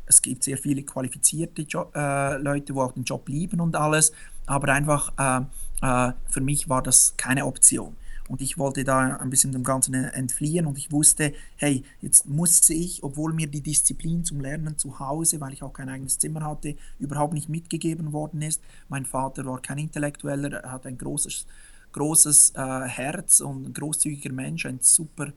es 0.07 0.23
gibt 0.23 0.45
sehr 0.45 0.57
viele 0.57 0.83
qualifizierte 0.83 1.63
jo 1.63 1.91
äh, 1.95 2.39
Leute, 2.39 2.75
wo 2.75 2.83
auch 2.83 2.93
den 2.93 3.05
Job 3.05 3.29
lieben 3.29 3.61
und 3.61 3.77
alles. 3.77 4.13
Aber 4.47 4.73
einfach 4.73 5.13
äh, 5.19 5.43
äh, 5.83 6.13
für 6.31 6.41
mich 6.41 6.69
war 6.69 6.83
das 6.83 7.15
keine 7.17 7.45
Option. 7.45 7.97
Und 8.33 8.41
ich 8.41 8.57
wollte 8.57 8.83
da 8.83 9.19
ein 9.19 9.29
bisschen 9.29 9.53
dem 9.53 9.63
Ganzen 9.63 9.93
entfliehen 9.93 10.65
und 10.65 10.79
ich 10.79 10.91
wusste, 10.91 11.35
hey, 11.57 11.85
jetzt 12.01 12.27
muss 12.27 12.71
ich, 12.71 13.03
obwohl 13.03 13.35
mir 13.35 13.47
die 13.47 13.61
Disziplin 13.61 14.25
zum 14.25 14.41
Lernen 14.41 14.79
zu 14.79 14.99
Hause, 14.99 15.39
weil 15.43 15.53
ich 15.53 15.63
auch 15.63 15.75
kein 15.75 15.91
eigenes 15.91 16.19
Zimmer 16.19 16.43
hatte, 16.43 16.75
überhaupt 16.99 17.35
nicht 17.35 17.51
mitgegeben 17.51 18.15
worden 18.15 18.41
ist. 18.41 18.63
Mein 18.89 19.05
Vater 19.05 19.45
war 19.45 19.61
kein 19.61 19.77
Intellektueller, 19.77 20.63
er 20.63 20.73
hat 20.73 20.87
ein 20.87 20.97
großes, 20.97 21.45
großes 21.93 22.55
äh, 22.57 22.89
Herz 22.89 23.41
und 23.41 23.69
ein 23.69 23.75
großzügiger 23.75 24.33
Mensch, 24.33 24.65
ein 24.65 24.79
super 24.81 25.35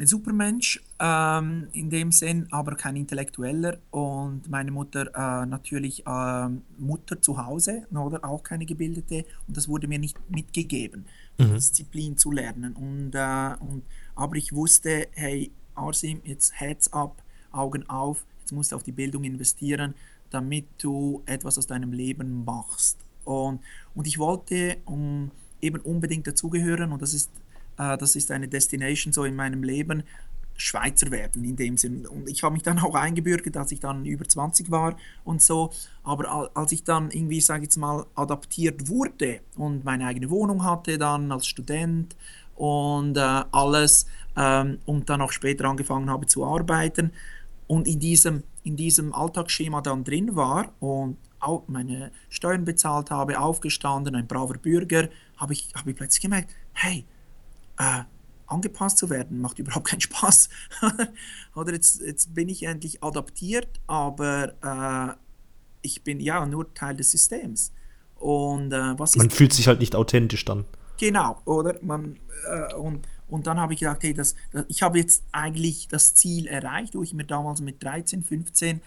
ein 0.00 0.06
Supermensch 0.06 0.82
ähm, 0.98 1.68
in 1.72 1.90
dem 1.90 2.10
Sinn, 2.10 2.46
aber 2.50 2.74
kein 2.74 2.96
Intellektueller. 2.96 3.78
Und 3.90 4.48
meine 4.48 4.70
Mutter 4.70 5.08
äh, 5.14 5.46
natürlich 5.46 6.06
äh, 6.06 6.48
Mutter 6.78 7.20
zu 7.20 7.44
Hause, 7.44 7.86
oder 7.92 8.24
auch 8.24 8.42
keine 8.42 8.64
gebildete. 8.64 9.26
Und 9.46 9.56
das 9.56 9.68
wurde 9.68 9.88
mir 9.88 9.98
nicht 9.98 10.18
mitgegeben, 10.30 11.04
mhm. 11.38 11.54
Disziplin 11.54 12.16
zu 12.16 12.32
lernen. 12.32 12.72
Und, 12.74 13.14
äh, 13.14 13.54
und, 13.60 13.82
aber 14.14 14.36
ich 14.36 14.54
wusste, 14.54 15.08
hey, 15.12 15.52
Arsim, 15.74 16.22
jetzt 16.24 16.54
Herz 16.54 16.88
ab, 16.88 17.22
Augen 17.52 17.88
auf, 17.88 18.24
jetzt 18.40 18.52
musst 18.52 18.72
du 18.72 18.76
auf 18.76 18.82
die 18.82 18.92
Bildung 18.92 19.24
investieren, 19.24 19.94
damit 20.30 20.66
du 20.78 21.22
etwas 21.26 21.58
aus 21.58 21.66
deinem 21.66 21.92
Leben 21.92 22.44
machst. 22.46 22.98
Und, 23.24 23.60
und 23.94 24.06
ich 24.06 24.18
wollte 24.18 24.78
um, 24.86 25.30
eben 25.60 25.80
unbedingt 25.82 26.26
dazugehören 26.26 26.92
und 26.92 27.02
das 27.02 27.12
ist 27.12 27.30
das 27.96 28.16
ist 28.16 28.30
eine 28.30 28.48
Destination 28.48 29.12
so 29.12 29.24
in 29.24 29.36
meinem 29.36 29.62
Leben, 29.62 30.02
Schweizer 30.60 31.10
werden 31.10 31.44
in 31.44 31.56
dem 31.56 31.76
Sinn. 31.76 32.06
Und 32.06 32.28
ich 32.28 32.42
habe 32.42 32.52
mich 32.52 32.62
dann 32.62 32.78
auch 32.78 32.94
eingebürgert, 32.94 33.56
als 33.56 33.72
ich 33.72 33.80
dann 33.80 34.04
über 34.04 34.28
20 34.28 34.70
war 34.70 34.96
und 35.24 35.40
so. 35.40 35.70
Aber 36.02 36.50
als 36.54 36.72
ich 36.72 36.84
dann 36.84 37.10
irgendwie, 37.10 37.40
sage 37.40 37.60
ich 37.60 37.66
jetzt 37.66 37.76
mal, 37.78 38.04
adaptiert 38.14 38.88
wurde 38.88 39.40
und 39.56 39.84
meine 39.84 40.06
eigene 40.06 40.28
Wohnung 40.30 40.64
hatte 40.64 40.98
dann 40.98 41.32
als 41.32 41.46
Student 41.46 42.14
und 42.56 43.16
äh, 43.16 43.20
alles 43.52 44.06
ähm, 44.36 44.78
und 44.84 45.08
dann 45.08 45.22
auch 45.22 45.32
später 45.32 45.64
angefangen 45.64 46.10
habe 46.10 46.26
zu 46.26 46.44
arbeiten 46.44 47.12
und 47.66 47.88
in 47.88 47.98
diesem, 47.98 48.42
in 48.64 48.76
diesem 48.76 49.14
Alltagsschema 49.14 49.80
dann 49.80 50.04
drin 50.04 50.36
war 50.36 50.72
und 50.80 51.16
auch 51.38 51.64
meine 51.68 52.10
Steuern 52.28 52.66
bezahlt 52.66 53.10
habe, 53.10 53.40
aufgestanden, 53.40 54.14
ein 54.14 54.26
braver 54.26 54.58
Bürger, 54.58 55.08
habe 55.38 55.54
ich, 55.54 55.72
habe 55.74 55.90
ich 55.90 55.96
plötzlich 55.96 56.20
gemerkt, 56.20 56.50
hey, 56.74 57.06
äh, 57.80 58.04
angepasst 58.46 58.98
zu 58.98 59.10
werden, 59.10 59.40
macht 59.40 59.58
überhaupt 59.58 59.86
keinen 59.88 60.00
Spaß. 60.00 60.50
Oder 61.54 61.72
jetzt, 61.72 62.00
jetzt 62.00 62.34
bin 62.34 62.48
ich 62.48 62.64
endlich 62.64 63.02
adaptiert, 63.02 63.80
aber 63.86 64.54
äh, 64.62 65.16
ich 65.82 66.02
bin 66.02 66.20
ja 66.20 66.44
nur 66.44 66.72
Teil 66.74 66.96
des 66.96 67.10
Systems. 67.10 67.72
Und 68.16 68.72
äh, 68.72 68.98
was 68.98 69.16
Man 69.16 69.30
fühlt 69.30 69.52
sich 69.52 69.66
halt 69.66 69.80
nicht 69.80 69.94
authentisch 69.96 70.44
dann. 70.44 70.66
Genau, 70.98 71.40
oder? 71.46 71.78
Man, 71.80 72.18
äh, 72.46 72.74
und, 72.74 73.06
und 73.28 73.46
dann 73.46 73.58
habe 73.58 73.72
ich 73.72 73.80
gedacht, 73.80 74.02
hey, 74.02 74.12
das, 74.12 74.34
das, 74.52 74.66
ich 74.68 74.82
habe 74.82 74.98
jetzt 74.98 75.22
eigentlich 75.32 75.88
das 75.88 76.14
Ziel 76.14 76.46
erreicht, 76.46 76.94
wo 76.94 77.02
ich 77.02 77.14
mir 77.14 77.24
damals 77.24 77.62
mit 77.62 77.82
13, 77.82 78.22
15, 78.22 78.82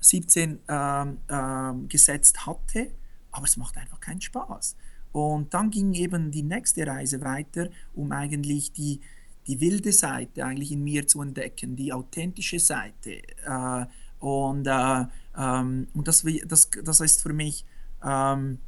17 0.00 0.60
ähm, 0.68 1.18
ähm, 1.28 1.88
gesetzt 1.88 2.46
hatte, 2.46 2.92
aber 3.32 3.46
es 3.46 3.56
macht 3.56 3.76
einfach 3.76 3.98
keinen 3.98 4.20
Spaß. 4.20 4.76
Und 5.18 5.52
dann 5.52 5.70
ging 5.70 5.94
eben 5.94 6.30
die 6.30 6.42
nächste 6.42 6.86
Reise 6.86 7.20
weiter, 7.22 7.68
um 7.94 8.12
eigentlich 8.12 8.72
die, 8.72 9.00
die 9.46 9.60
wilde 9.60 9.92
Seite 9.92 10.44
eigentlich 10.44 10.70
in 10.70 10.84
mir 10.84 11.06
zu 11.06 11.22
entdecken, 11.22 11.74
die 11.74 11.92
authentische 11.92 12.60
Seite. 12.60 13.22
Äh, 13.44 13.86
und 14.20 14.66
äh, 14.66 15.06
ähm, 15.36 15.88
und 15.94 16.08
das, 16.08 16.24
das, 16.46 16.70
das 16.84 17.00
ist 17.00 17.22
für 17.22 17.32
mich, 17.32 17.64
ähm, 18.04 18.58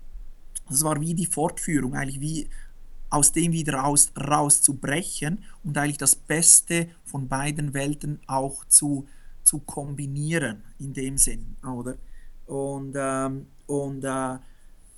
das 0.68 0.82
war 0.84 1.00
wie 1.00 1.14
die 1.14 1.26
Fortführung, 1.26 1.94
eigentlich 1.94 2.20
wie 2.20 2.48
aus 3.10 3.32
dem 3.32 3.52
wieder 3.52 3.74
raus, 3.74 4.12
rauszubrechen 4.16 5.44
und 5.64 5.76
eigentlich 5.76 5.98
das 5.98 6.14
Beste 6.14 6.88
von 7.04 7.28
beiden 7.28 7.74
Welten 7.74 8.20
auch 8.26 8.64
zu, 8.66 9.08
zu 9.42 9.58
kombinieren, 9.60 10.62
in 10.78 10.92
dem 10.92 11.18
Sinn, 11.18 11.56
oder? 11.64 11.96
Und, 12.46 12.94
ähm, 12.96 13.46
und 13.66 14.04
äh, 14.04 14.38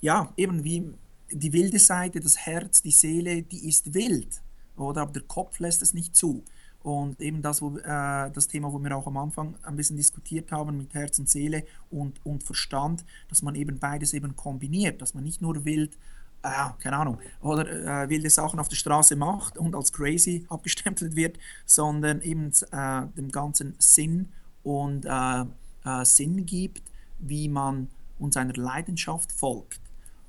ja, 0.01 0.33
eben 0.37 0.63
wie 0.63 0.93
die 1.33 1.53
wilde 1.53 1.79
Seite, 1.79 2.19
das 2.19 2.37
Herz, 2.37 2.81
die 2.81 2.91
Seele, 2.91 3.43
die 3.43 3.67
ist 3.67 3.93
wild, 3.93 4.41
oder? 4.77 5.01
Aber 5.01 5.11
der 5.11 5.23
Kopf 5.23 5.59
lässt 5.59 5.81
es 5.81 5.93
nicht 5.93 6.15
zu. 6.15 6.43
Und 6.83 7.21
eben 7.21 7.41
das, 7.41 7.61
wo, 7.61 7.77
äh, 7.77 8.29
das 8.31 8.47
Thema, 8.49 8.71
wo 8.73 8.77
wir 8.79 8.95
auch 8.95 9.07
am 9.07 9.15
Anfang 9.15 9.55
ein 9.63 9.77
bisschen 9.77 9.95
diskutiert 9.95 10.51
haben 10.51 10.77
mit 10.77 10.93
Herz 10.93 11.17
und 11.17 11.29
Seele 11.29 11.63
und, 11.89 12.23
und 12.25 12.43
Verstand, 12.43 13.05
dass 13.29 13.41
man 13.41 13.55
eben 13.55 13.79
beides 13.79 14.13
eben 14.13 14.35
kombiniert, 14.35 15.01
dass 15.01 15.13
man 15.13 15.23
nicht 15.23 15.41
nur 15.41 15.63
wild, 15.63 15.97
äh, 16.43 16.49
keine 16.79 16.97
Ahnung, 16.97 17.19
oder 17.41 18.03
äh, 18.03 18.09
wilde 18.09 18.29
Sachen 18.29 18.59
auf 18.59 18.67
der 18.67 18.75
Straße 18.75 19.15
macht 19.15 19.57
und 19.57 19.75
als 19.75 19.93
crazy 19.93 20.45
abgestempelt 20.49 21.15
wird, 21.15 21.39
sondern 21.65 22.19
eben 22.21 22.51
äh, 22.71 23.07
dem 23.15 23.31
ganzen 23.31 23.75
Sinn 23.79 24.27
und 24.61 25.05
äh, 25.05 25.45
äh, 25.85 26.03
Sinn 26.03 26.45
gibt, 26.45 26.83
wie 27.19 27.47
man 27.47 27.87
uns 28.19 28.35
einer 28.35 28.55
Leidenschaft 28.55 29.31
folgt. 29.31 29.79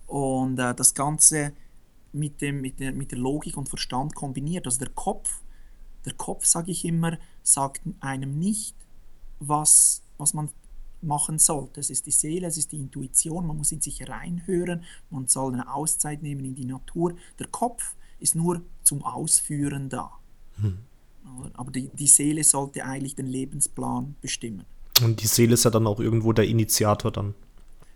Und 0.07 0.59
äh, 0.59 0.75
das 0.75 0.95
Ganze 0.95 1.53
mit, 2.13 2.41
dem, 2.41 2.61
mit, 2.61 2.81
der, 2.81 2.93
mit 2.93 3.11
der 3.11 3.19
Logik 3.19 3.57
und 3.57 3.69
Verstand 3.69 4.15
kombiniert. 4.15 4.67
Also 4.67 4.79
der 4.79 4.91
Kopf, 4.91 5.43
der 6.05 6.15
Kopf, 6.15 6.45
sage 6.45 6.71
ich 6.71 6.85
immer, 6.85 7.19
sagt 7.43 7.83
einem 8.01 8.39
nicht, 8.39 8.77
was, 9.41 10.03
was 10.17 10.35
man 10.35 10.51
machen 11.03 11.39
sollte. 11.39 11.81
Es 11.81 11.91
ist 11.91 12.07
die 12.07 12.11
Seele, 12.11 12.47
es 12.47 12.57
ist 12.57 12.73
die 12.73 12.79
Intuition, 12.79 13.47
man 13.47 13.57
muss 13.57 13.73
in 13.73 13.81
sich 13.81 14.09
reinhören, 14.09 14.85
man 15.11 15.29
soll 15.29 15.53
eine 15.53 15.73
Auszeit 15.73 16.23
nehmen 16.23 16.45
in 16.45 16.55
die 16.55 16.65
Natur. 16.65 17.15
Der 17.39 17.47
Kopf 17.49 17.95
ist 18.19 18.35
nur 18.35 18.63
zum 18.83 19.05
Ausführen 19.05 19.89
da. 19.89 20.11
Hm. 20.61 20.79
Aber 21.55 21.71
die, 21.71 21.89
die 21.89 22.07
Seele 22.07 22.45
sollte 22.45 22.85
eigentlich 22.85 23.15
den 23.15 23.27
Lebensplan 23.27 24.15
bestimmen. 24.21 24.65
Und 25.03 25.23
die 25.23 25.27
Seele 25.27 25.55
ist 25.55 25.65
ja 25.65 25.71
dann 25.71 25.87
auch 25.87 26.01
irgendwo 26.01 26.33
der 26.33 26.47
Initiator 26.47 27.11
dann. 27.11 27.35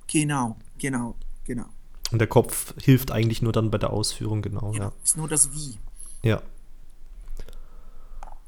Genau, 0.06 0.56
genau, 0.78 1.14
genau. 1.44 1.66
Und 2.10 2.20
der 2.20 2.28
Kopf 2.28 2.74
hilft 2.82 3.10
eigentlich 3.10 3.42
nur 3.42 3.52
dann 3.52 3.70
bei 3.70 3.78
der 3.78 3.90
Ausführung, 3.90 4.42
genau. 4.42 4.72
Ja, 4.72 4.84
ja. 4.84 4.92
Ist 5.02 5.16
nur 5.16 5.28
das 5.28 5.52
Wie. 5.52 5.78
Ja. 6.22 6.42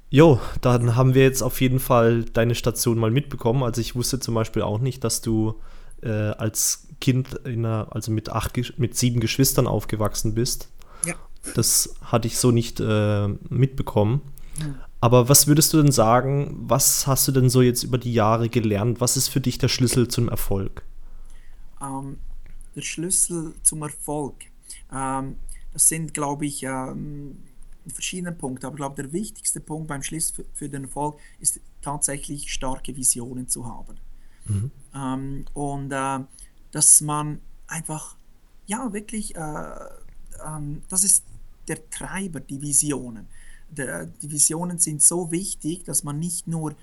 Jo, 0.08 0.40
dann 0.60 0.96
haben 0.96 1.14
wir 1.14 1.22
jetzt 1.22 1.42
auf 1.42 1.60
jeden 1.60 1.78
Fall 1.78 2.24
deine 2.24 2.54
Station 2.54 2.98
mal 2.98 3.10
mitbekommen. 3.10 3.62
Also 3.62 3.80
ich 3.80 3.94
wusste 3.94 4.18
zum 4.18 4.34
Beispiel 4.34 4.62
auch 4.62 4.80
nicht, 4.80 5.04
dass 5.04 5.20
du 5.20 5.60
äh, 6.02 6.08
als 6.10 6.88
Kind 7.00 7.34
in 7.44 7.64
einer, 7.64 7.88
also 7.90 8.10
mit 8.10 8.30
acht, 8.30 8.78
mit 8.78 8.96
sieben 8.96 9.20
Geschwistern 9.20 9.66
aufgewachsen 9.66 10.34
bist. 10.34 10.68
Ja. 11.04 11.14
Das 11.54 11.94
hatte 12.02 12.26
ich 12.26 12.38
so 12.38 12.50
nicht 12.50 12.80
äh, 12.80 13.28
mitbekommen. 13.48 14.22
Mhm. 14.58 14.74
Aber 15.00 15.28
was 15.28 15.46
würdest 15.46 15.72
du 15.72 15.82
denn 15.82 15.92
sagen, 15.92 16.56
was 16.62 17.06
hast 17.06 17.26
du 17.28 17.32
denn 17.32 17.48
so 17.48 17.62
jetzt 17.62 17.84
über 17.84 17.96
die 17.96 18.12
Jahre 18.12 18.48
gelernt? 18.48 19.00
Was 19.00 19.16
ist 19.16 19.28
für 19.28 19.40
dich 19.40 19.58
der 19.58 19.68
Schlüssel 19.68 20.08
zum 20.08 20.28
Erfolg? 20.28 20.82
Ähm, 21.80 22.18
der 22.74 22.82
Schlüssel 22.82 23.54
zum 23.62 23.82
Erfolg. 23.82 24.36
Ähm, 24.92 25.36
das 25.72 25.88
sind, 25.88 26.14
glaube 26.14 26.46
ich, 26.46 26.62
ähm, 26.62 27.38
verschiedene 27.86 28.32
Punkte, 28.32 28.66
aber 28.66 28.74
ich 28.74 28.78
glaube, 28.78 29.02
der 29.02 29.12
wichtigste 29.12 29.60
Punkt 29.60 29.88
beim 29.88 30.02
Schlüssel 30.02 30.34
für, 30.34 30.44
für, 30.54 30.68
den 30.68 30.84
Erfolg 30.84 31.18
ist 31.40 31.60
tatsächlich 31.82 32.52
starke 32.52 32.96
Visionen 32.96 33.48
zu 33.48 33.66
haben. 33.66 33.96
Mhm. 34.46 34.70
Ähm, 34.94 35.44
und 35.54 35.92
äh, 35.92 36.20
dass 36.70 37.00
man 37.00 37.40
einfach, 37.66 38.16
ja, 38.66 38.92
wirklich, 38.92 39.34
äh, 39.36 39.74
ähm, 40.44 40.82
das 40.88 41.04
ist 41.04 41.24
der 41.68 41.88
Treiber, 41.90 42.40
die 42.40 42.60
Visionen. 42.60 43.26
Der, 43.70 44.06
die 44.06 44.30
Visionen 44.30 44.78
sind 44.78 45.02
so 45.02 45.30
wichtig, 45.30 45.84
dass 45.84 46.02
man 46.02 46.18
nicht 46.18 46.48
nur 46.48 46.74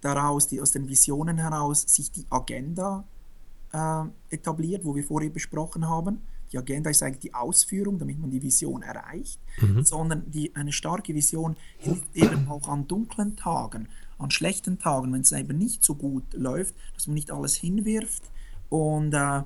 daraus, 0.00 0.46
die, 0.46 0.60
aus 0.60 0.72
den 0.72 0.88
Visionen 0.88 1.38
heraus, 1.38 1.82
sich 1.82 2.10
die 2.10 2.26
Agenda 2.28 3.04
äh, 3.74 4.04
etabliert, 4.30 4.84
wo 4.84 4.94
wir 4.94 5.04
vorher 5.04 5.30
besprochen 5.30 5.88
haben. 5.88 6.22
Die 6.52 6.58
Agenda 6.58 6.90
ist 6.90 7.02
eigentlich 7.02 7.18
die 7.18 7.34
Ausführung, 7.34 7.98
damit 7.98 8.18
man 8.20 8.30
die 8.30 8.40
Vision 8.40 8.82
erreicht, 8.82 9.40
mhm. 9.60 9.84
sondern 9.84 10.30
die, 10.30 10.54
eine 10.54 10.72
starke 10.72 11.12
Vision 11.14 11.56
hilft 11.78 12.14
eben 12.14 12.48
auch 12.48 12.68
an 12.68 12.86
dunklen 12.86 13.34
Tagen, 13.36 13.88
an 14.18 14.30
schlechten 14.30 14.78
Tagen, 14.78 15.12
wenn 15.12 15.22
es 15.22 15.32
eben 15.32 15.58
nicht 15.58 15.82
so 15.82 15.96
gut 15.96 16.22
läuft, 16.32 16.74
dass 16.94 17.08
man 17.08 17.14
nicht 17.14 17.32
alles 17.32 17.56
hinwirft 17.56 18.22
und 18.68 19.14
äh, 19.14 19.42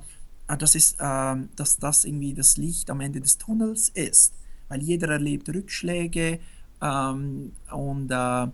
das 0.58 0.74
ist, 0.74 1.00
äh, 1.00 1.36
dass 1.56 1.78
das 1.78 2.04
irgendwie 2.04 2.34
das 2.34 2.58
Licht 2.58 2.90
am 2.90 3.00
Ende 3.00 3.20
des 3.20 3.38
Tunnels 3.38 3.88
ist, 3.90 4.34
weil 4.68 4.82
jeder 4.82 5.08
erlebt 5.08 5.48
Rückschläge 5.48 6.40
ähm, 6.82 7.52
und 7.70 8.10
äh, 8.10 8.46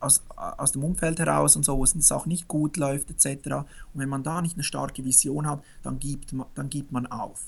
aus, 0.00 0.22
aus 0.36 0.72
dem 0.72 0.84
Umfeld 0.84 1.18
heraus 1.18 1.56
und 1.56 1.64
so, 1.64 1.76
wo 1.76 1.84
es 1.84 2.12
auch 2.12 2.26
nicht 2.26 2.48
gut 2.48 2.76
läuft 2.76 3.10
etc. 3.10 3.48
Und 3.48 3.66
wenn 3.94 4.08
man 4.08 4.22
da 4.22 4.40
nicht 4.42 4.54
eine 4.54 4.62
starke 4.62 5.04
Vision 5.04 5.46
hat, 5.46 5.62
dann 5.82 5.98
gibt 5.98 6.32
man, 6.32 6.46
dann 6.54 6.68
gibt 6.68 6.92
man 6.92 7.06
auf. 7.06 7.46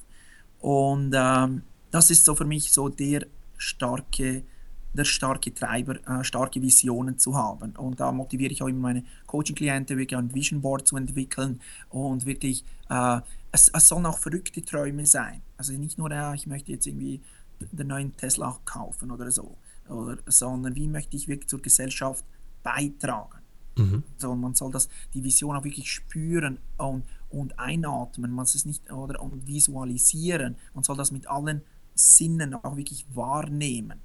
Und 0.60 1.12
ähm, 1.14 1.62
das 1.90 2.10
ist 2.10 2.24
so 2.24 2.34
für 2.34 2.44
mich 2.44 2.72
so 2.72 2.88
der 2.88 3.26
starke, 3.56 4.42
der 4.94 5.04
starke 5.04 5.54
Treiber, 5.54 5.96
äh, 6.08 6.24
starke 6.24 6.60
Visionen 6.60 7.18
zu 7.18 7.36
haben. 7.36 7.72
Und 7.76 8.00
da 8.00 8.12
motiviere 8.12 8.52
ich 8.52 8.62
auch 8.62 8.68
immer 8.68 8.80
meine 8.80 9.04
Coaching-Klienten, 9.26 9.96
wirklich 9.96 10.18
ein 10.18 10.34
Vision 10.34 10.60
Board 10.60 10.86
zu 10.86 10.96
entwickeln 10.96 11.60
und 11.90 12.26
wirklich, 12.26 12.64
äh, 12.88 13.20
es, 13.52 13.68
es 13.68 13.88
sollen 13.88 14.06
auch 14.06 14.18
verrückte 14.18 14.62
Träume 14.62 15.06
sein. 15.06 15.42
Also 15.56 15.72
nicht 15.72 15.98
nur, 15.98 16.10
ja, 16.10 16.34
ich 16.34 16.46
möchte 16.46 16.72
jetzt 16.72 16.86
irgendwie 16.86 17.20
den 17.60 17.88
neuen 17.88 18.16
Tesla 18.16 18.58
kaufen 18.64 19.10
oder 19.10 19.30
so, 19.30 19.56
oder, 19.88 20.18
sondern 20.26 20.74
wie 20.76 20.88
möchte 20.88 21.16
ich 21.16 21.28
wirklich 21.28 21.48
zur 21.48 21.60
Gesellschaft 21.60 22.24
beitragen. 22.62 23.38
Mhm. 23.76 24.02
So, 24.18 24.34
man 24.34 24.54
soll 24.54 24.70
das, 24.70 24.88
die 25.14 25.24
Vision 25.24 25.56
auch 25.56 25.64
wirklich 25.64 25.90
spüren 25.90 26.58
und, 26.76 27.04
und 27.30 27.58
einatmen, 27.58 28.30
man 28.32 28.46
soll 28.46 28.58
es 28.58 28.66
nicht 28.66 28.90
oder 28.92 29.20
und 29.22 29.46
visualisieren, 29.46 30.56
man 30.74 30.84
soll 30.84 30.96
das 30.96 31.10
mit 31.10 31.28
allen 31.28 31.62
Sinnen 31.94 32.54
auch 32.54 32.76
wirklich 32.76 33.04
wahrnehmen. 33.14 34.00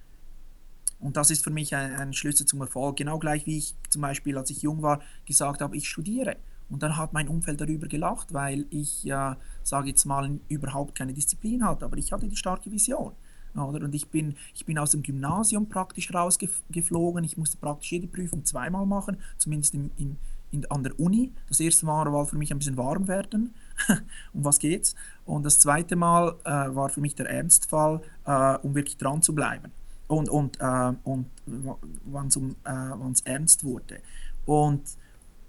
Und 0.99 1.17
das 1.17 1.29
ist 1.29 1.43
für 1.43 1.49
mich 1.49 1.75
ein, 1.75 1.93
ein 1.95 2.13
Schlüssel 2.13 2.45
zum 2.45 2.61
Erfolg. 2.61 2.95
Genau 2.97 3.19
gleich 3.19 3.45
wie 3.45 3.57
ich 3.57 3.75
zum 3.89 4.01
Beispiel, 4.01 4.37
als 4.37 4.49
ich 4.49 4.61
jung 4.61 4.81
war, 4.81 5.01
gesagt 5.25 5.61
habe, 5.61 5.75
ich 5.75 5.87
studiere. 5.87 6.37
Und 6.69 6.81
dann 6.81 6.97
hat 6.97 7.13
mein 7.13 7.27
Umfeld 7.27 7.61
darüber 7.61 7.87
gelacht, 7.87 8.33
weil 8.33 8.65
ich 8.69 9.03
ja, 9.03 9.37
sage 9.61 9.89
jetzt 9.89 10.05
mal, 10.05 10.39
überhaupt 10.47 10.95
keine 10.95 11.13
Disziplin 11.13 11.63
hatte. 11.63 11.85
Aber 11.85 11.97
ich 11.97 12.11
hatte 12.11 12.27
die 12.27 12.35
starke 12.35 12.71
Vision. 12.71 13.13
Oder? 13.59 13.83
Und 13.85 13.95
ich 13.95 14.09
bin, 14.09 14.35
ich 14.53 14.65
bin 14.65 14.77
aus 14.77 14.91
dem 14.91 15.03
Gymnasium 15.03 15.69
praktisch 15.69 16.13
rausgeflogen. 16.13 17.23
Ich 17.23 17.37
musste 17.37 17.57
praktisch 17.57 17.91
jede 17.91 18.07
Prüfung 18.07 18.45
zweimal 18.45 18.85
machen, 18.85 19.17
zumindest 19.37 19.73
in, 19.73 19.91
in, 19.97 20.17
in, 20.51 20.69
an 20.71 20.83
der 20.83 20.99
Uni. 20.99 21.31
Das 21.47 21.59
erste 21.59 21.85
Mal 21.85 22.11
war 22.11 22.25
für 22.25 22.37
mich 22.37 22.51
ein 22.51 22.59
bisschen 22.59 22.77
warm 22.77 23.07
werden. 23.07 23.53
um 24.33 24.43
was 24.45 24.59
geht's? 24.59 24.95
Und 25.25 25.43
das 25.43 25.59
zweite 25.59 25.95
Mal 25.95 26.35
äh, 26.43 26.75
war 26.75 26.89
für 26.89 27.01
mich 27.01 27.15
der 27.15 27.29
Ernstfall, 27.29 28.01
äh, 28.25 28.57
um 28.57 28.75
wirklich 28.75 28.97
dran 28.97 29.21
zu 29.21 29.33
bleiben. 29.33 29.71
Und, 30.07 30.29
und, 30.29 30.59
äh, 30.59 30.93
und 31.03 31.27
wann 31.45 32.27
es 32.27 32.37
um, 32.37 32.55
äh, 32.63 33.29
ernst 33.29 33.63
wurde. 33.63 33.99
Und, 34.45 34.83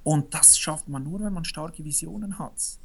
und 0.03 0.33
das 0.33 0.59
schafft 0.59 0.89
man 0.89 1.05
nur, 1.05 1.21
wenn 1.21 1.33
man 1.33 1.45
starke 1.45 1.85
Visionen 1.85 2.39
hat. 2.39 2.79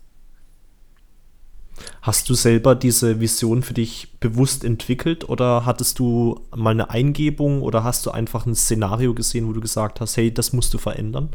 Hast 2.01 2.29
du 2.29 2.33
selber 2.33 2.75
diese 2.75 3.19
Vision 3.19 3.63
für 3.63 3.73
dich 3.73 4.17
bewusst 4.19 4.63
entwickelt 4.63 5.27
oder 5.27 5.65
hattest 5.65 5.99
du 5.99 6.41
mal 6.55 6.71
eine 6.71 6.89
Eingebung 6.89 7.61
oder 7.61 7.83
hast 7.83 8.05
du 8.05 8.11
einfach 8.11 8.45
ein 8.45 8.55
Szenario 8.55 9.13
gesehen, 9.13 9.47
wo 9.47 9.53
du 9.53 9.61
gesagt 9.61 10.01
hast, 10.01 10.17
hey, 10.17 10.33
das 10.33 10.53
musst 10.53 10.73
du 10.73 10.77
verändern? 10.77 11.29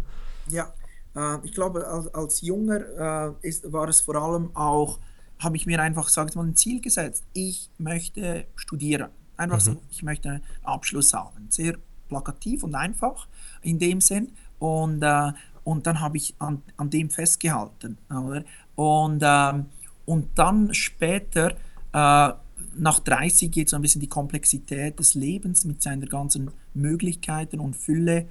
Ja, 0.49 0.73
äh, 1.17 1.39
ich 1.45 1.53
glaube, 1.53 1.87
als, 1.87 2.13
als 2.15 2.41
Junger 2.43 3.35
äh, 3.43 3.49
ist, 3.49 3.73
war 3.73 3.89
es 3.89 4.01
vor 4.01 4.17
allem 4.17 4.55
auch, 4.55 4.99
habe 5.39 5.57
ich 5.57 5.67
mir 5.67 5.81
einfach, 5.81 6.09
sag 6.09 6.31
ich 6.31 6.35
mal, 6.37 6.47
ein 6.47 6.57
Ziel 6.57 6.81
gesetzt. 6.81 7.25
Ich 7.33 7.71
möchte 7.79 8.47
studieren. 8.55 9.11
Einfach 9.37 9.59
mhm. 9.59 9.73
so, 9.73 9.83
ich 9.91 10.03
möchte 10.03 10.31
einen 10.31 10.43
Abschluss 10.63 11.13
haben. 11.13 11.47
Sehr 11.51 11.77
plakativ 12.09 12.63
und 12.63 12.75
einfach 12.75 13.27
in 13.63 13.79
dem 13.79 14.01
Sinn. 14.01 14.33
Und, 14.59 15.03
äh, 15.03 15.33
und 15.65 15.87
dann 15.87 16.01
habe 16.01 16.17
ich 16.17 16.35
an, 16.39 16.63
an 16.77 16.91
dem 16.91 17.11
festgehalten. 17.11 17.99
Oder? 18.09 18.45
Und, 18.77 19.23
äh, 19.23 19.65
und 20.07 20.29
dann 20.37 20.73
später, 20.73 21.51
äh, 21.93 22.33
nach 22.79 23.01
30, 23.01 23.51
geht 23.51 23.69
so 23.69 23.77
ein 23.77 23.83
bisschen 23.83 24.01
die 24.01 24.09
Komplexität 24.09 24.99
des 24.99 25.15
Lebens 25.15 25.65
mit 25.65 25.83
seinen 25.83 26.09
ganzen 26.09 26.51
Möglichkeiten 26.75 27.61
und 27.61 27.77
Fülle 27.77 28.27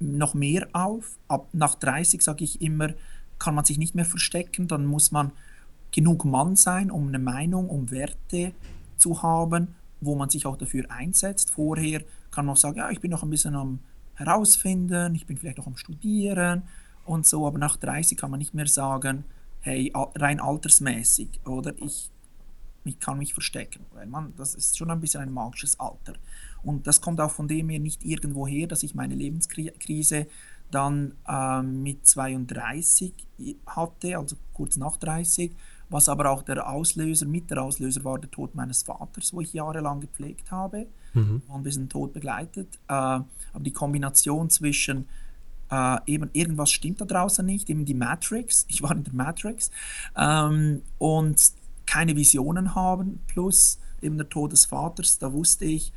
noch 0.00 0.34
mehr 0.34 0.68
auf. 0.72 1.18
Ab 1.28 1.48
nach 1.52 1.74
30 1.74 2.22
sage 2.22 2.44
ich 2.44 2.60
immer, 2.60 2.94
kann 3.38 3.54
man 3.54 3.64
sich 3.64 3.78
nicht 3.78 3.94
mehr 3.94 4.04
verstecken, 4.04 4.66
dann 4.68 4.86
muss 4.86 5.12
man 5.12 5.32
genug 5.92 6.24
Mann 6.24 6.56
sein, 6.56 6.90
um 6.90 7.08
eine 7.08 7.18
Meinung, 7.18 7.68
um 7.68 7.90
Werte 7.90 8.52
zu 8.96 9.22
haben, 9.22 9.74
wo 10.00 10.14
man 10.14 10.30
sich 10.30 10.46
auch 10.46 10.56
dafür 10.56 10.90
einsetzt. 10.90 11.50
Vorher 11.50 12.02
kann 12.30 12.46
man 12.46 12.54
auch 12.54 12.58
sagen, 12.58 12.78
ja, 12.78 12.90
ich 12.90 13.00
bin 13.00 13.10
noch 13.10 13.22
ein 13.22 13.30
bisschen 13.30 13.54
am 13.54 13.80
herausfinden, 14.14 15.14
ich 15.14 15.26
bin 15.26 15.36
vielleicht 15.36 15.58
noch 15.58 15.66
am 15.66 15.76
Studieren 15.76 16.62
und 17.04 17.26
so, 17.26 17.46
aber 17.46 17.58
nach 17.58 17.76
30 17.76 18.18
kann 18.18 18.30
man 18.30 18.38
nicht 18.38 18.54
mehr 18.54 18.66
sagen, 18.66 19.24
hey, 19.68 19.92
rein 19.94 20.40
altersmäßig 20.40 21.40
oder 21.46 21.74
ich, 21.78 22.10
ich 22.84 22.98
kann 22.98 23.18
mich 23.18 23.34
verstecken, 23.34 23.84
weil 23.92 24.06
man, 24.06 24.34
das 24.36 24.54
ist 24.54 24.78
schon 24.78 24.90
ein 24.90 25.00
bisschen 25.00 25.20
ein 25.20 25.32
magisches 25.32 25.78
Alter. 25.78 26.14
Und 26.62 26.86
das 26.86 27.00
kommt 27.00 27.20
auch 27.20 27.30
von 27.30 27.48
dem 27.48 27.68
her 27.68 27.78
nicht 27.78 28.04
irgendwo 28.04 28.46
her, 28.46 28.66
dass 28.66 28.82
ich 28.82 28.94
meine 28.94 29.14
Lebenskrise 29.14 30.26
dann 30.70 31.14
äh, 31.26 31.62
mit 31.62 32.06
32 32.06 33.12
hatte, 33.66 34.18
also 34.18 34.36
kurz 34.52 34.76
nach 34.76 34.96
30, 34.96 35.52
was 35.88 36.08
aber 36.08 36.30
auch 36.30 36.42
der 36.42 36.68
Auslöser, 36.68 37.26
mit 37.26 37.50
der 37.50 37.62
Auslöser 37.62 38.04
war 38.04 38.18
der 38.18 38.30
Tod 38.30 38.54
meines 38.54 38.82
Vaters, 38.82 39.32
wo 39.32 39.40
ich 39.40 39.54
jahrelang 39.54 40.00
gepflegt 40.00 40.50
habe 40.50 40.86
mhm. 41.14 41.42
und 41.48 41.54
ein 41.54 41.62
bisschen 41.62 41.88
Tod 41.88 42.12
begleitet. 42.12 42.68
Äh, 42.88 42.92
aber 42.92 43.24
die 43.60 43.72
Kombination 43.72 44.50
zwischen 44.50 45.06
äh, 45.70 45.98
eben 46.06 46.30
irgendwas 46.32 46.70
stimmt 46.70 47.00
da 47.00 47.04
draußen 47.04 47.44
nicht, 47.44 47.70
eben 47.70 47.84
die 47.84 47.94
Matrix, 47.94 48.64
ich 48.68 48.82
war 48.82 48.92
in 48.92 49.04
der 49.04 49.14
Matrix, 49.14 49.70
ähm, 50.16 50.82
und 50.98 51.52
keine 51.86 52.16
Visionen 52.16 52.74
haben, 52.74 53.20
plus 53.26 53.78
eben 54.02 54.16
der 54.18 54.28
Tod 54.28 54.52
des 54.52 54.66
Vaters, 54.66 55.18
da 55.18 55.32
wusste 55.32 55.64
ich, 55.64 55.92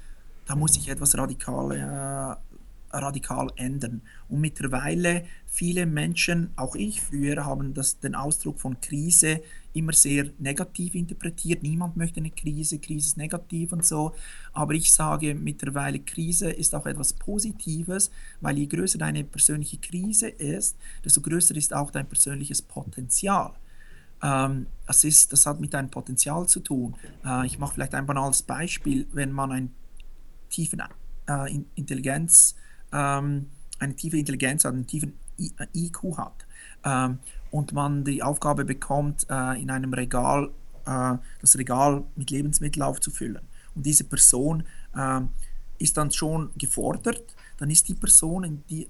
da 0.46 0.56
muss 0.56 0.78
ich 0.78 0.90
etwas 0.90 1.18
radikal, 1.18 1.72
äh, 1.72 2.98
radikal 2.98 3.52
ändern. 3.56 4.02
Und 4.28 4.42
mittlerweile 4.42 5.26
viele 5.46 5.86
Menschen, 5.86 6.52
auch 6.56 6.76
ich 6.76 7.02
früher, 7.02 7.46
haben 7.46 7.74
das, 7.74 8.00
den 8.00 8.16
Ausdruck 8.16 8.60
von 8.60 8.80
Krise 8.82 9.42
immer 9.74 9.94
sehr 9.94 10.30
negativ 10.40 10.96
interpretiert. 10.96 11.64
Niemand 11.64 11.98
möchte 11.98 12.20
eine 12.20 12.32
Krise, 12.32 12.80
Krise 12.80 13.08
ist 13.08 13.18
negativ 13.18 13.72
und 13.72 13.86
so. 13.86 14.14
Aber 14.54 14.74
ich 14.74 14.92
sage 14.92 15.34
mittlerweile, 15.36 16.00
Krise 16.00 16.52
ist 16.52 16.76
auch 16.76 16.86
etwas 16.86 17.14
Positives, 17.14 18.12
weil 18.42 18.58
je 18.58 18.68
größer 18.68 18.98
deine 18.98 19.24
persönliche 19.24 19.78
Krise 19.78 20.30
ist, 20.30 20.78
desto 21.04 21.22
größer 21.22 21.56
ist 21.56 21.74
auch 21.74 21.92
dein 21.92 22.08
persönliches 22.08 22.62
Potenzial. 22.62 23.54
Ähm, 24.24 24.68
das, 24.88 25.04
ist, 25.04 25.34
das 25.34 25.46
hat 25.46 25.60
mit 25.60 25.74
deinem 25.74 25.90
Potenzial 25.90 26.48
zu 26.48 26.60
tun. 26.60 26.96
Äh, 27.26 27.46
ich 27.48 27.60
mache 27.60 27.74
vielleicht 27.76 27.96
ein 27.96 28.06
banales 28.06 28.42
Beispiel, 28.42 29.08
wenn 29.14 29.32
man 29.32 29.52
einen 29.52 29.74
tiefen 30.50 30.82
äh, 31.30 31.62
Intelligenz, 31.76 32.56
ähm, 32.92 33.48
eine 33.80 33.96
tiefe 33.96 34.18
Intelligenz 34.18 34.66
hat, 34.66 34.74
einen 34.74 34.86
tiefen 34.86 35.14
IQ 35.74 36.04
äh, 36.04 36.14
hat 36.18 36.46
ähm, 36.84 37.20
und 37.52 37.74
man 37.74 38.04
die 38.04 38.24
Aufgabe 38.24 38.66
bekommt, 38.66 39.28
äh, 39.30 39.62
in 39.62 39.70
einem 39.70 39.94
Regal 39.94 40.50
äh, 40.86 41.18
das 41.40 41.58
Regal 41.58 42.04
mit 42.16 42.32
Lebensmitteln 42.32 42.84
aufzufüllen. 42.84 43.42
Und 43.76 43.86
diese 43.86 44.04
Person 44.04 44.64
äh, 44.96 45.22
ist 45.78 45.98
dann 45.98 46.12
schon 46.12 46.52
gefordert, 46.58 47.36
dann 47.58 47.70
ist 47.70 47.88
die 47.88 47.94
Person 47.94 48.64
die, 48.70 48.88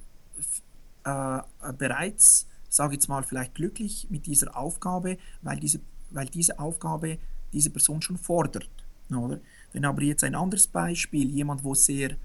äh, 1.04 1.40
bereits, 1.78 2.48
sage 2.70 2.94
ich 2.94 2.98
jetzt 2.98 3.10
mal, 3.10 3.24
vielleicht 3.24 3.56
glücklich 3.56 4.08
mit 4.10 4.26
dieser 4.26 4.56
Aufgabe, 4.56 5.18
weil 5.42 5.60
diese, 5.60 5.80
weil 6.12 6.28
diese 6.28 6.60
Aufgabe 6.60 7.18
diese 7.54 7.70
Person 7.70 8.02
schon 8.02 8.18
fordert. 8.18 8.70
Oder? 9.10 9.40
Wenn 9.74 9.86
aber 9.86 10.02
jetzt 10.04 10.24
ein 10.24 10.36
anderes 10.36 10.68
Beispiel, 10.68 11.30
jemand, 11.30 11.64
wo 11.64 11.74
sehr 11.74 12.16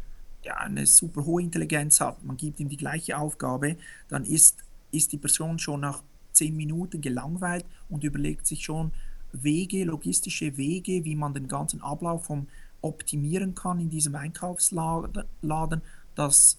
ja, 0.43 0.57
eine 0.59 0.87
super 0.87 1.25
hohe 1.25 1.43
Intelligenz 1.43 2.01
hat, 2.01 2.23
man 2.25 2.37
gibt 2.37 2.61
ihm 2.61 2.69
die 2.69 2.77
gleiche 2.77 3.19
Aufgabe, 3.19 3.77
dann 4.09 4.25
ist, 4.25 4.59
ist 4.93 5.11
die 5.13 5.19
Person 5.19 5.59
schon 5.59 5.81
nach 5.81 6.03
zehn 6.37 6.57
Minuten 6.57 7.01
gelangweilt 7.01 7.65
und 7.89 8.05
überlegt 8.05 8.47
sich 8.47 8.65
schon 8.65 8.93
Wege, 9.33 9.85
logistische 9.85 10.57
Wege, 10.57 11.05
wie 11.05 11.17
man 11.17 11.35
den 11.35 11.49
ganzen 11.49 11.83
Ablauf 11.83 12.27
vom 12.27 12.47
optimieren 12.81 13.55
kann 13.55 13.81
in 13.81 13.91
diesem 13.91 14.15
Einkaufsladen, 14.15 15.83
dass 16.15 16.59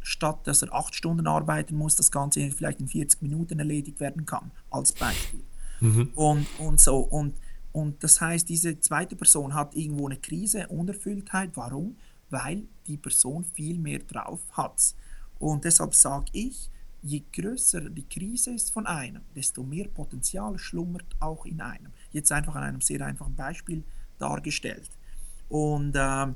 statt 0.00 0.46
dass 0.46 0.62
er 0.62 0.72
acht 0.72 0.94
Stunden 0.94 1.26
arbeiten 1.26 1.76
muss, 1.76 1.96
das 1.96 2.12
Ganze 2.12 2.50
vielleicht 2.52 2.78
in 2.78 2.86
40 2.86 3.22
Minuten 3.22 3.58
erledigt 3.58 3.98
werden 3.98 4.24
kann, 4.24 4.52
als 4.70 4.92
Beispiel. 4.92 5.42
Mhm. 5.80 6.12
Und, 6.14 6.46
und 6.58 6.80
so. 6.80 6.98
Und 6.98 7.34
und 7.76 8.02
das 8.02 8.22
heißt, 8.22 8.48
diese 8.48 8.80
zweite 8.80 9.16
Person 9.16 9.52
hat 9.52 9.76
irgendwo 9.76 10.06
eine 10.06 10.16
Krise, 10.16 10.66
Unerfülltheit. 10.68 11.50
Warum? 11.56 11.94
Weil 12.30 12.62
die 12.86 12.96
Person 12.96 13.44
viel 13.44 13.78
mehr 13.78 13.98
drauf 13.98 14.40
hat. 14.52 14.94
Und 15.38 15.62
deshalb 15.62 15.94
sage 15.94 16.24
ich, 16.32 16.70
je 17.06 17.22
größer 17.32 17.88
die 17.90 18.08
Krise 18.08 18.52
ist 18.52 18.72
von 18.72 18.86
einem, 18.86 19.22
desto 19.34 19.62
mehr 19.62 19.88
Potenzial 19.88 20.58
schlummert 20.58 21.06
auch 21.20 21.46
in 21.46 21.60
einem. 21.60 21.92
Jetzt 22.12 22.32
einfach 22.32 22.54
an 22.56 22.64
einem 22.64 22.80
sehr 22.80 23.00
einfachen 23.06 23.34
Beispiel 23.34 23.84
dargestellt. 24.18 24.90
Und, 25.48 25.94
äh, 25.94 26.26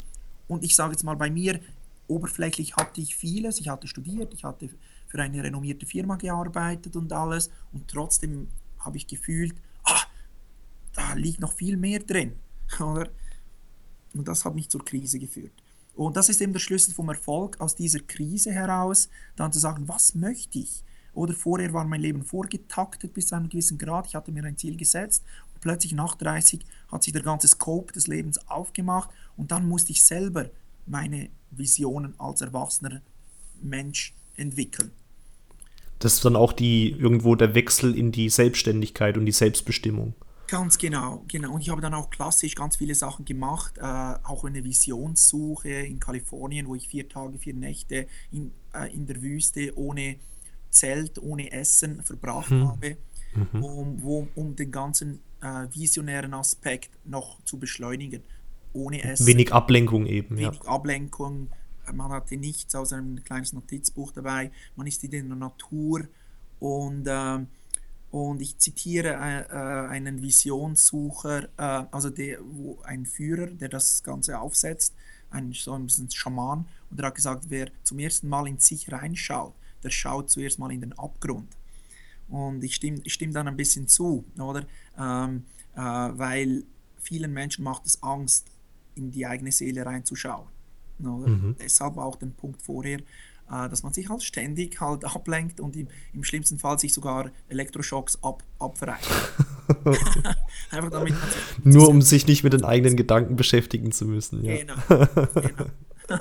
und 0.49 0.65
ich 0.65 0.77
sage 0.77 0.93
jetzt 0.93 1.03
mal 1.03 1.17
bei 1.17 1.31
mir, 1.31 1.61
oberflächlich 2.07 2.77
hatte 2.77 3.01
ich 3.01 3.17
vieles. 3.17 3.61
Ich 3.61 3.69
hatte 3.69 3.89
studiert, 3.89 4.33
ich 4.35 4.45
hatte 4.45 4.69
für 5.09 5.21
eine 5.21 5.43
renommierte 5.43 5.87
Firma 5.87 6.17
gearbeitet 6.17 6.95
und 6.97 7.13
alles. 7.13 7.51
Und 7.73 7.89
trotzdem 7.89 8.49
habe 8.79 8.97
ich 8.97 9.07
gefühlt, 9.07 9.55
da 10.93 11.15
liegt 11.15 11.41
noch 11.41 11.53
viel 11.53 11.77
mehr 11.77 12.01
drin. 12.01 12.37
Oder? 12.81 13.09
Und 14.15 14.27
das 14.27 14.45
hat 14.45 14.55
mich 14.55 14.69
zur 14.69 14.85
Krise 14.85 15.19
geführt. 15.19 15.60
Und 15.95 16.17
das 16.17 16.29
ist 16.29 16.41
eben 16.41 16.53
der 16.53 16.61
Schlüssel 16.61 16.95
vom 16.95 17.09
Erfolg, 17.09 17.61
aus 17.61 17.75
dieser 17.75 18.01
Krise 18.01 18.53
heraus 18.53 19.09
dann 19.37 19.53
zu 19.53 19.59
sagen, 19.59 19.89
was 19.89 20.15
möchte 20.15 20.59
ich? 20.59 20.85
Oder 21.13 21.35
vorher 21.35 21.73
war 21.73 21.85
mein 21.85 22.01
Leben 22.01 22.23
vorgetaktet 22.23 23.13
bis 23.13 23.27
zu 23.27 23.35
einem 23.35 23.49
gewissen 23.49 23.79
Grad, 23.79 24.07
ich 24.07 24.15
hatte 24.15 24.31
mir 24.31 24.45
ein 24.45 24.57
Ziel 24.57 24.77
gesetzt 24.77 25.25
und 25.53 25.61
plötzlich 25.61 25.93
nach 25.93 26.15
30 26.15 26.65
hat 26.89 27.03
sich 27.03 27.13
der 27.13 27.23
ganze 27.23 27.49
Scope 27.49 27.93
des 27.93 28.07
Lebens 28.07 28.49
aufgemacht 28.49 29.11
und 29.37 29.51
dann 29.51 29.69
musste 29.69 29.93
ich 29.93 30.05
selber 30.05 30.51
meine 30.87 31.31
Visionen 31.51 32.15
als 32.19 32.41
erwachsener 32.41 33.03
Mensch 33.61 34.15
entwickeln. 34.37 34.93
Das 35.99 36.15
ist 36.15 36.25
dann 36.25 36.37
auch 36.37 36.53
die 36.53 36.91
irgendwo 36.93 37.35
der 37.35 37.55
Wechsel 37.55 37.97
in 37.97 38.11
die 38.11 38.31
Selbstständigkeit 38.31 39.19
und 39.19 39.27
die 39.27 39.33
Selbstbestimmung. 39.33 40.15
Ganz 40.51 40.79
genau, 40.79 41.25
genau. 41.29 41.55
Und 41.55 41.61
ich 41.61 41.71
habe 41.71 41.81
dann 41.81 41.95
auch 41.95 42.11
klassisch 42.11 42.57
ganz 42.57 42.75
viele 42.75 42.97
Sachen 42.97 43.25
gemacht, 43.25 43.79
äh, 43.79 43.83
auch 43.83 44.45
eine 44.45 44.65
Visionssuche 44.65 45.69
in 45.69 46.01
Kalifornien, 46.01 46.67
wo 46.67 46.75
ich 46.75 46.89
vier 46.89 47.09
Tage, 47.09 47.39
vier 47.39 47.55
Nächte 47.55 48.09
in, 48.33 48.51
äh, 48.75 48.93
in 48.93 49.07
der 49.07 49.23
Wüste 49.23 49.73
ohne 49.79 50.17
Zelt, 50.69 51.23
ohne 51.23 51.53
Essen 51.53 52.03
verbracht 52.03 52.51
mhm. 52.51 52.67
habe, 52.69 52.97
mhm. 53.53 53.63
Um, 53.63 54.03
wo, 54.03 54.27
um 54.35 54.57
den 54.57 54.73
ganzen 54.73 55.21
äh, 55.41 55.69
visionären 55.73 56.35
Aspekt 56.35 56.91
noch 57.05 57.41
zu 57.45 57.57
beschleunigen. 57.61 58.25
Ohne 58.73 59.05
Essen. 59.05 59.29
Wenig 59.29 59.53
Ablenkung 59.53 60.07
eben, 60.07 60.37
Wenig 60.37 60.61
ja. 60.65 60.69
Ablenkung. 60.69 61.49
Man 61.93 62.11
hatte 62.11 62.37
nichts 62.37 62.75
außer 62.75 62.97
ein 62.97 63.23
kleines 63.23 63.53
Notizbuch 63.53 64.11
dabei. 64.11 64.51
Man 64.75 64.89
ist 64.89 65.05
in 65.05 65.13
der 65.13 65.23
Natur 65.23 66.09
und 66.59 67.07
ähm, 67.09 67.47
und 68.11 68.43
ich 68.43 68.59
zitiere 68.59 69.15
äh, 69.15 69.41
äh, 69.43 69.89
einen 69.89 70.21
Visionssucher, 70.21 71.45
äh, 71.57 71.87
also 71.91 72.11
der, 72.11 72.39
wo, 72.43 72.81
ein 72.83 73.07
Führer, 73.07 73.47
der 73.47 73.69
das 73.69 74.03
Ganze 74.03 74.41
aufsetzt, 74.41 74.95
ein, 75.31 75.53
so 75.53 75.73
ein 75.73 75.87
bisschen 75.87 76.11
Schaman, 76.11 76.67
und 76.91 77.01
er 77.01 77.07
hat 77.07 77.15
gesagt, 77.15 77.45
wer 77.49 77.69
zum 77.85 78.01
ersten 78.01 78.29
Mal 78.29 78.49
in 78.49 78.59
sich 78.59 78.91
reinschaut, 78.91 79.55
der 79.85 79.91
schaut 79.91 80.29
zuerst 80.29 80.59
mal 80.59 80.73
in 80.73 80.81
den 80.81 80.93
Abgrund. 80.99 81.49
Und 82.29 82.63
ich 82.65 82.75
stimme, 82.75 83.01
ich 83.05 83.15
stimme 83.15 83.33
dann 83.33 83.49
ein 83.49 83.57
bisschen 83.57 83.87
zu, 83.87 84.25
oder? 84.39 84.65
Ähm, 84.99 85.45
äh, 85.75 85.81
weil 85.81 86.65
vielen 87.01 87.33
Menschen 87.33 87.65
macht 87.65 87.87
es 87.87 88.03
Angst, 88.03 88.47
in 88.97 89.11
die 89.13 89.25
eigene 89.25 89.53
Seele 89.53 89.87
reinzuschauen. 89.87 90.47
Mhm. 90.99 91.57
Deshalb 91.59 91.97
auch 91.97 92.17
den 92.17 92.33
Punkt 92.33 92.61
vorher, 92.61 93.01
äh, 93.51 93.69
dass 93.69 93.83
man 93.83 93.93
sich 93.93 94.09
halt 94.09 94.23
ständig 94.23 94.81
halt 94.81 95.05
ablenkt 95.05 95.61
und 95.61 95.77
im, 95.77 95.89
im 96.13 96.25
schlimmsten 96.25 96.59
Fall 96.59 96.79
sich 96.79 96.93
sogar 96.93 97.31
Elektroschocks 97.49 98.23
ab, 98.23 98.43
abverreicht. 98.59 99.09
Einfach 100.71 100.91
damit 100.91 101.15
Nur 101.65 101.89
um 101.89 102.03
sich 102.03 102.27
nicht 102.27 102.45
mit 102.45 102.53
den 102.53 102.65
eigenen 102.65 102.97
Gedanken 102.97 103.37
beschäftigen 103.37 103.93
zu 103.93 104.05
müssen. 104.07 104.45
Ja. 104.45 104.57
Genau. 104.57 104.75
genau. 105.35 105.67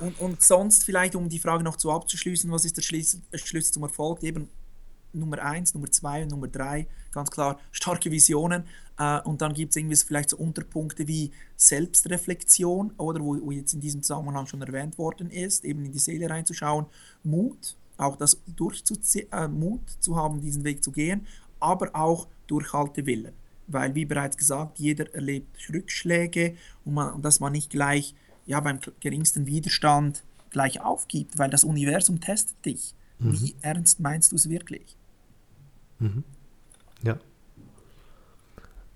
und, 0.00 0.20
und 0.20 0.42
sonst 0.42 0.84
vielleicht, 0.84 1.14
um 1.14 1.28
die 1.28 1.38
Frage 1.38 1.62
noch 1.62 1.76
zu 1.76 1.90
abzuschließen, 1.90 2.50
was 2.50 2.64
ist 2.64 2.76
der 2.76 2.82
Schlüssel, 2.82 3.22
Schlüssel 3.34 3.72
zum 3.72 3.82
Erfolg? 3.84 4.22
Eben 4.22 4.48
Nummer 5.12 5.42
eins, 5.42 5.74
Nummer 5.74 5.90
zwei 5.90 6.22
und 6.22 6.30
Nummer 6.30 6.48
drei, 6.48 6.86
ganz 7.12 7.30
klar 7.30 7.58
starke 7.72 8.10
Visionen. 8.10 8.64
Äh, 8.98 9.20
und 9.22 9.40
dann 9.40 9.54
gibt 9.54 9.70
es 9.70 9.76
irgendwie 9.76 9.96
vielleicht 9.96 10.30
so 10.30 10.36
Unterpunkte 10.36 11.08
wie 11.08 11.30
Selbstreflexion, 11.56 12.92
oder 12.98 13.20
wo, 13.20 13.38
wo, 13.40 13.50
jetzt 13.50 13.72
in 13.74 13.80
diesem 13.80 14.02
Zusammenhang 14.02 14.46
schon 14.46 14.62
erwähnt 14.62 14.98
worden 14.98 15.30
ist, 15.30 15.64
eben 15.64 15.84
in 15.84 15.92
die 15.92 15.98
Seele 15.98 16.28
reinzuschauen, 16.28 16.86
Mut, 17.22 17.76
auch 17.96 18.16
das 18.16 18.40
durchzuziehen, 18.46 19.30
äh, 19.32 19.48
Mut 19.48 19.82
zu 20.00 20.16
haben, 20.16 20.40
diesen 20.40 20.64
Weg 20.64 20.82
zu 20.82 20.92
gehen, 20.92 21.26
aber 21.58 21.90
auch 21.94 22.28
Durchhaltewillen. 22.46 23.32
Weil, 23.66 23.94
wie 23.94 24.04
bereits 24.04 24.36
gesagt, 24.36 24.78
jeder 24.78 25.14
erlebt 25.14 25.56
Rückschläge 25.72 26.56
und, 26.84 26.94
man, 26.94 27.14
und 27.14 27.24
dass 27.24 27.38
man 27.38 27.52
nicht 27.52 27.70
gleich 27.70 28.14
ja, 28.46 28.58
beim 28.58 28.80
geringsten 29.00 29.46
Widerstand 29.46 30.24
gleich 30.50 30.80
aufgibt, 30.80 31.38
weil 31.38 31.50
das 31.50 31.62
Universum 31.62 32.20
testet 32.20 32.64
dich. 32.64 32.94
Mhm. 33.18 33.40
Wie 33.40 33.54
ernst 33.62 34.00
meinst 34.00 34.32
du 34.32 34.36
es 34.36 34.48
wirklich? 34.48 34.96
Mhm. 36.00 36.24
Ja. 37.02 37.18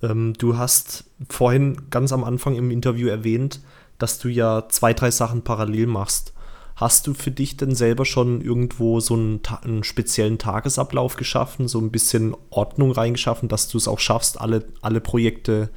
Ähm, 0.03 0.35
du 0.35 0.59
hast 0.59 1.05
vorhin 1.29 1.91
ganz 1.91 2.13
am 2.13 2.25
Anfang 2.25 2.57
im 2.57 2.71
Interview 2.71 3.09
erwähnt, 3.09 3.61
dass 3.99 4.19
du 4.19 4.29
ja 4.29 4.69
zwei, 4.69 4.93
drei 4.93 5.11
Sachen 5.11 5.43
parallel 5.43 5.87
machst. 5.87 6.33
Hast 6.77 7.07
du 7.07 7.15
für 7.15 7.31
dich 7.31 7.57
denn 7.57 7.77
selber 7.77 8.05
schon 8.05 8.41
irgendwo 8.41 8.99
so 8.99 9.15
einen, 9.15 9.41
einen, 9.63 9.85
speziellen 9.85 10.39
Tagesablauf 10.39 11.15
geschaffen, 11.15 11.69
so 11.69 11.79
ein 11.79 11.93
bisschen 11.93 12.35
Ordnung 12.51 12.91
reingeschaffen, 12.91 13.49
dass 13.49 13.69
du 13.69 13.79
es 13.79 13.87
auch 13.87 14.01
schaffst, 14.01 14.41
alle, 14.41 14.67
alle 14.83 15.01
Projekte 15.01 15.71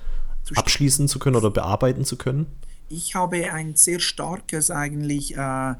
abschließen 0.55 1.07
zu 1.07 1.19
können 1.19 1.35
oder 1.35 1.51
bearbeiten 1.51 2.03
zu 2.03 2.17
können? 2.17 2.47
Ich 2.89 3.13
habe 3.13 3.51
ein 3.51 3.75
sehr 3.75 3.99
starkes 3.99 4.71
eigentlich, 4.71 5.37
äh, 5.37 5.75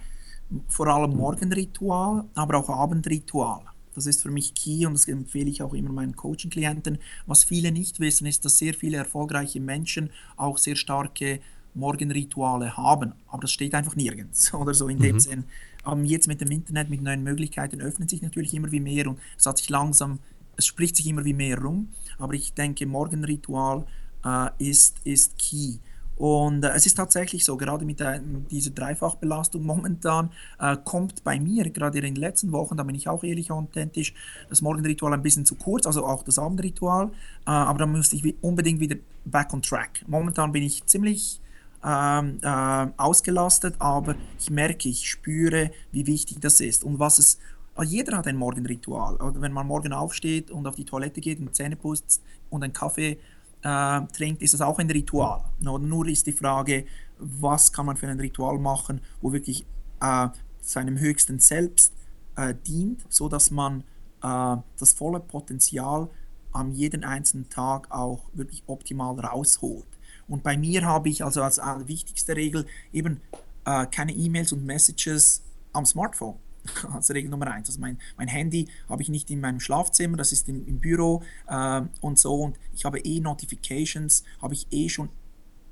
vor 0.68 0.88
allem 0.88 1.16
Morgenritual, 1.16 2.26
aber 2.36 2.58
auch 2.60 2.70
Abendritual. 2.70 3.62
Das 3.98 4.06
ist 4.06 4.22
für 4.22 4.30
mich 4.30 4.54
key 4.54 4.86
und 4.86 4.94
das 4.94 5.08
empfehle 5.08 5.50
ich 5.50 5.64
auch 5.64 5.74
immer 5.74 5.92
meinen 5.92 6.16
Coaching-Klienten. 6.16 7.00
Was 7.26 7.44
viele 7.44 7.72
nicht 7.72 8.00
wissen, 8.00 8.28
ist, 8.28 8.46
dass 8.46 8.60
sehr 8.60 8.76
viele 8.76 8.98
erfolgreiche 8.98 9.60
Menschen 9.60 10.12
auch 10.36 10.60
sehr 10.60 10.76
starke 10.76 11.40
Morgenrituale 11.74 12.78
haben. 12.78 13.14
Aber 13.28 13.42
das 13.42 13.52
steht 13.52 13.74
einfach 13.74 13.96
nirgends 13.96 14.54
oder 14.54 14.76
so 14.76 14.88
in 14.88 15.00
dem 15.00 15.16
mhm. 15.16 15.20
Sinn. 15.20 15.44
Aber 15.84 16.00
jetzt 16.02 16.28
mit 16.28 16.42
dem 16.42 16.52
Internet, 16.52 16.92
mit 16.92 17.02
neuen 17.02 17.24
Möglichkeiten 17.24 17.82
öffnet 17.82 18.12
sich 18.12 18.22
natürlich 18.22 18.54
immer 18.54 18.72
wie 18.72 18.80
mehr 18.80 19.08
und 19.08 19.18
es 19.36 19.48
hat 19.48 19.58
sich 19.58 19.70
langsam, 19.70 20.20
es 20.58 20.68
spricht 20.68 20.96
sich 20.96 21.08
immer 21.08 21.26
wie 21.26 21.34
mehr 21.34 21.60
rum. 21.60 21.90
Aber 22.20 22.36
ich 22.36 22.54
denke, 22.54 22.86
Morgenritual 22.86 23.84
äh, 24.24 24.50
ist, 24.60 24.98
ist 25.06 25.40
key. 25.40 25.78
Und 26.18 26.64
äh, 26.64 26.70
es 26.70 26.86
ist 26.86 26.96
tatsächlich 26.96 27.46
so, 27.46 27.58
gerade 27.58 27.86
mit, 27.86 28.00
der, 28.00 28.22
mit 28.22 28.52
dieser 28.52 28.72
Dreifachbelastung 28.72 29.64
momentan 29.64 30.32
äh, 30.60 30.76
kommt 30.84 31.24
bei 31.24 31.40
mir, 31.40 31.70
gerade 31.70 32.00
in 32.00 32.04
den 32.04 32.16
letzten 32.16 32.52
Wochen, 32.52 32.76
da 32.76 32.84
bin 32.84 32.96
ich 32.96 33.08
auch 33.08 33.24
ehrlich 33.24 33.52
authentisch, 33.52 34.14
das 34.50 34.62
Morgenritual 34.62 35.14
ein 35.14 35.22
bisschen 35.22 35.46
zu 35.46 35.56
kurz, 35.56 35.86
also 35.86 36.06
auch 36.06 36.24
das 36.24 36.40
Abendritual. 36.40 37.08
Äh, 37.46 37.52
aber 37.52 37.80
da 37.80 37.86
müsste 37.86 38.16
ich 38.16 38.36
unbedingt 38.42 38.80
wieder 38.80 38.96
back 39.26 39.54
on 39.54 39.62
track. 39.62 40.04
Momentan 40.08 40.52
bin 40.52 40.64
ich 40.64 40.86
ziemlich 40.86 41.40
ähm, 41.86 42.40
äh, 42.42 42.88
ausgelastet, 42.98 43.76
aber 43.80 44.16
ich 44.40 44.50
merke, 44.50 44.90
ich 44.90 45.08
spüre, 45.08 45.72
wie 45.92 46.08
wichtig 46.08 46.40
das 46.42 46.60
ist 46.60 46.84
und 46.84 47.00
was 47.00 47.20
es 47.20 47.38
also 47.76 47.94
jeder 47.94 48.18
hat 48.18 48.26
ein 48.26 48.38
Morgenritual. 48.38 49.18
Also 49.20 49.40
wenn 49.40 49.54
man 49.54 49.68
morgen 49.68 49.94
aufsteht 49.94 50.50
und 50.50 50.66
auf 50.66 50.74
die 50.74 50.84
Toilette 50.84 51.22
geht 51.22 51.40
und 51.40 51.56
Zähne 51.56 51.76
putzt 51.76 52.24
und 52.50 52.64
einen 52.64 52.74
Kaffee 52.74 53.20
äh, 53.68 54.08
trinkt, 54.14 54.42
ist 54.42 54.54
das 54.54 54.62
auch 54.62 54.80
ein 54.80 54.90
Ritual. 54.90 55.44
Nur, 55.60 56.08
ist 56.08 56.26
die 56.26 56.32
Frage, 56.32 56.86
was 57.18 57.74
kann 57.74 57.86
man 57.86 57.98
für 57.98 58.08
ein 58.08 58.20
Ritual 58.20 58.58
machen, 58.60 59.02
wo 59.22 59.34
wirklich 59.34 59.66
äh, 60.00 60.30
seinem 60.62 60.98
höchsten 61.00 61.40
Selbst 61.40 61.94
äh, 62.38 62.54
dient, 62.66 63.06
so 63.10 63.28
dass 63.28 63.52
man 63.52 63.82
äh, 64.24 64.56
das 64.80 64.94
volle 64.94 65.20
Potenzial 65.20 66.10
am 66.54 66.72
jeden 66.72 67.04
einzelnen 67.04 67.50
Tag 67.50 67.92
auch 67.92 68.24
wirklich 68.34 68.64
optimal 68.68 69.20
rausholt. 69.20 69.88
Und 70.28 70.44
bei 70.44 70.58
mir 70.58 70.86
habe 70.86 71.10
ich 71.10 71.24
also 71.24 71.42
als 71.42 71.60
wichtigste 71.88 72.36
Regel 72.36 72.66
eben 72.94 73.20
äh, 73.66 73.86
keine 73.88 74.14
E-Mails 74.14 74.54
und 74.54 74.66
Messages 74.66 75.44
am 75.74 75.86
Smartphone 75.86 76.36
als 76.94 77.10
Regel 77.12 77.30
Nummer 77.30 77.48
eins. 77.48 77.70
Also 77.70 77.80
mein, 77.80 77.98
mein 78.18 78.28
Handy 78.28 78.68
habe 78.90 79.02
ich 79.02 79.10
nicht 79.10 79.30
in 79.32 79.42
meinem 79.42 79.60
Schlafzimmer, 79.60 80.18
das 80.18 80.32
ist 80.32 80.50
im, 80.50 80.66
im 80.68 80.80
Büro 80.80 81.24
äh, 81.48 81.82
und 82.02 82.20
so. 82.20 82.36
Und 82.36 82.60
ich 82.74 82.86
habe 82.86 83.00
eh 83.00 83.20
Notifications, 83.20 84.24
habe 84.42 84.54
ich 84.54 84.68
eh 84.72 84.90
schon 84.90 85.10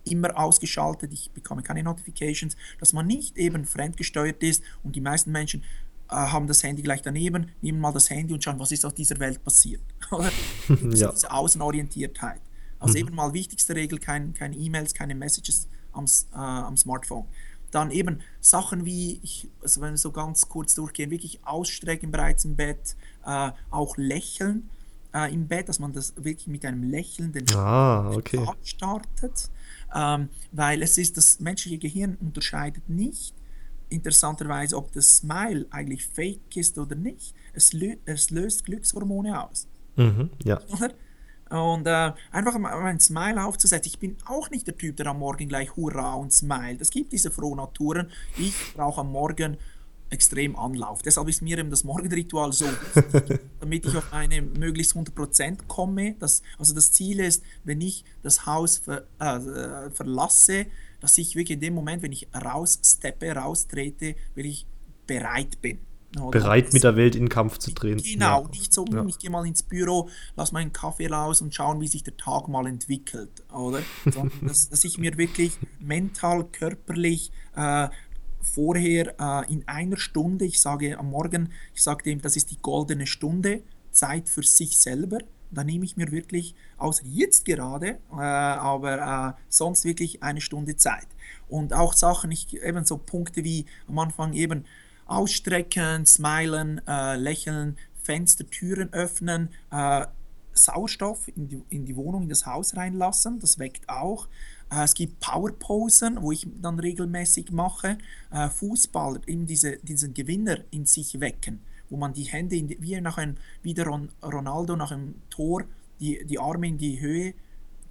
immer 0.04 0.38
ausgeschaltet. 0.38 1.12
Ich 1.14 1.32
bekomme 1.32 1.64
keine 1.64 1.84
Notifications, 1.84 2.56
dass 2.80 2.94
man 2.94 3.08
nicht 3.08 3.38
eben 3.38 3.66
fremdgesteuert 3.66 4.42
ist 4.44 4.64
und 4.84 4.96
die 4.96 5.02
meisten 5.02 5.32
Menschen 5.32 5.64
äh, 6.10 6.16
haben 6.16 6.48
das 6.48 6.64
Handy 6.64 6.82
gleich 6.82 7.02
daneben, 7.02 7.52
nehmen 7.62 7.80
mal 7.80 7.92
das 7.92 8.10
Handy 8.10 8.34
und 8.34 8.44
schauen, 8.44 8.60
was 8.60 8.72
ist 8.72 8.86
auf 8.86 8.94
dieser 8.94 9.20
Welt 9.20 9.44
passiert. 9.44 9.82
ja. 10.12 11.12
Diese 11.12 11.32
Außenorientiertheit. 11.32 12.42
Also 12.80 12.94
mhm. 12.94 13.08
eben 13.08 13.16
mal 13.16 13.34
wichtigste 13.34 13.76
Regel, 13.76 14.00
kein, 14.00 14.34
keine 14.34 14.56
E-Mails, 14.56 14.94
keine 14.94 15.16
Messages 15.16 15.68
am, 15.92 16.06
äh, 16.06 16.38
am 16.38 16.78
Smartphone. 16.78 17.26
Dann 17.76 17.92
eben 17.92 18.22
Sachen 18.40 18.86
wie, 18.86 19.20
ich, 19.22 19.50
also 19.62 19.82
wenn 19.82 19.92
wir 19.92 19.98
so 19.98 20.12
ganz 20.12 20.48
kurz 20.48 20.76
durchgehen, 20.76 21.12
wirklich 21.12 21.40
ausstrecken 21.44 22.10
bereits 22.10 22.46
im 22.46 22.56
Bett, 22.56 22.96
äh, 23.26 23.52
auch 23.70 23.98
lächeln 23.98 24.70
äh, 25.14 25.34
im 25.34 25.48
Bett, 25.48 25.68
dass 25.68 25.80
man 25.80 25.92
das 25.92 26.14
wirklich 26.16 26.48
mit 26.48 26.66
einem 26.66 26.84
Lächeln 26.84 27.34
den 27.34 27.46
ah, 27.54 28.12
okay. 28.12 28.38
Tag 28.38 28.58
startet, 28.64 29.50
ähm, 29.94 30.30
weil 30.54 30.82
es 30.84 30.98
ist, 30.98 31.18
das 31.18 31.42
menschliche 31.42 31.78
Gehirn 31.78 32.16
unterscheidet 32.22 32.90
nicht 32.90 33.34
interessanterweise, 33.90 34.78
ob 34.78 34.92
das 34.94 35.18
Smile 35.18 35.66
eigentlich 35.70 36.08
fake 36.08 36.56
ist 36.56 36.78
oder 36.78 36.96
nicht. 36.96 37.34
Es, 37.54 37.74
lö 37.74 37.96
es 38.06 38.30
löst 38.30 38.66
Glückshormone 38.66 39.44
aus. 39.44 39.68
Mhm, 39.96 40.30
ja. 40.44 40.62
Oder? 40.70 40.92
Und 41.50 41.86
äh, 41.86 42.12
einfach 42.32 42.58
mal 42.58 42.74
ein 42.86 43.00
Smile 43.00 43.44
aufzusetzen. 43.44 43.92
Ich 43.94 44.00
bin 44.00 44.18
auch 44.26 44.50
nicht 44.50 44.66
der 44.66 44.78
Typ, 44.78 44.98
der 44.98 45.08
am 45.08 45.20
Morgen 45.20 45.48
gleich 45.48 45.76
Hurra 45.76 46.16
und 46.16 46.34
Smile. 46.34 46.78
Es 46.80 46.90
gibt 46.90 47.14
diese 47.14 47.30
Frohnaturen. 47.30 48.10
Ich 48.38 48.56
brauche 48.74 49.02
am 49.02 49.12
Morgen 49.12 49.58
extrem 50.10 50.56
Anlauf. 50.56 51.02
Deshalb 51.02 51.28
ist 51.28 51.42
mir 51.42 51.58
eben 51.58 51.70
das 51.70 51.84
Morgenritual 51.84 52.54
so 52.54 52.66
damit 53.60 53.86
ich 53.86 53.96
auf 53.96 54.14
eine 54.14 54.42
möglichst 54.42 54.96
100% 54.96 55.68
komme. 55.68 56.16
Das, 56.20 56.42
also 56.58 56.74
das 56.74 56.92
Ziel 56.92 57.20
ist, 57.20 57.44
wenn 57.64 57.82
ich 57.82 58.06
das 58.24 58.46
Haus 58.46 58.78
ver, 58.78 59.06
äh, 59.20 59.90
verlasse, 59.92 60.68
dass 61.00 61.18
ich 61.18 61.36
wirklich 61.36 61.56
in 61.56 61.62
dem 61.62 61.74
Moment, 61.74 62.02
wenn 62.04 62.12
ich 62.12 62.28
raussteppe, 62.34 63.34
raustrete, 63.34 64.16
wirklich 64.34 64.66
bereit 65.06 65.62
bin. 65.62 65.80
Oder? 66.20 66.40
Bereit 66.40 66.74
mit 66.74 66.84
der 66.84 66.96
Welt 66.96 67.16
in 67.16 67.24
den 67.24 67.30
Kampf 67.30 67.58
zu 67.58 67.72
drehen. 67.72 68.02
Genau, 68.02 68.44
ja. 68.44 68.50
nicht 68.50 68.74
so, 68.74 68.86
ja. 68.92 69.06
ich 69.06 69.20
gehe 69.20 69.30
mal 69.30 69.46
ins 69.46 69.64
Büro, 69.64 70.10
lass 70.36 70.52
meinen 70.52 70.72
Kaffee 70.72 71.08
raus 71.08 71.42
und 71.42 71.54
schauen, 71.54 71.82
wie 71.82 71.88
sich 71.88 72.04
der 72.04 72.16
Tag 72.18 72.48
mal 72.48 72.68
entwickelt, 72.68 73.44
oder? 73.54 73.80
Sondern 74.06 74.32
dass, 74.48 74.70
dass 74.70 74.84
ich 74.84 74.98
mir 74.98 75.18
wirklich 75.18 75.58
mental, 75.80 76.46
körperlich 76.46 77.32
äh, 77.56 77.90
vorher 78.42 79.16
äh, 79.20 79.52
in 79.52 79.68
einer 79.68 79.98
Stunde, 79.98 80.46
ich 80.46 80.62
sage 80.62 80.98
am 80.98 81.10
Morgen, 81.10 81.52
ich 81.74 81.84
sage 81.84 82.04
dem, 82.04 82.22
das 82.22 82.36
ist 82.36 82.52
die 82.52 82.58
goldene 82.62 83.08
Stunde, 83.08 83.64
Zeit 83.92 84.30
für 84.30 84.44
sich 84.44 84.78
selber. 84.78 85.20
Da 85.52 85.64
nehme 85.64 85.86
ich 85.86 85.96
mir 85.96 86.12
wirklich, 86.12 86.54
außer 86.78 87.04
jetzt 87.06 87.46
gerade, 87.46 88.00
äh, 88.12 88.16
aber 88.16 89.36
äh, 89.38 89.42
sonst 89.48 89.86
wirklich 89.86 90.22
eine 90.22 90.42
Stunde 90.42 90.76
Zeit. 90.76 91.08
Und 91.48 91.74
auch 91.74 91.94
Sachen, 91.94 92.32
ich, 92.32 92.62
eben 92.62 92.86
so 92.86 92.98
Punkte 92.98 93.44
wie 93.44 93.66
am 93.88 94.00
Anfang 94.00 94.34
eben, 94.34 94.66
ausstrecken, 95.06 96.06
smilen, 96.06 96.82
äh, 96.88 97.16
lächeln, 97.16 97.78
Fenster, 98.02 98.50
Türen 98.50 98.94
öffnen, 98.94 99.50
äh, 99.72 100.06
Sauerstoff 100.54 101.28
in 101.36 101.50
die, 101.50 101.62
in 101.70 101.86
die 101.86 101.96
Wohnung, 101.96 102.24
in 102.24 102.30
das 102.30 102.46
Haus 102.46 102.76
reinlassen, 102.76 103.40
das 103.40 103.60
weckt 103.60 103.90
auch. 103.90 104.28
Äh, 104.72 104.84
es 104.84 104.94
gibt 104.94 105.20
Powerposen, 105.20 106.22
wo 106.22 106.32
ich 106.32 106.48
dann 106.62 106.80
regelmäßig 106.80 107.52
mache. 107.52 107.98
Äh, 108.32 108.50
Fußball, 108.50 109.22
eben 109.28 109.46
diese, 109.46 109.78
diesen 109.78 110.14
Gewinner 110.14 110.58
in 110.72 110.86
sich 110.86 111.20
wecken, 111.20 111.60
wo 111.90 111.98
man 111.98 112.14
die 112.14 112.24
Hände, 112.24 112.56
in 112.56 112.68
die, 112.68 112.82
wie, 112.82 113.00
nach 113.02 113.18
einem, 113.18 113.38
wie 113.64 113.74
der 113.74 113.88
Ronaldo 113.88 114.76
nach 114.76 114.92
einem 114.92 115.16
Tor, 115.30 115.64
die, 116.00 116.26
die 116.26 116.40
Arme 116.40 116.68
in 116.68 116.78
die 116.78 117.00
Höhe 117.00 117.34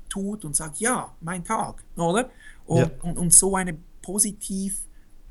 tut 0.09 0.45
und 0.45 0.55
sagt, 0.57 0.79
ja, 0.79 1.15
mein 1.21 1.45
Tag, 1.45 1.83
oder? 1.97 2.31
Und, 2.67 2.79
ja. 2.79 2.91
und, 3.03 3.19
und 3.19 3.33
so 3.33 3.57
eine 3.57 3.77
positiv 4.03 4.79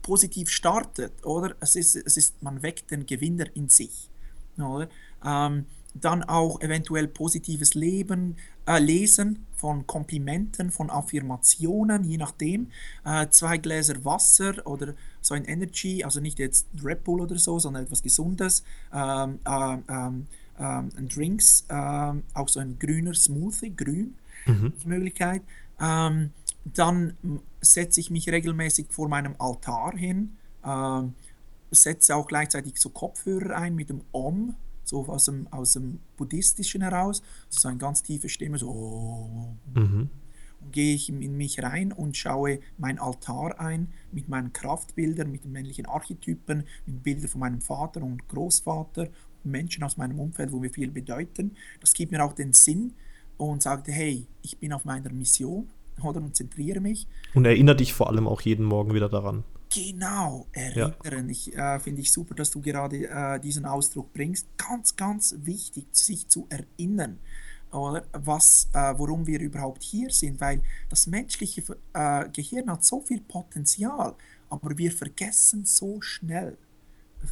positiv 0.04 0.50
startet, 0.50 1.26
oder? 1.26 1.56
Es 1.60 1.76
ist, 1.76 1.96
es 1.96 2.18
ist, 2.18 2.44
man 2.44 2.62
weckt 2.62 2.92
den 2.92 3.08
Gewinner 3.08 3.46
in 3.56 3.70
sich, 3.70 4.10
oder? 4.58 4.88
Ähm, 5.26 5.66
dann 5.96 6.24
auch 6.24 6.60
eventuell 6.62 7.08
positives 7.08 7.74
Leben, 7.76 8.38
äh, 8.66 8.80
Lesen 8.80 9.46
von 9.56 9.86
Komplimenten, 9.86 10.72
von 10.72 10.90
Affirmationen, 10.90 12.04
je 12.04 12.18
nachdem. 12.18 12.72
Äh, 13.06 13.28
zwei 13.30 13.58
Gläser 13.58 14.04
Wasser 14.04 14.66
oder 14.66 14.94
so 15.22 15.36
ein 15.36 15.46
Energy, 15.46 16.04
also 16.04 16.20
nicht 16.20 16.40
jetzt 16.40 16.68
Red 16.84 17.04
Bull 17.04 17.22
oder 17.22 17.38
so, 17.38 17.60
sondern 17.60 17.84
etwas 17.84 18.02
Gesundes. 18.02 18.64
Ähm, 18.92 19.40
äh, 19.46 19.78
ähm, 19.90 20.28
ähm 20.60 21.10
Drinks, 21.10 21.66
ähm, 21.70 22.24
auch 22.34 22.50
so 22.50 22.60
ein 22.60 22.78
grüner 22.80 23.14
Smoothie, 23.14 23.76
grün, 23.76 24.16
mhm. 24.46 24.74
Möglichkeit. 24.86 25.44
Ähm, 25.80 26.32
dann 26.66 27.18
setze 27.62 28.00
ich 28.00 28.10
mich 28.10 28.30
regelmäßig 28.30 28.88
vor 28.90 29.10
meinem 29.10 29.36
Altar 29.40 29.96
hin, 29.96 30.38
äh, 30.64 31.02
setze 31.72 32.16
auch 32.16 32.28
gleichzeitig 32.28 32.80
so 32.80 32.90
Kopfhörer 32.90 33.58
ein 33.58 33.76
mit 33.76 33.90
dem 33.90 34.02
Om, 34.12 34.56
so 34.84 35.06
aus 35.08 35.26
dem, 35.26 35.48
aus 35.52 35.74
dem 35.74 36.00
Buddhistischen 36.18 36.82
heraus, 36.82 37.22
so 37.50 37.68
eine 37.68 37.78
ganz 37.78 38.04
tiefe 38.04 38.30
Stimme, 38.30 38.58
so. 38.58 39.56
Mhm. 39.74 40.10
Und 40.62 40.72
gehe 40.72 40.96
ich 40.96 41.10
in 41.10 41.36
mich 41.36 41.62
rein 41.62 41.92
und 41.92 42.16
schaue 42.16 42.60
mein 42.78 42.98
Altar 42.98 43.60
ein 43.60 43.90
mit 44.14 44.30
meinen 44.30 44.54
Kraftbildern, 44.54 45.30
mit 45.30 45.44
den 45.44 45.52
männlichen 45.52 45.86
Archetypen, 45.86 46.64
mit 46.86 47.04
Bildern 47.04 47.28
von 47.28 47.42
meinem 47.42 47.62
Vater 47.62 48.02
und 48.02 48.30
Großvater, 48.30 49.10
Menschen 49.44 49.84
aus 49.84 49.98
meinem 49.98 50.20
Umfeld, 50.22 50.54
wo 50.54 50.60
mir 50.60 50.70
viel 50.70 50.90
bedeuten. 50.90 51.58
Das 51.82 51.94
gibt 51.94 52.14
mir 52.14 52.24
auch 52.24 52.32
den 52.32 52.54
Sinn 52.54 52.94
und 53.36 53.62
sagte, 53.62 53.92
hey, 53.92 54.26
ich 54.42 54.58
bin 54.58 54.72
auf 54.72 54.86
meiner 54.86 55.12
Mission 55.12 55.68
oder 56.02 56.22
und 56.22 56.36
zentriere 56.36 56.80
mich. 56.80 57.08
Und 57.34 57.46
erinnere 57.46 57.76
dich 57.76 57.94
vor 57.94 58.10
allem 58.10 58.28
auch 58.28 58.42
jeden 58.42 58.66
Morgen 58.66 58.94
wieder 58.94 59.10
daran. 59.10 59.44
Genau, 59.74 60.46
erinnern. 60.52 61.30
Ich 61.30 61.56
äh, 61.56 61.80
finde 61.80 62.02
ich 62.02 62.12
super, 62.12 62.36
dass 62.36 62.52
du 62.52 62.62
gerade 62.62 63.08
äh, 63.08 63.40
diesen 63.40 63.66
Ausdruck 63.66 64.14
bringst. 64.14 64.48
Ganz, 64.58 64.96
ganz 64.96 65.36
wichtig, 65.44 65.88
sich 65.92 66.28
zu 66.28 66.48
erinnern, 66.50 67.20
oder 67.74 68.06
was, 68.12 68.70
äh, 68.74 68.94
worum 68.98 69.26
wir 69.26 69.40
überhaupt 69.40 69.82
hier 69.82 70.12
sind, 70.12 70.40
weil 70.40 70.62
das 70.90 71.08
menschliche 71.08 71.64
äh, 71.94 72.30
Gehirn 72.30 72.70
hat 72.70 72.84
so 72.84 73.02
viel 73.02 73.22
Potenzial, 73.22 74.16
aber 74.50 74.78
wir 74.78 74.92
vergessen 74.92 75.66
so 75.66 76.00
schnell. 76.02 76.58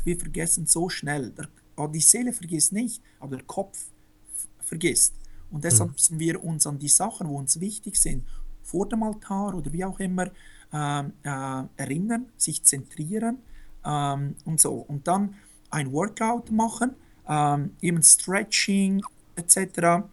Wir 0.03 0.18
vergessen 0.18 0.66
so 0.66 0.89
schnell. 0.89 1.32
Der, 1.32 1.47
oh, 1.78 1.88
die 1.88 1.99
Seele 1.99 2.34
vergisst 2.34 2.72
nicht, 2.72 3.01
aber 3.20 3.38
der 3.38 3.45
Kopf 3.45 3.91
vergisst. 4.59 5.14
Und 5.51 5.64
deshalb 5.66 5.91
müssen 5.91 6.18
wir 6.18 6.43
uns 6.43 6.66
an 6.66 6.80
die 6.80 6.88
Sachen, 6.88 7.28
wo 7.28 7.38
uns 7.38 7.59
wichtig 7.59 7.97
sind, 7.97 8.26
vor 8.64 8.88
dem 8.88 9.03
Altar 9.03 9.55
oder 9.55 9.72
wie 9.74 9.86
auch 9.86 9.99
immer, 9.99 10.30
ähm, 10.74 11.14
äh, 11.24 11.64
erinnern, 11.78 12.28
sich 12.38 12.64
zentrieren 12.64 13.39
ähm, 13.86 14.36
und 14.45 14.59
so. 14.59 14.74
Und 14.74 15.07
dann 15.07 15.36
ein 15.70 15.91
Workout 15.91 16.51
machen, 16.51 16.95
ähm, 17.28 17.76
eben 17.82 18.01
Stretching 18.03 19.03
etc. 19.36 20.03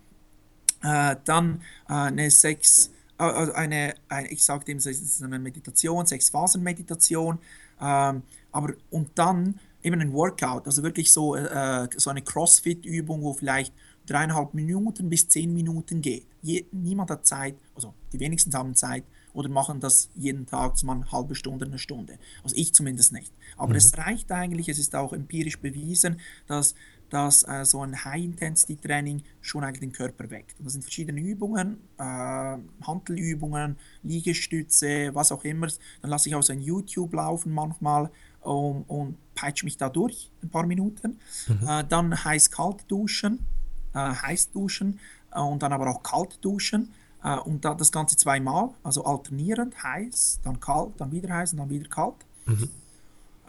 Äh, 0.83 1.17
dann 1.25 1.61
äh, 1.89 1.93
eine 1.93 2.31
sechs, 2.31 2.91
äh, 3.19 3.25
also 3.25 3.53
eine, 3.53 3.95
eine, 4.09 4.29
ich 4.29 4.45
sagte 4.45 4.71
eben, 4.71 4.79
es 4.79 4.87
ist 4.87 5.23
eine 5.23 5.39
Meditation, 5.39 6.07
sechs 6.07 6.29
Phasen 6.31 6.63
Meditation, 6.63 7.39
ähm, 7.81 8.23
aber 8.53 8.75
und 8.91 9.11
dann 9.15 9.59
eben 9.83 10.01
ein 10.01 10.13
Workout, 10.13 10.67
also 10.67 10.83
wirklich 10.83 11.13
so, 11.13 11.37
äh, 11.37 11.89
so 11.97 12.11
eine 12.11 12.23
CrossFit-Übung, 12.23 13.23
wo 13.23 13.33
vielleicht 13.33 13.73
dreieinhalb 14.09 14.55
Minuten 14.55 15.09
bis 15.09 15.29
zehn 15.29 15.53
Minuten 15.53 16.01
geht. 16.01 16.27
Je, 16.43 16.65
niemand 16.73 17.11
hat 17.11 17.27
Zeit, 17.27 17.57
also 17.75 17.95
die 18.13 18.21
wenigsten 18.21 18.53
haben 18.55 18.75
Zeit 18.75 19.05
oder 19.33 19.49
machen 19.49 19.81
das 19.81 20.11
jeden 20.15 20.47
Tag, 20.47 20.79
so 20.79 20.91
eine 20.91 21.11
halbe 21.13 21.35
Stunde, 21.35 21.67
eine 21.67 21.79
Stunde. 21.79 22.19
Also 22.43 22.57
ich 22.57 22.73
zumindest 22.75 23.13
nicht. 23.13 23.33
Aber 23.57 23.71
mhm. 23.71 23.77
es 23.77 23.97
reicht 23.97 24.33
eigentlich, 24.33 24.69
es 24.69 24.79
ist 24.79 24.97
auch 24.97 25.13
empirisch 25.13 25.61
bewiesen, 25.61 26.21
dass, 26.47 26.75
dass 27.11 27.47
äh, 27.47 27.65
so 27.65 27.83
ein 27.83 28.05
High-Intensity-Training 28.05 29.23
schon 29.41 29.65
eigentlich 29.65 29.81
den 29.81 29.93
Körper 29.93 30.31
weckt. 30.31 30.59
Und 30.59 30.65
das 30.65 30.73
sind 30.73 30.83
verschiedene 30.83 31.21
Übungen, 31.21 31.79
äh, 31.99 32.57
Handelübungen, 32.83 33.77
Liegestütze, 34.03 35.15
was 35.15 35.31
auch 35.31 35.45
immer. 35.45 35.69
Dann 36.03 36.11
lasse 36.11 36.29
ich 36.29 36.35
auch 36.35 36.43
so 36.43 36.53
ein 36.53 36.61
YouTube 36.61 37.13
laufen 37.15 37.53
manchmal 37.53 38.11
um, 38.41 38.83
und 38.85 39.17
peitsche 39.35 39.67
mich 39.67 39.77
da 39.77 39.89
durch, 39.89 40.31
ein 40.43 40.49
paar 40.49 40.67
Minuten. 40.67 41.19
Mhm. 41.47 41.69
Äh, 41.69 41.85
dann 41.89 42.25
heiß-kalt 42.25 42.85
duschen, 42.89 43.47
heiß 43.99 44.51
duschen 44.51 44.99
äh, 45.33 45.41
und 45.41 45.63
dann 45.63 45.73
aber 45.73 45.89
auch 45.89 46.03
kalt 46.03 46.39
duschen. 46.43 46.93
Äh, 47.23 47.37
und 47.39 47.65
da, 47.65 47.75
das 47.75 47.93
Ganze 47.93 48.17
zweimal, 48.17 48.71
also 48.83 49.05
alternierend, 49.05 49.83
heiß, 49.83 50.41
dann 50.45 50.61
kalt, 50.61 50.93
dann 50.99 51.13
wieder 51.13 51.35
heiß 51.35 51.53
und 51.53 51.59
dann 51.59 51.71
wieder 51.71 51.89
kalt. 51.89 52.17
Mhm. 52.47 52.69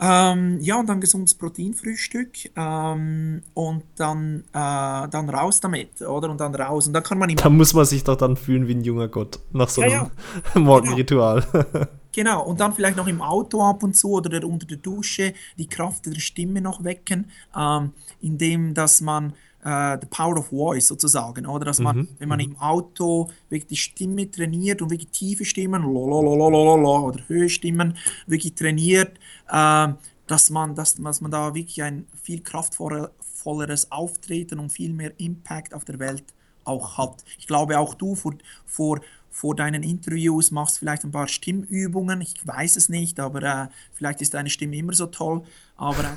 Ähm, 0.02 0.60
ja, 0.62 0.80
und 0.80 0.88
dann 0.88 1.02
gesundes 1.02 1.34
Proteinfrühstück 1.34 2.56
ähm, 2.56 3.42
und 3.54 3.84
dann, 3.98 4.46
äh, 4.54 5.10
dann 5.10 5.30
raus 5.30 5.60
damit, 5.60 6.02
oder? 6.02 6.30
Und 6.30 6.40
dann 6.40 6.56
raus. 6.56 6.88
Und 6.88 6.94
dann 6.94 7.04
kann 7.04 7.18
man 7.18 7.36
Da 7.36 7.50
muss 7.50 7.74
man 7.74 7.84
sich 7.84 8.06
doch 8.06 8.16
dann 8.16 8.38
fühlen 8.38 8.66
wie 8.68 8.76
ein 8.76 8.84
junger 8.84 9.10
Gott 9.10 9.40
nach 9.52 9.68
so 9.68 9.82
einem 9.82 9.92
ja, 9.92 10.12
ja. 10.56 10.60
Morgenritual. 10.62 11.46
Genau. 11.52 11.86
genau. 12.14 12.44
und 12.46 12.62
dann 12.62 12.74
vielleicht 12.74 12.96
noch 12.96 13.08
im 13.08 13.22
Auto 13.22 13.62
ab 13.62 13.84
und 13.84 13.98
zu 13.98 14.12
oder 14.12 14.48
unter 14.48 14.66
der 14.66 14.78
Dusche 14.78 15.34
die 15.58 15.68
Kraft 15.68 16.06
der 16.06 16.18
Stimme 16.22 16.62
noch 16.62 16.82
wecken, 16.86 17.30
ähm, 17.54 17.92
indem 18.22 18.74
dass 18.74 19.02
man 19.02 19.34
uh, 19.66 19.98
the 20.00 20.08
power 20.10 20.38
of 20.38 20.48
voice 20.48 20.88
sozusagen, 20.88 21.46
oder? 21.46 21.66
Dass 21.66 21.80
man, 21.80 21.98
mhm. 21.98 22.08
wenn 22.20 22.30
man 22.30 22.40
mhm. 22.40 22.46
im 22.46 22.58
Auto 22.58 23.30
wirklich 23.50 23.68
die 23.68 23.78
Stimme 23.78 24.30
trainiert 24.30 24.82
und 24.82 24.90
wirklich 24.90 25.10
tiefe 25.10 25.46
Stimmen, 25.46 25.86
oder 25.86 27.20
höhere 27.28 27.50
Stimmen 27.50 27.98
wirklich 28.28 28.56
trainiert, 28.56 29.18
uh, 29.52 29.94
dass 30.28 30.50
man, 30.50 30.76
dass, 30.76 30.96
dass 30.96 31.22
man 31.22 31.32
da 31.32 31.54
wirklich 31.56 31.82
ein 31.82 32.06
viel 32.22 32.42
kraftvolleres 32.42 33.92
Auftreten 33.92 34.60
und 34.60 34.72
viel 34.72 34.94
mehr 34.94 35.12
Impact 35.20 35.74
auf 35.74 35.86
der 35.86 36.00
Welt 36.00 36.24
auch 36.66 36.98
hat. 36.98 37.24
Ich 37.40 37.48
glaube 37.48 37.80
auch 37.80 37.96
du 37.96 38.16
vor, 38.16 38.36
vor, 38.66 39.02
vor 39.32 39.56
deinen 39.56 39.82
Interviews 39.82 40.52
machst 40.52 40.80
vielleicht 40.80 41.04
ein 41.04 41.12
paar 41.12 41.28
Stimmübungen. 41.28 42.22
Ich 42.22 42.36
weiß 42.46 42.76
es 42.76 42.90
nicht, 42.90 43.20
aber 43.20 43.42
äh, 43.42 43.68
vielleicht 43.94 44.22
ist 44.22 44.36
deine 44.36 44.50
Stimme 44.50 44.76
immer 44.76 44.94
so 44.94 45.08
toll. 45.08 45.42
Aber 45.78 46.04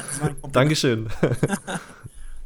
Dankeschön. 0.52 1.08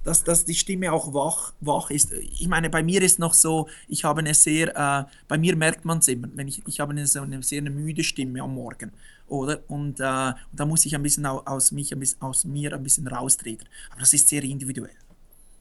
dass, 0.04 0.22
dass 0.22 0.44
die 0.44 0.54
Stimme 0.54 0.92
auch 0.92 1.12
wach, 1.12 1.52
wach 1.60 1.90
ist. 1.90 2.12
Ich 2.12 2.46
meine, 2.46 2.70
bei 2.70 2.82
mir 2.82 3.02
ist 3.02 3.18
noch 3.18 3.34
so, 3.34 3.68
ich 3.88 4.04
habe 4.04 4.20
eine 4.20 4.34
sehr, 4.34 4.68
äh, 4.76 5.04
bei 5.26 5.38
mir 5.38 5.56
merkt 5.56 5.84
man 5.84 5.98
es 5.98 6.08
immer, 6.08 6.28
wenn 6.34 6.46
ich, 6.46 6.62
ich 6.66 6.80
habe 6.80 6.92
eine, 6.92 7.06
so 7.06 7.22
eine 7.22 7.42
sehr 7.42 7.60
eine 7.60 7.70
müde 7.70 8.04
Stimme 8.04 8.42
am 8.42 8.54
Morgen, 8.54 8.92
oder? 9.26 9.60
Und, 9.68 9.98
äh, 10.00 10.02
da 10.02 10.66
muss 10.66 10.86
ich 10.86 10.94
ein 10.94 11.02
bisschen 11.02 11.26
aus, 11.26 11.72
mich, 11.72 11.92
ein 11.92 12.00
bisschen, 12.00 12.20
aus 12.22 12.44
mir 12.44 12.72
ein 12.74 12.82
bisschen 12.82 13.08
raustreten. 13.08 13.66
Aber 13.90 14.00
das 14.00 14.12
ist 14.12 14.28
sehr 14.28 14.44
individuell. 14.44 14.94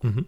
Mhm. 0.02 0.26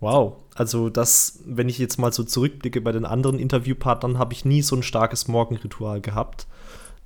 Wow, 0.00 0.34
also 0.54 0.90
das, 0.90 1.40
wenn 1.46 1.68
ich 1.68 1.78
jetzt 1.78 1.98
mal 1.98 2.12
so 2.12 2.24
zurückblicke 2.24 2.80
bei 2.80 2.92
den 2.92 3.04
anderen 3.04 3.38
Interviewpartnern, 3.38 4.18
habe 4.18 4.32
ich 4.32 4.44
nie 4.44 4.62
so 4.62 4.76
ein 4.76 4.82
starkes 4.82 5.28
Morgenritual 5.28 6.00
gehabt. 6.00 6.46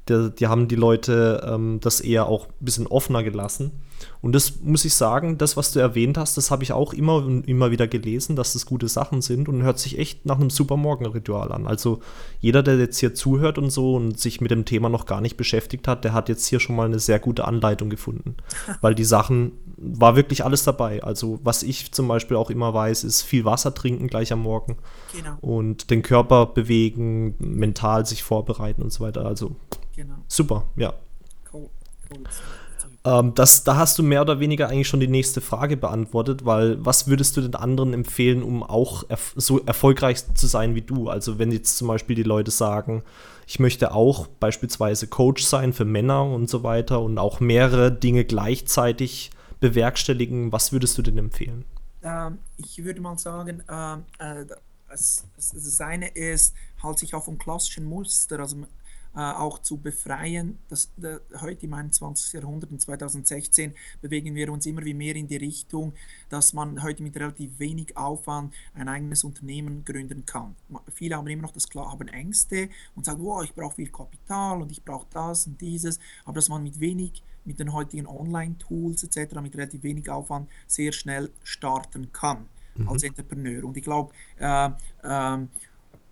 Die, 0.09 0.31
die 0.37 0.47
haben 0.47 0.68
die 0.68 0.74
Leute 0.74 1.47
ähm, 1.47 1.81
das 1.81 2.01
eher 2.01 2.26
auch 2.26 2.47
ein 2.47 2.64
bisschen 2.64 2.87
offener 2.87 3.22
gelassen. 3.22 3.72
Und 4.20 4.34
das 4.34 4.61
muss 4.62 4.84
ich 4.84 4.94
sagen, 4.94 5.38
das, 5.38 5.57
was 5.57 5.72
du 5.72 5.80
erwähnt 5.80 6.18
hast, 6.18 6.36
das 6.36 6.51
habe 6.51 6.62
ich 6.62 6.72
auch 6.72 6.92
immer 6.92 7.16
und 7.16 7.46
immer 7.46 7.70
wieder 7.70 7.86
gelesen, 7.86 8.36
dass 8.36 8.53
das 8.53 8.66
gute 8.66 8.88
Sachen 8.88 9.22
sind 9.22 9.49
und 9.49 9.62
hört 9.62 9.78
sich 9.78 9.99
echt 9.99 10.26
nach 10.26 10.38
einem 10.38 10.51
super 10.51 10.76
Morgenritual 10.76 11.53
an. 11.53 11.66
Also 11.66 12.01
jeder, 12.40 12.62
der 12.62 12.78
jetzt 12.78 12.99
hier 12.99 13.14
zuhört 13.14 13.59
und 13.59 13.70
so 13.70 13.94
und 13.94 14.18
sich 14.18 14.40
mit 14.40 14.51
dem 14.51 14.64
Thema 14.64 14.88
noch 14.88 15.07
gar 15.07 15.20
nicht 15.20 15.36
beschäftigt 15.36 15.86
hat, 15.86 16.05
der 16.05 16.12
hat 16.12 16.28
jetzt 16.28 16.46
hier 16.46 16.61
schon 16.61 16.76
mal 16.76 16.86
eine 16.86 16.99
sehr 16.99 17.18
gute 17.18 17.46
Anleitung 17.46 17.90
gefunden. 17.90 18.36
Weil 18.80 18.94
die 18.94 19.05
Sachen, 19.05 19.53
war 19.80 20.16
wirklich 20.16 20.44
alles 20.44 20.64
dabei. 20.64 21.03
Also 21.03 21.38
was 21.44 21.62
ich 21.62 21.92
zum 21.92 22.09
Beispiel 22.09 22.36
auch 22.36 22.51
immer 22.51 22.74
weiß, 22.74 23.05
ist 23.05 23.22
viel 23.22 23.44
Wasser 23.44 23.74
trinken 23.74 24.09
gleich 24.09 24.32
am 24.32 24.40
Morgen. 24.40 24.76
Genau. 25.14 25.36
Und 25.40 25.90
den 25.90 26.03
Körper 26.03 26.46
bewegen, 26.46 27.36
mental 27.38 28.05
sich 28.05 28.22
vorbereiten 28.22 28.82
und 28.82 28.92
so 28.92 29.05
weiter. 29.05 29.24
Also 29.24 29.57
genau. 29.94 30.14
super, 30.26 30.64
ja. 30.76 30.94
Cool. 31.53 31.68
cool. 32.11 32.24
Ähm, 33.05 33.34
das, 33.34 33.64
da 33.64 33.76
hast 33.76 33.99
du 33.99 34.03
mehr 34.03 34.22
oder 34.22 34.40
weniger 34.40 34.68
eigentlich 34.68 34.88
schon 34.88 35.01
die 35.01 35.09
nächste 35.09 35.40
Frage 35.40 35.76
beantwortet, 35.76 36.44
weil 36.44 36.84
was 36.84 37.07
würdest 37.07 37.36
du 37.36 37.40
den 37.40 37.55
anderen 37.55 37.94
empfehlen, 37.94 38.42
um 38.42 38.62
auch 38.62 39.09
erf 39.09 39.34
so 39.36 39.61
erfolgreich 39.61 40.22
zu 40.34 40.46
sein 40.46 40.74
wie 40.74 40.82
du? 40.82 41.09
Also 41.09 41.38
wenn 41.38 41.53
jetzt 41.53 41.76
zum 41.76 41.88
Beispiel 41.88 42.16
die 42.16 42.22
Leute 42.22 42.51
sagen, 42.51 43.03
ich 43.46 43.59
möchte 43.61 43.92
auch 43.94 44.26
beispielsweise 44.26 45.07
Coach 45.07 45.44
sein 45.44 45.72
für 45.72 45.84
Männer 45.84 46.24
und 46.24 46.51
so 46.51 46.62
weiter 46.62 47.01
und 47.01 47.18
auch 47.18 47.40
mehrere 47.40 47.90
Dinge 47.92 48.24
gleichzeitig 48.24 49.30
bewerkstelligen, 49.61 50.53
was 50.53 50.72
würdest 50.72 50.99
du 50.99 51.03
denn 51.03 51.18
empfehlen? 51.18 51.64
Ähm, 52.03 52.38
ich 52.57 52.84
würde 52.84 53.01
mal 53.01 53.18
sagen, 53.18 53.62
ähm, 53.70 54.05
äh, 54.18 54.44
das, 54.88 55.24
das, 55.36 55.80
eine 55.80 56.09
ist, 56.09 56.55
halt 56.82 56.99
sich 56.99 57.14
auf 57.14 57.28
ein 57.28 57.38
klassischen 57.38 57.84
Muster, 57.84 58.40
also 58.40 58.57
auch 59.22 59.58
zu 59.60 59.78
befreien. 59.78 60.58
Das, 60.68 60.90
das, 60.96 61.20
heute 61.40 61.66
im 61.66 61.74
21. 61.74 62.32
Jahrhundert, 62.34 62.70
in 62.70 62.78
2016, 62.78 63.74
bewegen 64.00 64.34
wir 64.34 64.52
uns 64.52 64.66
immer 64.66 64.84
wie 64.84 64.94
mehr 64.94 65.16
in 65.16 65.26
die 65.26 65.36
Richtung, 65.36 65.92
dass 66.28 66.52
man 66.52 66.82
heute 66.82 67.02
mit 67.02 67.16
relativ 67.16 67.58
wenig 67.58 67.96
Aufwand 67.96 68.54
ein 68.74 68.88
eigenes 68.88 69.24
Unternehmen 69.24 69.84
gründen 69.84 70.24
kann. 70.26 70.54
Viele 70.92 71.16
haben 71.16 71.26
immer 71.28 71.42
noch 71.42 71.52
das 71.52 71.68
klar, 71.68 71.90
haben 71.90 72.08
Ängste 72.08 72.68
und 72.94 73.04
sagen, 73.04 73.22
wow, 73.22 73.42
ich 73.42 73.54
brauche 73.54 73.76
viel 73.76 73.90
Kapital 73.90 74.62
und 74.62 74.70
ich 74.70 74.84
brauche 74.84 75.06
das 75.10 75.46
und 75.46 75.60
dieses, 75.60 75.98
aber 76.24 76.34
dass 76.34 76.48
man 76.48 76.62
mit 76.62 76.80
wenig 76.80 77.22
mit 77.44 77.58
den 77.58 77.72
heutigen 77.72 78.06
Online-Tools 78.06 79.04
etc., 79.04 79.40
mit 79.40 79.56
relativ 79.56 79.82
wenig 79.82 80.10
Aufwand 80.10 80.48
sehr 80.66 80.92
schnell 80.92 81.30
starten 81.42 82.12
kann 82.12 82.46
mhm. 82.76 82.88
als 82.88 83.02
Entrepreneur. 83.02 83.64
Und 83.64 83.76
ich 83.76 83.82
glaube, 83.82 84.12
äh, 84.38 84.70
äh, 85.02 85.38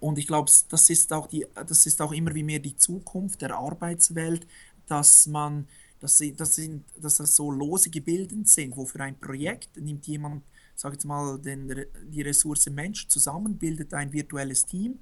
und 0.01 0.19
ich 0.19 0.27
glaube, 0.27 0.51
das 0.69 0.91
ist 0.91 1.13
auch 1.13 1.29
das 1.55 1.87
ist 1.87 2.03
auch 2.03 2.13
immer 2.13 2.35
wie 2.35 2.43
mehr 2.43 2.59
die 2.59 2.77
Zukunft 2.77 3.43
der 3.43 3.57
Arbeitswelt, 3.57 4.47
dass 4.87 5.27
man, 5.27 5.67
dass, 6.01 6.19
sie, 6.19 6.35
dass, 6.35 6.55
sind, 6.55 6.85
dass 7.01 7.17
das 7.17 7.35
so 7.35 7.51
lose 7.51 7.91
Gebilden 7.91 8.45
sind, 8.45 8.77
wo 8.77 8.85
für 8.85 9.01
ein 9.01 9.19
Projekt 9.19 9.77
nimmt 9.77 10.07
jemand, 10.07 10.43
sag 10.75 10.93
jetzt 10.93 11.05
mal, 11.05 11.39
den, 11.39 11.87
die 12.11 12.23
Ressource 12.23 12.69
Mensch 12.71 13.09
zusammen, 13.09 13.57
bildet 13.57 13.95
ein 13.95 14.13
virtuelles 14.13 14.65
Team, 14.67 14.99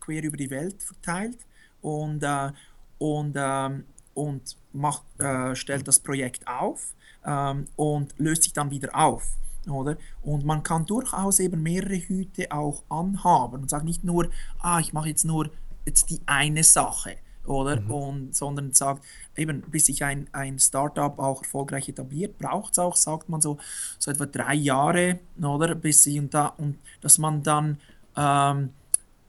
quer 0.00 0.22
über 0.22 0.36
die 0.36 0.50
Welt 0.50 0.82
verteilt 0.82 1.38
und, 1.82 2.22
äh, 2.22 2.52
und, 2.98 3.36
äh, 3.36 3.82
und 4.14 4.56
macht, 4.72 5.04
äh, 5.18 5.54
stellt 5.54 5.86
das 5.88 5.98
Projekt 5.98 6.46
auf 6.46 6.94
ähm, 7.24 7.66
und 7.76 8.14
löst 8.18 8.44
sich 8.44 8.52
dann 8.52 8.70
wieder 8.70 8.94
auf. 8.94 9.36
Oder? 9.68 9.96
Und 10.22 10.44
man 10.44 10.62
kann 10.62 10.86
durchaus 10.86 11.40
eben 11.40 11.62
mehrere 11.62 11.96
Hüte 11.96 12.52
auch 12.52 12.82
anhaben 12.88 13.62
und 13.62 13.70
sagt 13.70 13.84
nicht 13.84 14.04
nur, 14.04 14.28
ah, 14.60 14.78
ich 14.80 14.92
mache 14.92 15.08
jetzt 15.08 15.24
nur 15.24 15.50
jetzt 15.84 16.10
die 16.10 16.20
eine 16.26 16.64
Sache, 16.64 17.16
oder? 17.44 17.80
Mhm. 17.80 17.90
Und, 17.90 18.36
sondern 18.36 18.72
sagt, 18.72 19.04
eben, 19.36 19.62
bis 19.62 19.86
sich 19.86 20.04
ein, 20.04 20.28
ein 20.32 20.58
Startup 20.58 21.18
auch 21.18 21.42
erfolgreich 21.42 21.88
etabliert, 21.88 22.38
braucht 22.38 22.72
es 22.72 22.78
auch, 22.78 22.96
sagt 22.96 23.28
man 23.28 23.40
so, 23.40 23.58
so 23.98 24.10
etwa 24.10 24.26
drei 24.26 24.54
Jahre, 24.54 25.20
oder? 25.40 25.74
Bis 25.74 26.02
sie 26.02 26.18
und 26.18 26.34
da, 26.34 26.46
und 26.46 26.78
dass 27.00 27.18
man 27.18 27.42
dann 27.42 27.78
ähm, 28.16 28.70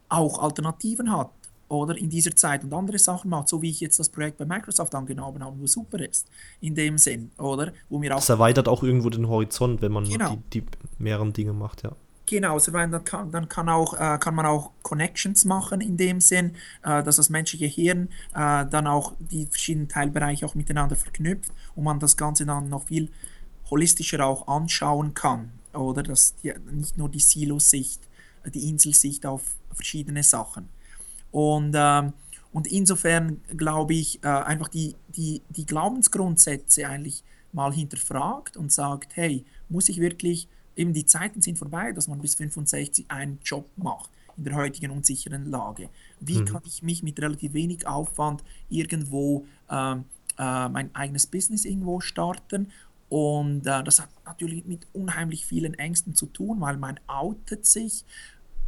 auch 0.09 0.41
Alternativen 0.41 1.11
hat, 1.11 1.29
oder? 1.69 1.97
In 1.97 2.09
dieser 2.09 2.35
Zeit 2.35 2.63
und 2.63 2.73
andere 2.73 2.99
Sachen 2.99 3.29
macht, 3.29 3.49
so 3.49 3.61
wie 3.61 3.69
ich 3.69 3.79
jetzt 3.79 3.99
das 3.99 4.09
Projekt 4.09 4.37
bei 4.37 4.45
Microsoft 4.45 4.93
angenommen 4.95 5.43
habe, 5.43 5.59
wo 5.59 5.67
super 5.67 5.99
ist, 5.99 6.27
in 6.61 6.75
dem 6.75 6.97
Sinn, 6.97 7.31
oder? 7.37 7.73
Wo 7.89 7.99
mir 7.99 8.13
auch. 8.13 8.19
Das 8.19 8.29
erweitert 8.29 8.67
auch 8.67 8.83
irgendwo 8.83 9.09
den 9.09 9.27
Horizont, 9.27 9.81
wenn 9.81 9.91
man 9.91 10.05
genau. 10.05 10.37
die, 10.51 10.61
die 10.61 10.67
mehreren 10.97 11.33
Dinge 11.33 11.53
macht, 11.53 11.83
ja. 11.83 11.91
Genau, 12.27 12.55
also 12.55 12.73
dann 12.73 13.03
kann, 13.05 13.31
dann 13.31 13.47
kann, 13.47 13.69
auch, 13.69 13.93
äh, 13.93 14.17
kann 14.19 14.35
man 14.35 14.45
auch 14.45 14.71
Connections 14.81 15.45
machen 15.45 15.79
in 15.79 15.95
dem 15.95 16.19
Sinn, 16.19 16.55
äh, 16.83 17.01
dass 17.01 17.15
das 17.15 17.29
menschliche 17.29 17.67
Hirn 17.67 18.09
äh, 18.35 18.65
dann 18.65 18.85
auch 18.85 19.13
die 19.19 19.45
verschiedenen 19.45 19.87
Teilbereiche 19.87 20.45
auch 20.45 20.53
miteinander 20.53 20.97
verknüpft 20.97 21.53
und 21.75 21.85
man 21.85 22.01
das 22.01 22.17
Ganze 22.17 22.45
dann 22.45 22.67
noch 22.67 22.87
viel 22.87 23.09
holistischer 23.69 24.25
auch 24.25 24.45
anschauen 24.47 25.13
kann. 25.13 25.53
Oder 25.73 26.03
dass 26.03 26.35
die, 26.35 26.53
nicht 26.69 26.97
nur 26.97 27.07
die 27.07 27.21
Silo-Sicht, 27.21 28.01
äh, 28.43 28.51
die 28.51 28.67
Inselsicht 28.67 29.25
auf 29.25 29.43
verschiedene 29.73 30.21
Sachen. 30.21 30.67
Und, 31.31 31.73
ähm, 31.75 32.13
und 32.51 32.67
insofern 32.67 33.41
glaube 33.55 33.93
ich, 33.93 34.23
äh, 34.23 34.27
einfach 34.27 34.67
die, 34.67 34.95
die, 35.09 35.41
die 35.49 35.65
Glaubensgrundsätze 35.65 36.87
eigentlich 36.87 37.23
mal 37.51 37.73
hinterfragt 37.73 38.57
und 38.57 38.71
sagt, 38.71 39.15
hey, 39.15 39.45
muss 39.69 39.89
ich 39.89 39.99
wirklich 39.99 40.47
eben 40.75 40.93
die 40.93 41.05
Zeiten 41.05 41.41
sind 41.41 41.57
vorbei, 41.57 41.91
dass 41.91 42.07
man 42.07 42.19
bis 42.19 42.35
65 42.35 43.05
einen 43.09 43.39
Job 43.43 43.67
macht 43.75 44.09
in 44.37 44.43
der 44.43 44.55
heutigen 44.55 44.91
unsicheren 44.91 45.49
Lage. 45.49 45.89
Wie 46.19 46.39
mhm. 46.39 46.45
kann 46.45 46.61
ich 46.65 46.83
mich 46.83 47.03
mit 47.03 47.19
relativ 47.19 47.53
wenig 47.53 47.87
Aufwand 47.87 48.43
irgendwo 48.69 49.45
ähm, 49.69 50.05
äh, 50.37 50.69
mein 50.69 50.93
eigenes 50.93 51.25
Business 51.25 51.65
irgendwo 51.65 51.99
starten? 51.99 52.71
Und 53.09 53.65
äh, 53.65 53.83
das 53.83 54.01
hat 54.01 54.09
natürlich 54.25 54.65
mit 54.65 54.85
unheimlich 54.93 55.45
vielen 55.45 55.73
Ängsten 55.73 56.13
zu 56.13 56.27
tun, 56.27 56.61
weil 56.61 56.77
man 56.77 56.99
outet 57.07 57.65
sich 57.65 58.05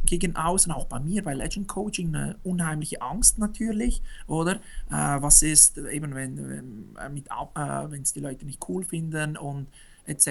gegen 0.04 0.36
außen, 0.36 0.72
auch 0.72 0.86
bei 0.86 1.00
mir 1.00 1.22
bei 1.22 1.34
Legend 1.34 1.68
Coaching, 1.68 2.14
eine 2.14 2.36
unheimliche 2.42 3.02
Angst 3.02 3.38
natürlich, 3.38 4.02
oder? 4.26 4.56
Äh, 4.90 5.20
was 5.20 5.42
ist 5.42 5.78
eben, 5.78 6.14
wenn, 6.14 6.96
äh, 6.96 7.92
äh, 7.94 8.00
es 8.00 8.12
die 8.12 8.20
Leute 8.20 8.46
nicht 8.46 8.60
cool 8.68 8.84
finden 8.84 9.36
und 9.36 9.68
etc. 10.06 10.28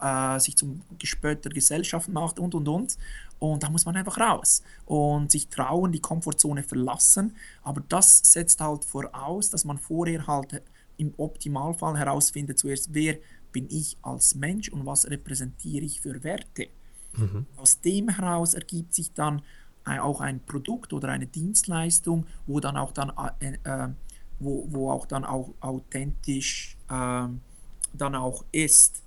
Äh, 0.00 0.40
sich 0.40 0.56
zum 0.56 0.82
Gespött 0.98 1.44
der 1.44 1.52
Gesellschaft 1.52 2.08
macht 2.08 2.38
und 2.38 2.54
und 2.54 2.68
und. 2.68 2.98
Und 3.38 3.62
da 3.62 3.70
muss 3.70 3.86
man 3.86 3.96
einfach 3.96 4.18
raus 4.18 4.62
und 4.84 5.30
sich 5.30 5.48
trauen, 5.48 5.92
die 5.92 6.00
Komfortzone 6.00 6.64
verlassen. 6.64 7.36
Aber 7.62 7.82
das 7.88 8.18
setzt 8.24 8.60
halt 8.60 8.84
voraus, 8.84 9.50
dass 9.50 9.64
man 9.64 9.78
vorher 9.78 10.26
halt 10.26 10.62
im 10.96 11.14
Optimalfall 11.16 11.96
herausfindet, 11.96 12.58
zuerst, 12.58 12.92
wer 12.92 13.16
bin 13.52 13.68
ich 13.70 13.96
als 14.02 14.34
Mensch 14.34 14.68
und 14.68 14.84
was 14.84 15.08
repräsentiere 15.08 15.84
ich 15.84 16.00
für 16.00 16.22
Werte. 16.24 16.68
Mhm. 17.16 17.46
Aus 17.56 17.80
dem 17.80 18.08
heraus 18.08 18.54
ergibt 18.54 18.94
sich 18.94 19.12
dann 19.12 19.42
auch 19.84 20.20
ein 20.20 20.40
Produkt 20.40 20.92
oder 20.92 21.08
eine 21.08 21.26
Dienstleistung, 21.26 22.26
wo 22.46 22.60
dann 22.60 22.76
auch 22.76 22.92
dann 22.92 23.10
äh, 23.40 23.56
äh 23.64 23.88
wo, 24.40 24.66
wo 24.70 24.90
auch 24.90 25.06
dann 25.06 25.24
auch 25.24 25.52
authentisch 25.60 26.76
äh, 26.88 27.26
dann 27.92 28.14
auch 28.14 28.44
ist. 28.52 29.02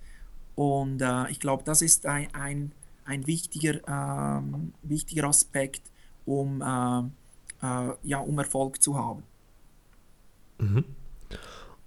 Und 0.56 1.02
äh, 1.02 1.30
ich 1.30 1.40
glaube, 1.40 1.64
das 1.64 1.82
ist 1.82 2.06
ein, 2.06 2.34
ein, 2.34 2.72
ein 3.06 3.28
wichtiger, 3.28 3.80
ähm, 3.88 4.74
wichtiger 4.84 5.26
Aspekt, 5.26 5.82
um, 6.26 6.62
äh, 6.62 7.00
äh, 7.66 7.94
ja, 8.04 8.20
um 8.20 8.38
Erfolg 8.38 8.82
zu 8.82 8.98
haben. 8.98 9.24
Mhm. 10.60 10.86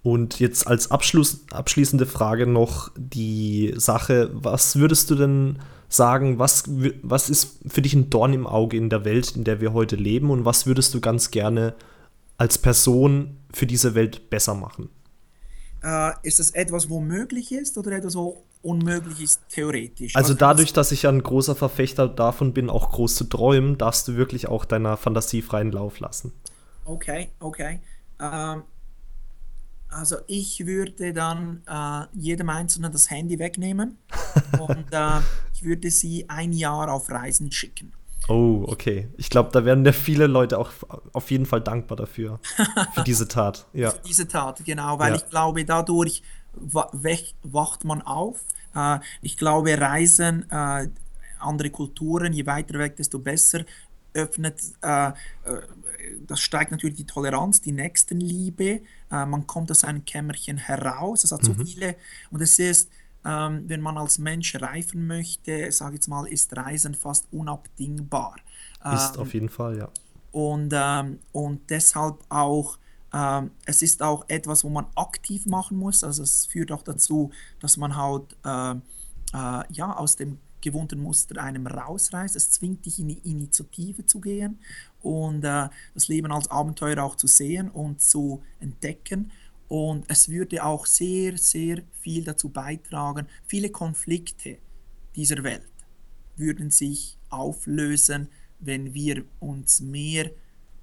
Und 0.03 0.39
jetzt 0.39 0.67
als 0.67 0.91
Abschluss, 0.91 1.45
abschließende 1.51 2.05
Frage 2.05 2.45
noch 2.45 2.91
die 2.95 3.73
Sache, 3.75 4.29
was 4.33 4.75
würdest 4.75 5.09
du 5.09 5.15
denn 5.15 5.59
sagen, 5.89 6.39
was, 6.39 6.63
was 7.03 7.29
ist 7.29 7.59
für 7.67 7.81
dich 7.81 7.93
ein 7.93 8.09
Dorn 8.09 8.33
im 8.33 8.47
Auge 8.47 8.77
in 8.77 8.89
der 8.89 9.05
Welt, 9.05 9.35
in 9.35 9.43
der 9.43 9.61
wir 9.61 9.73
heute 9.73 9.95
leben 9.95 10.29
und 10.29 10.45
was 10.45 10.65
würdest 10.65 10.93
du 10.93 11.01
ganz 11.01 11.31
gerne 11.31 11.75
als 12.37 12.57
Person 12.57 13.37
für 13.53 13.65
diese 13.65 13.95
Welt 13.95 14.29
besser 14.29 14.55
machen? 14.55 14.89
Äh, 15.83 16.13
ist 16.23 16.39
das 16.39 16.51
etwas, 16.51 16.89
wo 16.89 16.99
möglich 16.99 17.51
ist 17.51 17.77
oder 17.77 17.91
etwas, 17.91 18.15
wo 18.15 18.43
unmöglich 18.61 19.21
ist, 19.21 19.41
theoretisch? 19.49 20.15
Also 20.15 20.33
dadurch, 20.33 20.73
dass 20.73 20.91
ich 20.91 21.07
ein 21.07 21.21
großer 21.21 21.55
Verfechter 21.55 22.07
davon 22.07 22.53
bin, 22.53 22.69
auch 22.69 22.89
groß 22.89 23.15
zu 23.15 23.25
träumen, 23.25 23.77
darfst 23.77 24.07
du 24.07 24.15
wirklich 24.15 24.47
auch 24.47 24.65
deiner 24.65 24.97
Fantasie 24.97 25.41
freien 25.41 25.71
Lauf 25.71 25.99
lassen. 25.99 26.33
Okay, 26.83 27.29
okay. 27.39 27.79
Ähm, 28.19 28.63
also 29.89 30.17
ich 30.27 30.65
würde 30.65 31.13
dann 31.13 31.61
äh, 31.67 32.05
jedem 32.17 32.49
Einzelnen 32.49 32.91
das 32.91 33.09
Handy 33.09 33.39
wegnehmen 33.39 33.97
und 34.59 34.91
äh, 34.91 35.21
ich 35.55 35.63
würde 35.63 35.89
sie 35.89 36.29
ein 36.29 36.51
Jahr 36.51 36.91
auf 36.91 37.09
Reisen 37.09 37.51
schicken. 37.51 37.93
Oh, 38.27 38.65
okay. 38.67 39.07
Ich 39.17 39.29
glaube, 39.29 39.51
da 39.51 39.63
werden 39.65 39.85
ja 39.85 39.91
viele 39.91 40.27
Leute 40.27 40.57
auch 40.57 40.71
auf 41.13 41.31
jeden 41.31 41.45
Fall 41.45 41.61
dankbar 41.61 41.95
dafür. 41.95 42.39
für 42.93 43.03
diese 43.05 43.27
Tat. 43.27 43.67
Ja. 43.71 43.91
Für 43.91 44.01
diese 44.01 44.27
Tat, 44.27 44.63
genau. 44.65 44.99
Weil 44.99 45.11
ja. 45.11 45.17
ich 45.17 45.29
glaube, 45.29 45.63
dadurch 45.63 46.23
wacht 47.43 47.85
man 47.85 48.01
auf. 48.01 48.43
Äh, 48.75 48.99
ich 49.21 49.37
glaube, 49.37 49.79
Reisen, 49.79 50.49
äh, 50.49 50.89
andere 51.39 51.69
Kulturen, 51.69 52.33
je 52.33 52.45
weiter 52.45 52.79
weg, 52.79 52.97
desto 52.97 53.19
besser, 53.19 53.63
öffnet, 54.13 54.61
äh, 54.81 55.11
das 56.27 56.41
steigt 56.41 56.71
natürlich 56.71 56.97
die 56.97 57.05
Toleranz, 57.05 57.61
die 57.61 57.71
Nächstenliebe. 57.71 58.81
man 59.09 59.47
kommt 59.47 59.71
aus 59.71 59.83
einem 59.83 60.05
Kämmerchen 60.05 60.57
heraus. 60.57 61.23
Es 61.23 61.31
hat 61.31 61.41
mhm. 61.41 61.45
so 61.45 61.65
viele. 61.65 61.95
Und 62.29 62.41
es 62.41 62.59
ist 62.59 62.89
ähm, 63.25 63.63
wenn 63.67 63.81
man 63.81 63.97
als 63.97 64.19
Mensch 64.19 64.55
reifen 64.55 65.07
möchte, 65.07 65.71
sage 65.71 65.95
ich 65.95 65.99
jetzt 65.99 66.07
mal, 66.07 66.25
ist 66.27 66.55
Reisen 66.55 66.93
fast 66.93 67.27
unabdingbar. 67.31 68.35
Ist 68.93 69.15
ähm, 69.15 69.21
auf 69.21 69.33
jeden 69.33 69.49
Fall, 69.49 69.77
ja. 69.77 69.89
Und, 70.31 70.73
ähm, 70.75 71.19
und 71.31 71.69
deshalb 71.69 72.17
auch, 72.29 72.77
ähm, 73.13 73.51
es 73.65 73.81
ist 73.81 74.03
auch 74.03 74.25
etwas, 74.27 74.63
wo 74.63 74.69
man 74.69 74.85
aktiv 74.95 75.45
machen 75.45 75.77
muss. 75.77 76.03
Also 76.03 76.23
es 76.23 76.45
führt 76.45 76.71
auch 76.71 76.83
dazu, 76.83 77.31
dass 77.59 77.77
man 77.77 77.95
halt 77.95 78.35
äh, 78.43 78.71
äh, 78.71 79.63
ja, 79.71 79.95
aus 79.95 80.17
dem 80.17 80.37
gewohnten 80.61 80.99
Muster 80.99 81.41
einem 81.41 81.67
rausreißt. 81.67 82.35
Es 82.35 82.51
zwingt 82.51 82.85
dich 82.85 82.99
in 82.99 83.07
die 83.07 83.19
Initiative 83.19 84.05
zu 84.05 84.19
gehen 84.19 84.59
und 85.01 85.43
äh, 85.43 85.69
das 85.93 86.07
Leben 86.07 86.31
als 86.31 86.49
Abenteuer 86.49 87.03
auch 87.03 87.15
zu 87.15 87.27
sehen 87.27 87.69
und 87.69 88.01
zu 88.01 88.43
entdecken. 88.59 89.31
Und 89.67 90.05
es 90.07 90.29
würde 90.29 90.63
auch 90.63 90.85
sehr, 90.85 91.37
sehr 91.37 91.81
viel 91.99 92.23
dazu 92.23 92.49
beitragen, 92.49 93.27
viele 93.45 93.69
Konflikte 93.69 94.57
dieser 95.15 95.43
Welt 95.43 95.63
würden 96.37 96.69
sich 96.69 97.17
auflösen, 97.29 98.27
wenn 98.59 98.93
wir 98.93 99.23
uns 99.39 99.79
mehr, 99.79 100.31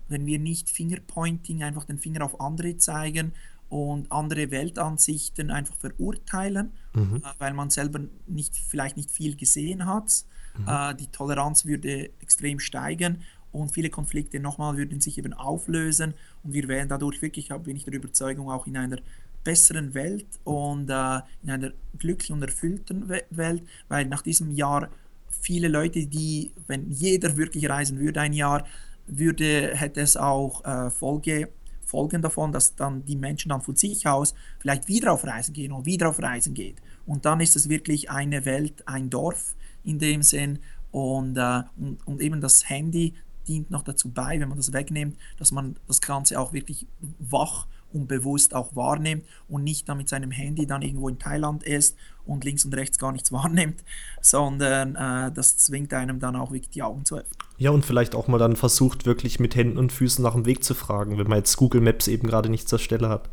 wenn 0.09 0.27
wir 0.27 0.39
nicht 0.39 0.71
Fingerpointing, 0.71 1.63
einfach 1.63 1.85
den 1.85 1.99
Finger 1.99 2.25
auf 2.25 2.41
andere 2.41 2.77
zeigen 2.77 3.33
und 3.69 4.11
andere 4.13 4.51
Weltansichten 4.51 5.51
einfach 5.51 5.77
verurteilen, 5.77 6.73
mhm. 6.95 7.17
Äh, 7.17 7.21
weil 7.39 7.55
man 7.55 7.71
selber 7.71 8.01
nicht, 8.27 8.57
vielleicht 8.57 8.97
nicht 8.97 9.11
viel 9.11 9.37
gesehen 9.37 9.87
hat. 9.87 10.25
Mhm. 10.59 10.69
Äh, 10.69 10.95
die 10.95 11.07
Toleranz 11.07 11.65
würde 11.65 12.11
extrem 12.21 12.59
steigen 12.59 13.23
und 13.51 13.73
viele 13.73 13.91
Konflikte 13.91 14.41
nochmal 14.41 14.77
würden 14.77 15.01
sich 15.01 15.19
eben 15.19 15.33
auflösen 15.33 16.15
und 16.45 16.53
wir 16.53 16.69
wären 16.69 16.89
dadurch 16.89 17.23
wirklich, 17.23 17.49
bin 17.63 17.77
ich 17.77 17.85
der 17.85 17.95
Überzeugung, 17.95 18.51
auch 18.51 18.67
in 18.67 18.77
einer 18.77 18.99
besseren 19.45 19.95
Welt 19.95 20.27
und 20.45 20.89
äh, 20.89 21.21
in 21.43 21.51
einer 21.51 21.73
glücklichen 21.99 22.37
und 22.37 22.43
erfüllten 22.43 23.09
Welt, 23.09 23.63
weil 23.89 24.07
nach 24.07 24.23
diesem 24.23 24.53
Jahr 24.53 24.89
viele 25.29 25.69
Leute, 25.69 26.07
die, 26.07 26.53
wenn 26.67 26.91
jeder 26.91 27.37
wirklich 27.37 27.69
reisen 27.69 27.99
würde 27.99 28.21
ein 28.21 28.33
Jahr, 28.33 28.65
würde, 29.07 29.73
hätte 29.75 30.01
es 30.01 30.17
auch 30.17 30.65
äh, 30.65 30.91
Folge, 30.91 31.49
Folgen 31.85 32.23
davon, 32.23 32.53
dass 32.53 32.75
dann 32.75 33.05
die 33.05 33.17
Menschen 33.17 33.51
dann 33.51 33.61
von 33.61 33.77
sich 33.77 34.07
aus 34.07 34.35
vielleicht 34.61 34.89
wieder 34.89 35.13
auf 35.13 35.25
Reisen 35.25 35.53
gehen 35.53 35.73
und 35.73 35.85
wieder 35.85 36.09
auf 36.09 36.23
Reisen 36.23 36.55
geht. 36.55 36.77
Und 37.05 37.25
dann 37.25 37.41
ist 37.41 37.57
es 37.57 37.69
wirklich 37.69 38.11
eine 38.11 38.45
Welt, 38.45 38.87
ein 38.87 39.11
Dorf 39.11 39.57
in 39.85 39.99
dem 39.99 40.23
Sinn. 40.23 40.61
Und, 40.91 41.37
äh, 41.37 41.63
und, 41.77 42.07
und 42.07 42.21
eben 42.21 42.41
das 42.41 42.69
Handy 42.69 43.15
dient 43.47 43.71
noch 43.71 43.83
dazu 43.83 44.11
bei, 44.11 44.39
wenn 44.41 44.49
man 44.49 44.59
das 44.59 44.73
wegnimmt, 44.73 45.17
dass 45.39 45.53
man 45.53 45.77
das 45.87 46.01
Ganze 46.01 46.39
auch 46.39 46.53
wirklich 46.53 46.87
wach 47.19 47.67
und 47.93 48.09
bewusst 48.09 48.55
auch 48.55 48.75
wahrnimmt 48.75 49.25
und 49.49 49.65
nicht 49.65 49.89
dann 49.89 49.99
mit 49.99 50.09
seinem 50.09 50.31
Handy 50.31 50.67
dann 50.67 50.83
irgendwo 50.83 51.09
in 51.09 51.19
Thailand 51.19 51.63
ist 51.63 51.97
und 52.25 52.45
links 52.45 52.65
und 52.65 52.75
rechts 52.75 52.99
gar 52.99 53.13
nichts 53.13 53.33
wahrnimmt, 53.33 53.83
sondern 54.21 54.97
äh, 54.97 55.33
das 55.33 55.59
zwingt 55.59 55.93
einem 55.93 56.21
dann 56.21 56.37
auch 56.37 56.53
wirklich 56.53 56.71
die 56.71 56.83
Augen 56.83 57.05
zu 57.05 57.17
öffnen. 57.17 57.37
Ja, 57.59 57.71
und 57.71 57.85
vielleicht 57.85 58.15
auch 58.15 58.29
mal 58.29 58.39
dann 58.39 58.57
versucht, 58.57 59.07
wirklich 59.07 59.39
mit 59.41 59.55
Händen 59.55 59.79
und 59.79 59.93
Füßen 59.93 60.23
nach 60.23 60.35
dem 60.35 60.47
Weg 60.47 60.65
zu 60.65 60.75
fragen, 60.75 61.19
wenn 61.19 61.29
man 61.29 61.39
jetzt 61.39 61.57
Google 61.57 61.81
Maps 61.81 62.09
eben 62.09 62.27
gerade 62.27 62.49
nicht 62.49 62.69
zur 62.69 62.79
Stelle 62.79 63.09
hat. 63.09 63.29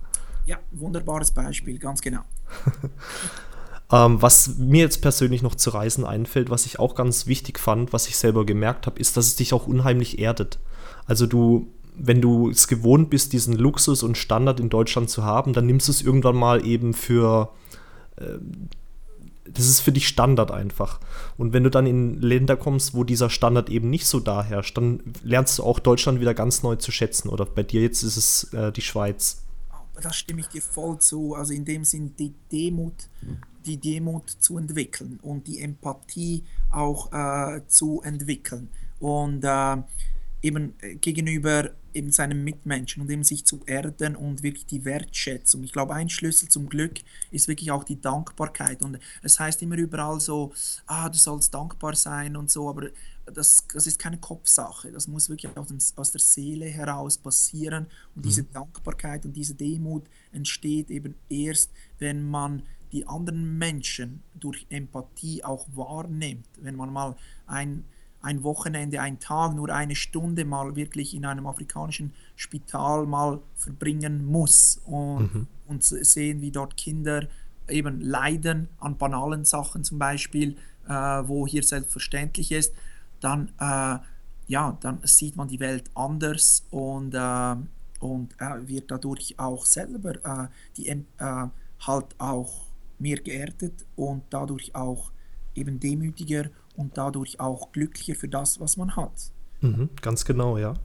Ja, 0.45 0.57
wunderbares 0.71 1.31
Beispiel, 1.31 1.77
ganz 1.77 2.01
genau. 2.01 2.21
ähm, 3.91 4.21
was 4.21 4.57
mir 4.57 4.81
jetzt 4.81 5.01
persönlich 5.01 5.41
noch 5.41 5.55
zu 5.55 5.71
Reisen 5.71 6.05
einfällt, 6.05 6.49
was 6.49 6.65
ich 6.65 6.79
auch 6.79 6.95
ganz 6.95 7.25
wichtig 7.27 7.59
fand, 7.59 7.91
was 7.91 8.07
ich 8.07 8.17
selber 8.17 8.45
gemerkt 8.45 8.85
habe, 8.85 8.99
ist, 8.99 9.17
dass 9.17 9.27
es 9.27 9.35
dich 9.35 9.53
auch 9.53 9.67
unheimlich 9.67 10.19
erdet. 10.19 10.59
Also 11.07 11.25
du, 11.25 11.67
wenn 11.95 12.21
du 12.21 12.49
es 12.49 12.67
gewohnt 12.67 13.09
bist, 13.09 13.33
diesen 13.33 13.55
Luxus 13.55 14.03
und 14.03 14.17
Standard 14.17 14.59
in 14.59 14.69
Deutschland 14.69 15.09
zu 15.09 15.23
haben, 15.23 15.53
dann 15.53 15.65
nimmst 15.65 15.87
du 15.87 15.91
es 15.91 16.01
irgendwann 16.01 16.35
mal 16.35 16.65
eben 16.65 16.93
für 16.93 17.49
äh, 18.17 18.37
das 19.51 19.65
ist 19.65 19.79
für 19.79 19.91
dich 19.91 20.07
Standard 20.07 20.51
einfach. 20.51 20.99
Und 21.35 21.53
wenn 21.53 21.63
du 21.63 21.71
dann 21.71 21.87
in 21.87 22.21
Länder 22.21 22.55
kommst, 22.55 22.93
wo 22.93 23.03
dieser 23.03 23.31
Standard 23.31 23.71
eben 23.71 23.89
nicht 23.89 24.05
so 24.05 24.19
da 24.19 24.43
herrscht, 24.43 24.77
dann 24.77 25.01
lernst 25.23 25.57
du 25.57 25.63
auch 25.63 25.79
Deutschland 25.79 26.21
wieder 26.21 26.35
ganz 26.35 26.61
neu 26.61 26.75
zu 26.75 26.91
schätzen. 26.91 27.29
Oder 27.29 27.45
bei 27.45 27.63
dir 27.63 27.81
jetzt 27.81 28.03
ist 28.03 28.15
es 28.15 28.53
äh, 28.53 28.71
die 28.71 28.83
Schweiz 28.83 29.41
da 30.01 30.13
stimme 30.13 30.41
ich 30.41 30.47
dir 30.47 30.61
voll 30.61 30.99
zu. 30.99 31.35
Also 31.35 31.53
in 31.53 31.65
dem 31.65 31.83
Sinn 31.83 32.15
die 32.17 32.33
Demut, 32.51 33.09
die 33.65 33.77
Demut 33.77 34.29
zu 34.29 34.57
entwickeln 34.57 35.19
und 35.21 35.47
die 35.47 35.59
Empathie 35.59 36.43
auch 36.71 37.11
äh, 37.11 37.61
zu 37.67 38.01
entwickeln 38.01 38.69
und 38.99 39.43
äh, 39.43 39.77
eben 40.41 40.73
gegenüber 41.01 41.71
eben 41.93 42.11
seinem 42.11 42.43
Mitmenschen 42.43 43.01
und 43.01 43.09
eben 43.09 43.23
sich 43.23 43.45
zu 43.45 43.61
erden 43.65 44.15
und 44.15 44.43
wirklich 44.43 44.65
die 44.65 44.85
Wertschätzung. 44.85 45.63
Ich 45.63 45.73
glaube, 45.73 45.93
ein 45.93 46.09
Schlüssel 46.09 46.49
zum 46.49 46.69
Glück 46.69 46.99
ist 47.31 47.47
wirklich 47.47 47.71
auch 47.71 47.83
die 47.83 47.99
Dankbarkeit. 47.99 48.81
Und 48.81 48.99
es 49.21 49.39
heißt 49.39 49.61
immer 49.61 49.77
überall 49.77 50.19
so, 50.19 50.53
ah, 50.85 51.09
du 51.09 51.17
sollst 51.17 51.53
dankbar 51.53 51.95
sein 51.95 52.35
und 52.35 52.49
so, 52.51 52.69
aber 52.69 52.89
das, 53.25 53.65
das 53.73 53.87
ist 53.87 53.99
keine 53.99 54.17
Kopfsache, 54.17 54.91
das 54.91 55.07
muss 55.07 55.29
wirklich 55.29 55.55
aus, 55.55 55.67
dem, 55.67 55.77
aus 55.95 56.11
der 56.11 56.21
Seele 56.21 56.65
heraus 56.65 57.17
passieren. 57.17 57.87
Und 58.15 58.25
diese 58.25 58.43
mhm. 58.43 58.53
Dankbarkeit 58.53 59.25
und 59.25 59.33
diese 59.33 59.55
Demut 59.55 60.05
entsteht 60.31 60.89
eben 60.89 61.15
erst, 61.29 61.71
wenn 61.99 62.23
man 62.29 62.63
die 62.91 63.07
anderen 63.07 63.57
Menschen 63.57 64.23
durch 64.35 64.65
Empathie 64.69 65.43
auch 65.43 65.67
wahrnimmt. 65.75 66.47
Wenn 66.61 66.75
man 66.75 66.91
mal 66.91 67.15
ein, 67.47 67.85
ein 68.21 68.43
Wochenende, 68.43 69.01
ein 69.01 69.19
Tag, 69.19 69.55
nur 69.55 69.69
eine 69.69 69.95
Stunde 69.95 70.45
mal 70.45 70.75
wirklich 70.75 71.13
in 71.13 71.25
einem 71.25 71.45
afrikanischen 71.45 72.13
Spital 72.35 73.05
mal 73.05 73.39
verbringen 73.55 74.25
muss 74.25 74.81
und, 74.85 75.33
mhm. 75.33 75.47
und 75.67 75.83
sehen, 75.83 76.41
wie 76.41 76.51
dort 76.51 76.77
Kinder 76.77 77.27
eben 77.67 78.01
leiden 78.01 78.67
an 78.79 78.97
banalen 78.97 79.45
Sachen 79.45 79.83
zum 79.83 79.99
Beispiel, 79.99 80.57
äh, 80.87 80.91
wo 80.91 81.45
hier 81.45 81.63
selbstverständlich 81.63 82.51
ist 82.51 82.73
dann, 83.19 83.49
äh, 83.59 83.99
ja, 84.47 84.77
dann 84.81 84.99
sieht 85.03 85.35
man 85.35 85.47
die 85.47 85.59
Welt 85.59 85.89
anders 85.93 86.65
und, 86.71 87.13
äh, 87.13 87.55
und 87.99 88.33
äh, 88.39 88.67
wird 88.67 88.91
dadurch 88.91 89.37
auch 89.37 89.65
selber 89.65 90.15
äh, 90.23 90.47
die, 90.77 90.87
äh, 90.87 91.03
halt 91.17 92.05
auch 92.17 92.68
mehr 92.99 93.17
geerdet 93.17 93.85
und 93.95 94.23
dadurch 94.29 94.75
auch 94.75 95.11
eben 95.55 95.79
demütiger 95.79 96.49
und 96.75 96.97
dadurch 96.97 97.39
auch 97.39 97.71
glücklicher 97.71 98.15
für 98.15 98.27
das, 98.27 98.59
was 98.59 98.77
man 98.77 98.95
hat. 98.95 99.31
Mhm, 99.61 99.89
ganz 100.01 100.25
genau, 100.25 100.57
ja. 100.57 100.75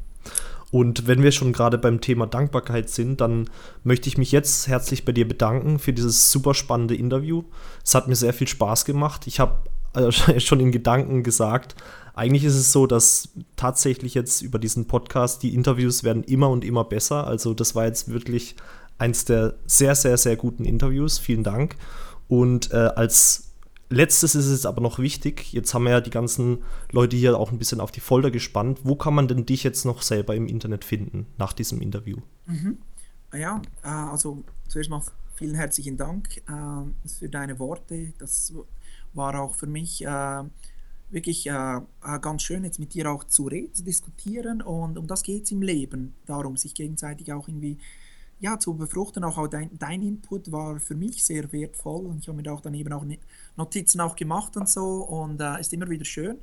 Und 0.71 1.07
wenn 1.07 1.23
wir 1.23 1.31
schon 1.31 1.53
gerade 1.53 1.79
beim 1.79 2.01
Thema 2.01 2.27
Dankbarkeit 2.27 2.91
sind, 2.91 3.21
dann 3.21 3.49
möchte 3.85 4.09
ich 4.09 4.19
mich 4.19 4.33
jetzt 4.33 4.67
herzlich 4.67 5.05
bei 5.05 5.13
dir 5.13 5.29
bedanken 5.29 5.79
für 5.79 5.93
dieses 5.93 6.33
super 6.33 6.55
spannende 6.55 6.97
Interview. 6.97 7.45
Es 7.85 7.95
hat 7.95 8.09
mir 8.09 8.17
sehr 8.17 8.33
viel 8.33 8.49
Spaß 8.49 8.85
gemacht. 8.85 9.27
Ich 9.27 9.39
habe 9.39 9.59
äh, 9.95 10.11
schon 10.41 10.61
in 10.61 10.73
Gedanken 10.73 11.23
gesagt, 11.23 11.77
eigentlich 12.15 12.45
ist 12.45 12.57
es 12.57 12.73
so, 12.73 12.87
dass 12.87 13.29
tatsächlich 13.57 14.15
jetzt 14.15 14.43
über 14.43 14.59
diesen 14.59 14.87
Podcast 14.87 15.43
die 15.43 15.55
Interviews 15.55 16.05
werden 16.05 16.25
immer 16.25 16.49
und 16.49 16.65
immer 16.65 16.85
besser. 16.85 17.27
Also 17.27 17.55
das 17.55 17.75
war 17.75 17.87
jetzt 17.87 18.13
wirklich 18.13 18.57
eins 18.99 19.25
der 19.25 19.55
sehr, 19.67 19.95
sehr, 19.95 20.17
sehr 20.17 20.37
guten 20.37 20.65
Interviews. 20.65 21.19
Vielen 21.19 21.45
Dank. 21.45 21.77
Und 22.29 22.73
äh, 22.73 22.77
als 22.77 23.55
letztes 23.91 24.35
ist 24.35 24.47
es 24.47 24.67
aber 24.67 24.81
noch 24.81 24.99
wichtig, 24.99 25.53
jetzt 25.53 25.75
haben 25.75 25.85
wir 25.85 25.93
ja 25.93 26.01
die 26.01 26.11
ganzen 26.11 26.59
Leute 26.91 27.17
hier 27.17 27.39
auch 27.39 27.53
ein 27.53 27.59
bisschen 27.59 27.81
auf 27.81 27.91
die 27.91 28.01
Folter 28.01 28.31
gespannt. 28.31 28.81
Wo 28.83 28.97
kann 28.97 29.15
man 29.15 29.29
denn 29.29 29.47
dich 29.47 29.63
jetzt 29.63 29.85
noch 29.85 30.03
selber 30.03 30.35
im 30.35 30.47
Internet 30.47 30.85
finden 30.85 31.27
nach 31.39 31.53
diesem 31.53 31.81
Interview? 31.81 32.19
Mhm. 32.47 32.79
Ja, 33.33 33.61
äh, 33.83 33.89
also 33.89 34.43
zuerst 34.69 34.91
mal 34.91 35.03
vielen 35.35 35.55
herzlichen 35.55 35.97
Dank 35.97 36.39
äh, 36.49 37.09
für 37.09 37.29
deine 37.29 37.59
Worte. 37.59 38.13
Das 38.19 38.53
war 39.13 39.41
auch 39.41 39.55
für 39.55 39.67
mich 39.67 40.05
äh, 40.05 40.43
wirklich 41.11 41.47
äh, 41.49 41.77
äh, 41.77 42.19
ganz 42.21 42.43
schön, 42.43 42.65
jetzt 42.65 42.79
mit 42.79 42.95
dir 42.95 43.11
auch 43.11 43.25
zu 43.25 43.47
reden, 43.47 43.75
zu 43.75 43.85
diskutieren. 43.85 44.63
Und 44.63 44.99
um 44.99 45.07
das 45.07 45.23
geht 45.23 45.45
es 45.45 45.51
im 45.51 45.63
Leben. 45.63 46.15
Darum, 46.27 46.57
sich 46.57 46.75
gegenseitig 46.75 47.33
auch 47.33 47.49
irgendwie 47.49 47.79
ja, 48.45 48.59
zu 48.59 48.75
befruchten. 48.75 49.25
Auch 49.25 49.49
dein, 49.49 49.71
dein 49.79 50.03
Input 50.03 50.53
war 50.53 50.79
für 50.79 50.95
mich 50.95 51.25
sehr 51.25 51.51
wertvoll. 51.51 52.05
Und 52.05 52.19
ich 52.19 52.29
habe 52.29 52.37
mir 52.41 52.53
auch 52.53 52.61
dann 52.61 52.75
eben 52.75 52.93
auch 52.93 53.05
Notizen 53.57 54.03
auch 54.03 54.15
gemacht 54.15 54.55
und 54.59 54.69
so. 54.69 55.03
Und 55.03 55.41
äh, 55.41 55.59
ist 55.61 55.73
immer 55.73 55.89
wieder 55.89 56.05
schön. 56.05 56.37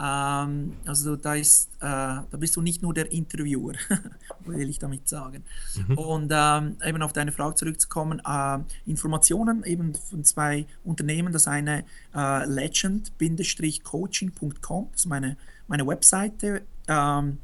Ähm, 0.00 0.72
also 0.86 1.16
da 1.16 1.34
ist, 1.34 1.68
äh, 1.76 1.82
da 1.82 2.26
bist 2.38 2.56
du 2.56 2.62
nicht 2.62 2.80
nur 2.82 2.94
der 2.94 3.12
Interviewer, 3.12 3.74
will 4.46 4.70
ich 4.70 4.78
damit 4.78 5.06
sagen. 5.06 5.44
Mhm. 5.86 5.98
Und 5.98 6.32
ähm, 6.34 6.78
eben 6.82 7.02
auf 7.02 7.12
deine 7.12 7.30
Frage 7.30 7.56
zurückzukommen, 7.56 8.22
äh, 8.26 8.58
Informationen 8.86 9.64
eben 9.64 9.94
von 9.94 10.24
zwei 10.24 10.64
Unternehmen, 10.82 11.30
das 11.32 11.46
eine 11.46 11.84
äh, 12.14 12.46
legend-coaching.com, 12.46 14.88
das 14.92 15.02
ist 15.02 15.06
meine, 15.06 15.36
meine 15.68 15.86
Webseite, 15.86 16.62
ähm, 16.88 17.36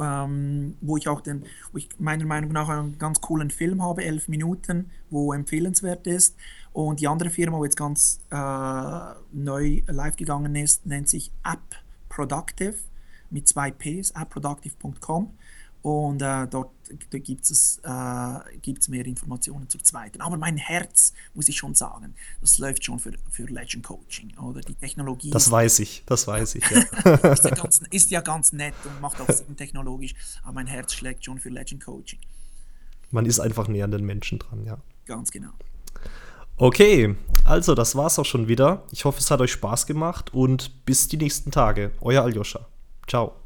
ähm, 0.00 0.76
wo 0.80 0.96
ich 0.96 1.08
auch 1.08 1.20
den, 1.20 1.44
wo 1.72 1.78
ich 1.78 1.88
meiner 1.98 2.26
Meinung 2.26 2.52
nach 2.52 2.68
einen 2.68 2.98
ganz 2.98 3.20
coolen 3.20 3.50
Film 3.50 3.82
habe, 3.82 4.04
elf 4.04 4.28
Minuten, 4.28 4.90
wo 5.10 5.32
empfehlenswert 5.32 6.06
ist. 6.06 6.36
Und 6.72 7.00
die 7.00 7.08
andere 7.08 7.30
Firma, 7.30 7.58
wo 7.58 7.64
jetzt 7.64 7.76
ganz 7.76 8.20
äh, 8.30 9.14
neu 9.32 9.82
live 9.86 10.16
gegangen 10.16 10.54
ist, 10.56 10.86
nennt 10.86 11.08
sich 11.08 11.32
App 11.44 11.76
Productive 12.08 12.74
mit 13.30 13.48
zwei 13.48 13.70
Ps, 13.70 14.12
appproductive.com 14.12 15.30
und 15.82 16.22
äh, 16.22 16.46
dort, 16.48 16.72
gibt 17.10 17.50
es 17.50 17.80
äh, 17.84 18.58
gibt's 18.60 18.88
mehr 18.88 19.06
Informationen 19.06 19.68
zur 19.68 19.82
zweiten. 19.82 20.20
Aber 20.20 20.36
mein 20.36 20.56
Herz, 20.56 21.12
muss 21.34 21.48
ich 21.48 21.56
schon 21.56 21.74
sagen, 21.74 22.14
das 22.40 22.58
läuft 22.58 22.84
schon 22.84 22.98
für, 22.98 23.12
für 23.30 23.44
Legend 23.44 23.84
Coaching 23.84 24.36
oder 24.38 24.60
die 24.60 24.74
Technologie. 24.74 25.30
Das 25.30 25.50
weiß 25.50 25.78
ich, 25.80 26.02
das 26.06 26.26
weiß 26.26 26.56
ich, 26.56 26.64
ja. 26.68 26.80
ist, 27.32 27.44
ja 27.44 27.50
ganz, 27.50 27.82
ist 27.90 28.10
ja 28.10 28.20
ganz 28.20 28.52
nett 28.52 28.74
und 28.84 29.00
macht 29.00 29.20
auch 29.20 29.30
Sinn 29.30 29.56
technologisch, 29.56 30.14
aber 30.42 30.54
mein 30.54 30.66
Herz 30.66 30.94
schlägt 30.94 31.24
schon 31.24 31.38
für 31.38 31.50
Legend 31.50 31.84
Coaching. 31.84 32.18
Man 33.10 33.24
ist 33.24 33.40
einfach 33.40 33.68
näher 33.68 33.84
an 33.84 33.90
den 33.90 34.04
Menschen 34.04 34.38
dran, 34.38 34.64
ja. 34.64 34.78
Ganz 35.06 35.30
genau. 35.30 35.50
Okay, 36.56 37.14
also 37.44 37.76
das 37.76 37.94
war's 37.94 38.18
auch 38.18 38.24
schon 38.24 38.48
wieder. 38.48 38.82
Ich 38.90 39.04
hoffe, 39.04 39.20
es 39.20 39.30
hat 39.30 39.40
euch 39.40 39.52
Spaß 39.52 39.86
gemacht 39.86 40.34
und 40.34 40.84
bis 40.84 41.06
die 41.06 41.16
nächsten 41.16 41.52
Tage. 41.52 41.92
Euer 42.00 42.24
Aljoscha. 42.24 42.66
Ciao. 43.06 43.37